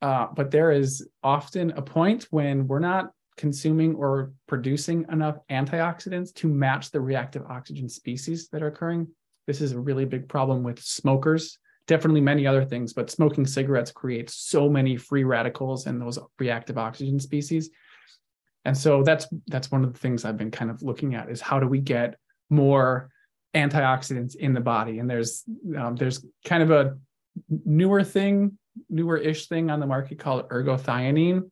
Uh, 0.00 0.26
but 0.34 0.50
there 0.50 0.70
is 0.70 1.08
often 1.22 1.72
a 1.72 1.82
point 1.82 2.26
when 2.30 2.68
we're 2.68 2.78
not 2.78 3.10
consuming 3.38 3.94
or 3.94 4.32
producing 4.46 5.06
enough 5.10 5.38
antioxidants 5.50 6.34
to 6.34 6.48
match 6.48 6.90
the 6.90 7.00
reactive 7.00 7.44
oxygen 7.48 7.88
species 7.88 8.48
that 8.48 8.62
are 8.62 8.66
occurring. 8.66 9.08
This 9.46 9.62
is 9.62 9.72
a 9.72 9.80
really 9.80 10.04
big 10.04 10.28
problem 10.28 10.62
with 10.62 10.78
smokers 10.80 11.58
definitely 11.88 12.20
many 12.20 12.46
other 12.46 12.64
things, 12.64 12.92
but 12.92 13.10
smoking 13.10 13.46
cigarettes 13.46 13.90
creates 13.90 14.36
so 14.36 14.68
many 14.68 14.96
free 14.96 15.24
radicals 15.24 15.86
and 15.86 16.00
those 16.00 16.18
reactive 16.38 16.78
oxygen 16.78 17.18
species. 17.18 17.70
And 18.64 18.76
so 18.76 19.02
that's 19.02 19.26
that's 19.46 19.72
one 19.72 19.82
of 19.82 19.92
the 19.92 19.98
things 19.98 20.24
I've 20.24 20.36
been 20.36 20.50
kind 20.50 20.70
of 20.70 20.82
looking 20.82 21.14
at 21.14 21.30
is 21.30 21.40
how 21.40 21.58
do 21.58 21.66
we 21.66 21.80
get 21.80 22.16
more 22.50 23.10
antioxidants 23.54 24.36
in 24.36 24.52
the 24.52 24.60
body? 24.60 24.98
And 24.98 25.08
there's 25.08 25.44
um, 25.76 25.96
there's 25.96 26.24
kind 26.44 26.62
of 26.62 26.70
a 26.70 26.98
newer 27.64 28.04
thing, 28.04 28.58
newer-ish 28.90 29.46
thing 29.46 29.70
on 29.70 29.80
the 29.80 29.86
market 29.86 30.18
called 30.18 30.48
ergothioneine, 30.50 31.50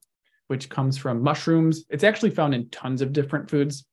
which 0.49 0.69
comes 0.69 0.97
from 0.97 1.23
mushrooms. 1.23 1.85
It's 1.91 2.05
actually 2.05 2.31
found 2.31 2.55
in 2.55 2.69
tons 2.71 3.03
of 3.03 3.13
different 3.13 3.51
foods. 3.51 3.85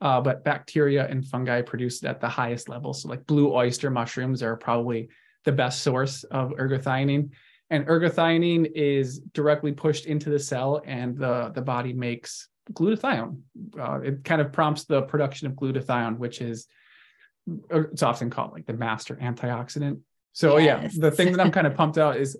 Uh, 0.00 0.20
but 0.20 0.42
bacteria 0.42 1.06
and 1.06 1.24
fungi 1.24 1.62
produce 1.62 2.02
it 2.02 2.08
at 2.08 2.20
the 2.20 2.28
highest 2.28 2.68
level. 2.68 2.92
So, 2.92 3.08
like 3.08 3.24
blue 3.24 3.54
oyster 3.54 3.88
mushrooms 3.88 4.42
are 4.42 4.56
probably 4.56 5.08
the 5.44 5.52
best 5.52 5.82
source 5.82 6.24
of 6.24 6.50
ergothioneine. 6.50 7.30
And 7.70 7.86
ergothioneine 7.86 8.70
is 8.74 9.20
directly 9.32 9.72
pushed 9.72 10.06
into 10.06 10.28
the 10.28 10.40
cell, 10.40 10.82
and 10.84 11.16
the, 11.16 11.52
the 11.54 11.62
body 11.62 11.92
makes 11.92 12.48
glutathione. 12.72 13.40
Uh, 13.78 14.00
it 14.00 14.24
kind 14.24 14.40
of 14.40 14.52
prompts 14.52 14.84
the 14.84 15.02
production 15.02 15.46
of 15.46 15.54
glutathione, 15.54 16.18
which 16.18 16.40
is 16.40 16.66
it's 17.70 18.02
often 18.02 18.30
called 18.30 18.52
like 18.52 18.66
the 18.66 18.72
master 18.72 19.16
antioxidant. 19.16 20.00
So 20.32 20.58
yes. 20.58 20.94
yeah, 20.94 21.00
the 21.00 21.10
thing 21.10 21.32
that 21.32 21.40
I'm 21.40 21.50
kind 21.50 21.66
of 21.66 21.74
pumped 21.74 21.98
out 21.98 22.16
is 22.16 22.36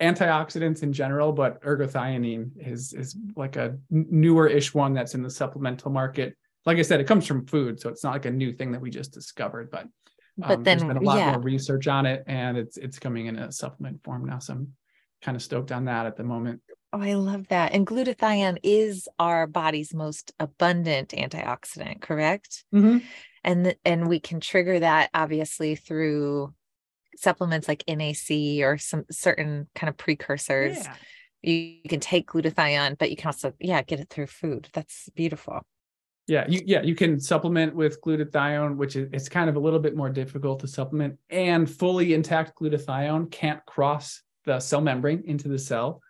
antioxidants 0.00 0.82
in 0.82 0.92
general, 0.92 1.32
but 1.32 1.62
ergothioneine 1.62 2.50
is 2.58 2.92
is 2.92 3.16
like 3.34 3.56
a 3.56 3.76
newer-ish 3.90 4.74
one 4.74 4.94
that's 4.94 5.14
in 5.14 5.22
the 5.22 5.30
supplemental 5.30 5.90
market. 5.90 6.36
Like 6.64 6.78
I 6.78 6.82
said, 6.82 7.00
it 7.00 7.06
comes 7.06 7.26
from 7.26 7.46
food, 7.46 7.80
so 7.80 7.88
it's 7.88 8.04
not 8.04 8.12
like 8.12 8.26
a 8.26 8.30
new 8.30 8.52
thing 8.52 8.72
that 8.72 8.80
we 8.80 8.90
just 8.90 9.12
discovered, 9.12 9.70
but 9.70 9.86
but 10.38 10.50
um, 10.50 10.64
then 10.64 10.78
there's 10.78 10.88
been 10.88 11.02
a 11.02 11.06
lot 11.06 11.18
yeah. 11.18 11.30
more 11.32 11.40
research 11.40 11.88
on 11.88 12.06
it 12.06 12.22
and 12.26 12.56
it's 12.56 12.76
it's 12.76 12.98
coming 12.98 13.26
in 13.26 13.36
a 13.36 13.50
supplement 13.50 14.02
form 14.04 14.24
now 14.26 14.38
so 14.38 14.54
i'm 14.54 14.72
kind 15.22 15.36
of 15.36 15.42
stoked 15.42 15.72
on 15.72 15.86
that 15.86 16.06
at 16.06 16.16
the 16.16 16.24
moment 16.24 16.60
oh 16.92 17.00
i 17.00 17.14
love 17.14 17.46
that 17.48 17.72
and 17.72 17.86
glutathione 17.86 18.58
is 18.62 19.08
our 19.18 19.46
body's 19.46 19.94
most 19.94 20.32
abundant 20.38 21.10
antioxidant 21.10 22.00
correct 22.00 22.64
mm-hmm. 22.74 22.98
and 23.44 23.74
and 23.84 24.08
we 24.08 24.20
can 24.20 24.40
trigger 24.40 24.78
that 24.78 25.10
obviously 25.14 25.74
through 25.74 26.52
supplements 27.16 27.68
like 27.68 27.84
nac 27.88 28.30
or 28.62 28.78
some 28.78 29.04
certain 29.10 29.68
kind 29.74 29.88
of 29.88 29.96
precursors 29.96 30.76
yeah. 30.76 30.94
you, 31.42 31.54
you 31.54 31.88
can 31.88 32.00
take 32.00 32.28
glutathione 32.28 32.96
but 32.98 33.10
you 33.10 33.16
can 33.16 33.26
also 33.26 33.52
yeah 33.58 33.82
get 33.82 34.00
it 34.00 34.08
through 34.08 34.26
food 34.26 34.68
that's 34.72 35.08
beautiful 35.14 35.62
yeah, 36.28 36.44
you 36.48 36.60
yeah, 36.66 36.82
you 36.82 36.96
can 36.96 37.20
supplement 37.20 37.74
with 37.74 38.00
glutathione, 38.00 38.76
which 38.76 38.96
is 38.96 39.08
it's 39.12 39.28
kind 39.28 39.48
of 39.48 39.54
a 39.54 39.60
little 39.60 39.78
bit 39.78 39.96
more 39.96 40.10
difficult 40.10 40.58
to 40.60 40.68
supplement. 40.68 41.18
And 41.30 41.70
fully 41.70 42.14
intact 42.14 42.58
glutathione 42.58 43.30
can't 43.30 43.64
cross 43.64 44.22
the 44.44 44.58
cell 44.58 44.80
membrane 44.80 45.22
into 45.26 45.46
the 45.46 45.58
cell, 45.58 46.02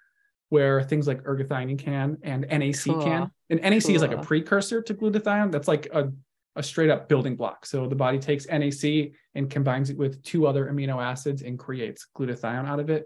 where 0.49 0.83
things 0.83 1.07
like 1.07 1.23
ergothioneine 1.25 1.79
can 1.79 2.17
and 2.23 2.47
NAC 2.49 2.85
cool. 2.85 3.03
can. 3.03 3.31
And 3.51 3.61
NAC 3.61 3.83
cool. 3.83 3.95
is 3.95 4.03
like 4.03 4.13
a 4.13 4.23
precursor 4.23 4.81
to 4.83 4.95
glutathione. 4.95 5.53
That's 5.53 5.69
like 5.69 5.89
a, 5.93 6.11
a 6.57 6.63
straight 6.63 6.91
up 6.91 7.09
building 7.09 7.37
block. 7.37 7.67
So 7.67 7.87
the 7.87 7.95
body 7.95 8.19
takes 8.19 8.47
NAC 8.47 9.13
and 9.35 9.49
combines 9.49 9.91
it 9.91 9.97
with 9.97 10.23
two 10.23 10.47
other 10.47 10.67
amino 10.67 11.03
acids 11.03 11.43
and 11.43 11.59
creates 11.59 12.07
glutathione 12.17 12.67
out 12.67 12.81
of 12.81 12.91
it. 12.91 13.05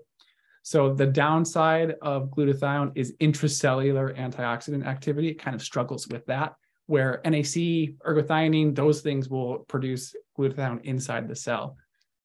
So 0.62 0.94
the 0.94 1.07
downside 1.07 1.94
of 2.03 2.30
glutathione 2.30 2.92
is 2.94 3.16
intracellular 3.20 4.16
antioxidant 4.16 4.86
activity. 4.86 5.28
It 5.28 5.40
kind 5.40 5.55
of 5.55 5.62
struggles 5.62 6.07
with 6.09 6.24
that 6.26 6.55
where 6.86 7.20
NAC, 7.24 7.94
ergothioneine, 8.05 8.74
those 8.74 9.01
things 9.01 9.28
will 9.28 9.61
produce 9.68 10.14
glutathione 10.36 10.82
inside 10.82 11.28
the 11.28 11.36
cell. 11.36 11.76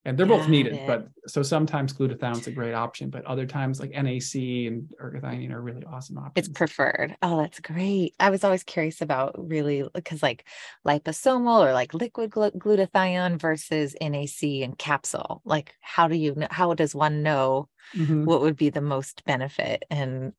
And 0.06 0.16
they're 0.16 0.24
both 0.24 0.48
needed. 0.48 0.74
it. 0.74 0.86
But 0.86 1.08
so 1.26 1.42
sometimes 1.42 1.92
glutathione's 1.92 2.46
a 2.46 2.52
great 2.52 2.72
option, 2.74 3.10
but 3.10 3.24
other 3.24 3.44
times 3.44 3.80
like 3.80 3.90
NAC 3.90 4.34
and 4.68 4.88
ergothioneine 5.02 5.50
are 5.52 5.60
really 5.60 5.84
awesome 5.84 6.16
options. 6.16 6.32
It's 6.36 6.48
preferred. 6.48 7.16
Oh, 7.22 7.38
that's 7.42 7.60
great. 7.60 8.14
I 8.20 8.30
was 8.30 8.44
always 8.44 8.62
curious 8.62 9.02
about 9.02 9.34
really 9.36 9.84
because 9.92 10.22
like 10.22 10.46
liposomal 10.86 11.66
or 11.66 11.72
like 11.72 11.92
liquid 11.92 12.30
glu- 12.30 12.52
glutathione 12.52 13.38
versus 13.40 13.94
NAC 14.00 14.62
and 14.62 14.78
capsule. 14.78 15.42
Like, 15.44 15.74
how 15.80 16.08
do 16.08 16.16
you 16.16 16.34
know? 16.36 16.46
How 16.50 16.72
does 16.74 16.94
one 16.94 17.22
know 17.22 17.68
Mhm. 17.94 18.24
what 18.24 18.40
would 18.40 18.56
be 18.56 18.70
the 18.70 18.80
most 18.80 19.24
benefit? 19.24 19.84
And 19.90 20.32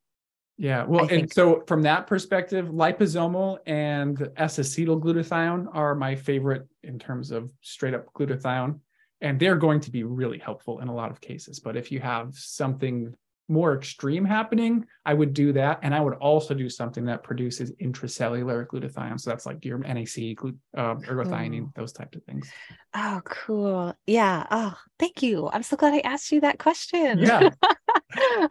Yeah, 0.59 0.85
well, 0.85 1.01
and 1.01 1.09
think- 1.09 1.33
so 1.33 1.63
from 1.67 1.83
that 1.83 2.07
perspective, 2.07 2.67
liposomal 2.69 3.59
and 3.67 4.29
S-acetyl 4.37 4.99
glutathione 5.01 5.67
are 5.71 5.93
my 5.93 6.15
favorite 6.15 6.65
in 6.83 6.97
terms 6.97 7.29
of 7.31 7.51
straight 7.61 7.93
up 7.93 8.11
glutathione, 8.13 8.79
and 9.21 9.39
they're 9.39 9.55
going 9.55 9.79
to 9.81 9.91
be 9.91 10.03
really 10.03 10.37
helpful 10.39 10.79
in 10.79 10.87
a 10.87 10.93
lot 10.95 11.11
of 11.11 11.19
cases. 11.21 11.59
But 11.59 11.75
if 11.77 11.91
you 11.91 11.99
have 11.99 12.35
something 12.35 13.13
more 13.49 13.75
extreme 13.77 14.25
happening, 14.25 14.85
I 15.05 15.13
would 15.13 15.33
do 15.33 15.53
that, 15.53 15.79
and 15.81 15.95
I 15.95 16.01
would 16.01 16.15
also 16.15 16.53
do 16.53 16.69
something 16.69 17.05
that 17.05 17.23
produces 17.23 17.71
intracellular 17.81 18.67
glutathione. 18.67 19.17
So 19.19 19.29
that's 19.29 19.45
like 19.45 19.63
your 19.63 19.77
NAC, 19.79 20.35
glu- 20.35 20.57
uh, 20.75 20.95
ergothioneine, 20.95 21.67
Oh. 21.67 21.71
those 21.75 21.93
types 21.93 22.17
of 22.17 22.23
things. 22.25 22.51
oh, 22.93 23.21
cool. 23.23 23.95
Yeah. 24.05 24.45
Oh, 24.51 24.77
thank 24.99 25.23
you. 25.23 25.49
I'm 25.53 25.63
so 25.63 25.77
glad 25.77 25.93
I 25.93 25.99
asked 25.99 26.29
you 26.31 26.41
that 26.41 26.59
question. 26.59 27.19
Yeah. 27.19 27.49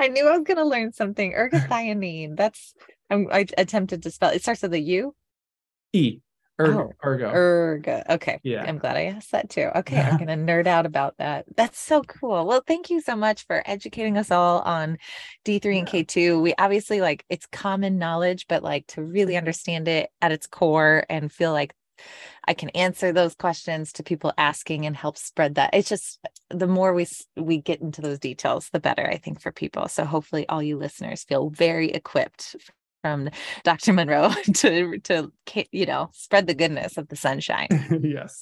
I 0.01 0.09
knew 0.09 0.27
I 0.27 0.37
was 0.37 0.45
going 0.47 0.57
to 0.57 0.64
learn 0.64 0.93
something. 0.93 1.33
Ergothioneine. 1.33 2.35
That's 2.37 2.75
I'm, 3.11 3.29
I 3.31 3.47
attempted 3.59 4.03
to 4.03 4.11
spell. 4.11 4.31
It 4.31 4.43
starts 4.43 4.62
with 4.62 4.73
a 4.73 4.81
U. 4.81 5.14
E, 5.93 6.21
ergo, 6.59 6.93
Oh, 7.03 7.09
ergo. 7.09 7.31
Ergo. 7.33 8.03
Okay. 8.11 8.41
Yeah. 8.43 8.65
I'm 8.65 8.79
glad 8.79 8.97
I 8.97 9.05
asked 9.05 9.33
that 9.33 9.51
too. 9.51 9.71
Okay. 9.77 10.01
I'm 10.01 10.17
going 10.25 10.29
to 10.29 10.53
nerd 10.53 10.67
out 10.67 10.87
about 10.87 11.17
that. 11.19 11.45
That's 11.57 11.79
so 11.79 12.03
cool. 12.03 12.47
Well, 12.47 12.63
thank 12.67 12.91
you 12.91 13.01
so 13.01 13.17
much 13.17 13.47
for 13.47 13.63
educating 13.67 14.17
us 14.17 14.31
all 14.31 14.61
on 14.61 14.99
D3 15.45 15.81
and 15.81 15.89
K2. 15.89 16.41
We 16.43 16.55
obviously 16.59 17.01
like 17.01 17.25
it's 17.29 17.47
common 17.47 17.99
knowledge, 17.99 18.47
but 18.49 18.63
like 18.63 18.87
to 18.89 19.03
really 19.03 19.37
understand 19.37 19.89
it 19.89 20.11
at 20.21 20.33
its 20.33 20.47
core 20.47 21.05
and 21.09 21.31
feel 21.31 21.53
like 21.53 21.75
I 22.47 22.55
can 22.55 22.69
answer 22.71 23.13
those 23.13 23.35
questions 23.35 23.93
to 23.95 24.03
people 24.03 24.33
asking 24.39 24.87
and 24.87 24.97
help 24.97 25.19
spread 25.19 25.57
that. 25.57 25.71
It's 25.73 25.89
just 25.89 26.21
the 26.51 26.67
more 26.67 26.93
we 26.95 27.07
we 27.37 27.59
get 27.59 27.81
into 27.81 28.01
those 28.03 28.19
details, 28.19 28.69
the 28.73 28.81
better 28.81 29.07
I 29.07 29.17
think 29.17 29.41
for 29.41 29.51
people. 29.51 29.89
So 29.89 30.05
hopefully 30.05 30.49
all 30.49 30.63
you 30.63 30.77
listeners 30.77 31.25
feel 31.25 31.51
very 31.51 31.91
equipped 31.91 32.57
from 33.07 33.31
Dr. 33.63 33.93
Monroe 33.93 34.33
to 34.55 34.99
to 35.01 35.33
you 35.71 35.87
know 35.87 36.11
spread 36.13 36.47
the 36.47 36.55
goodness 36.55 36.97
of 36.97 37.09
the 37.09 37.17
sunshine. 37.17 37.69
yes. 38.03 38.41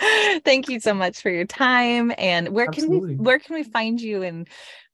Thank 0.44 0.68
you 0.68 0.80
so 0.80 0.92
much 0.92 1.20
for 1.20 1.30
your 1.30 1.44
time. 1.44 2.12
And 2.18 2.48
where 2.48 2.66
can 2.66 2.90
we 2.90 3.14
where 3.14 3.38
can 3.38 3.54
we 3.54 3.62
find 3.62 4.00
you 4.00 4.22
and 4.22 4.48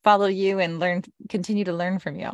follow 0.05 0.27
you 0.27 0.59
and 0.59 0.79
learn 0.79 1.03
continue 1.29 1.65
to 1.65 1.73
learn 1.73 1.99
from 1.99 2.17
you? 2.17 2.31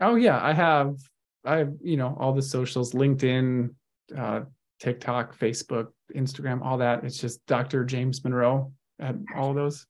Oh 0.00 0.16
yeah, 0.16 0.38
I 0.42 0.52
have 0.52 0.96
I 1.44 1.56
have, 1.58 1.72
you 1.80 1.96
know, 1.96 2.16
all 2.20 2.34
the 2.34 2.42
socials, 2.42 2.92
LinkedIn, 2.92 3.70
uh, 4.16 4.40
TikTok, 4.80 5.38
Facebook, 5.38 5.88
Instagram, 6.14 6.60
all 6.62 6.78
that. 6.78 7.04
It's 7.04 7.18
just 7.18 7.44
Dr. 7.46 7.84
James 7.84 8.22
Monroe 8.22 8.72
at 8.98 9.14
all 9.34 9.50
of 9.50 9.56
those. 9.56 9.86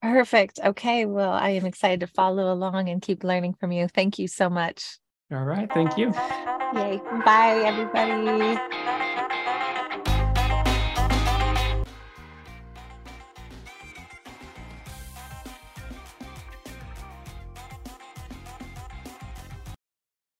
Perfect. 0.00 0.58
Okay. 0.64 1.04
Well, 1.04 1.32
I 1.32 1.50
am 1.50 1.66
excited 1.66 2.00
to 2.00 2.06
follow 2.06 2.52
along 2.52 2.88
and 2.88 3.02
keep 3.02 3.22
learning 3.22 3.54
from 3.54 3.70
you. 3.70 3.86
Thank 3.88 4.18
you 4.18 4.26
so 4.26 4.48
much. 4.48 4.98
All 5.32 5.44
right. 5.44 5.68
Thank 5.72 5.96
you. 5.96 6.12
Yay. 6.74 7.00
Bye, 7.24 7.62
everybody. 7.64 8.91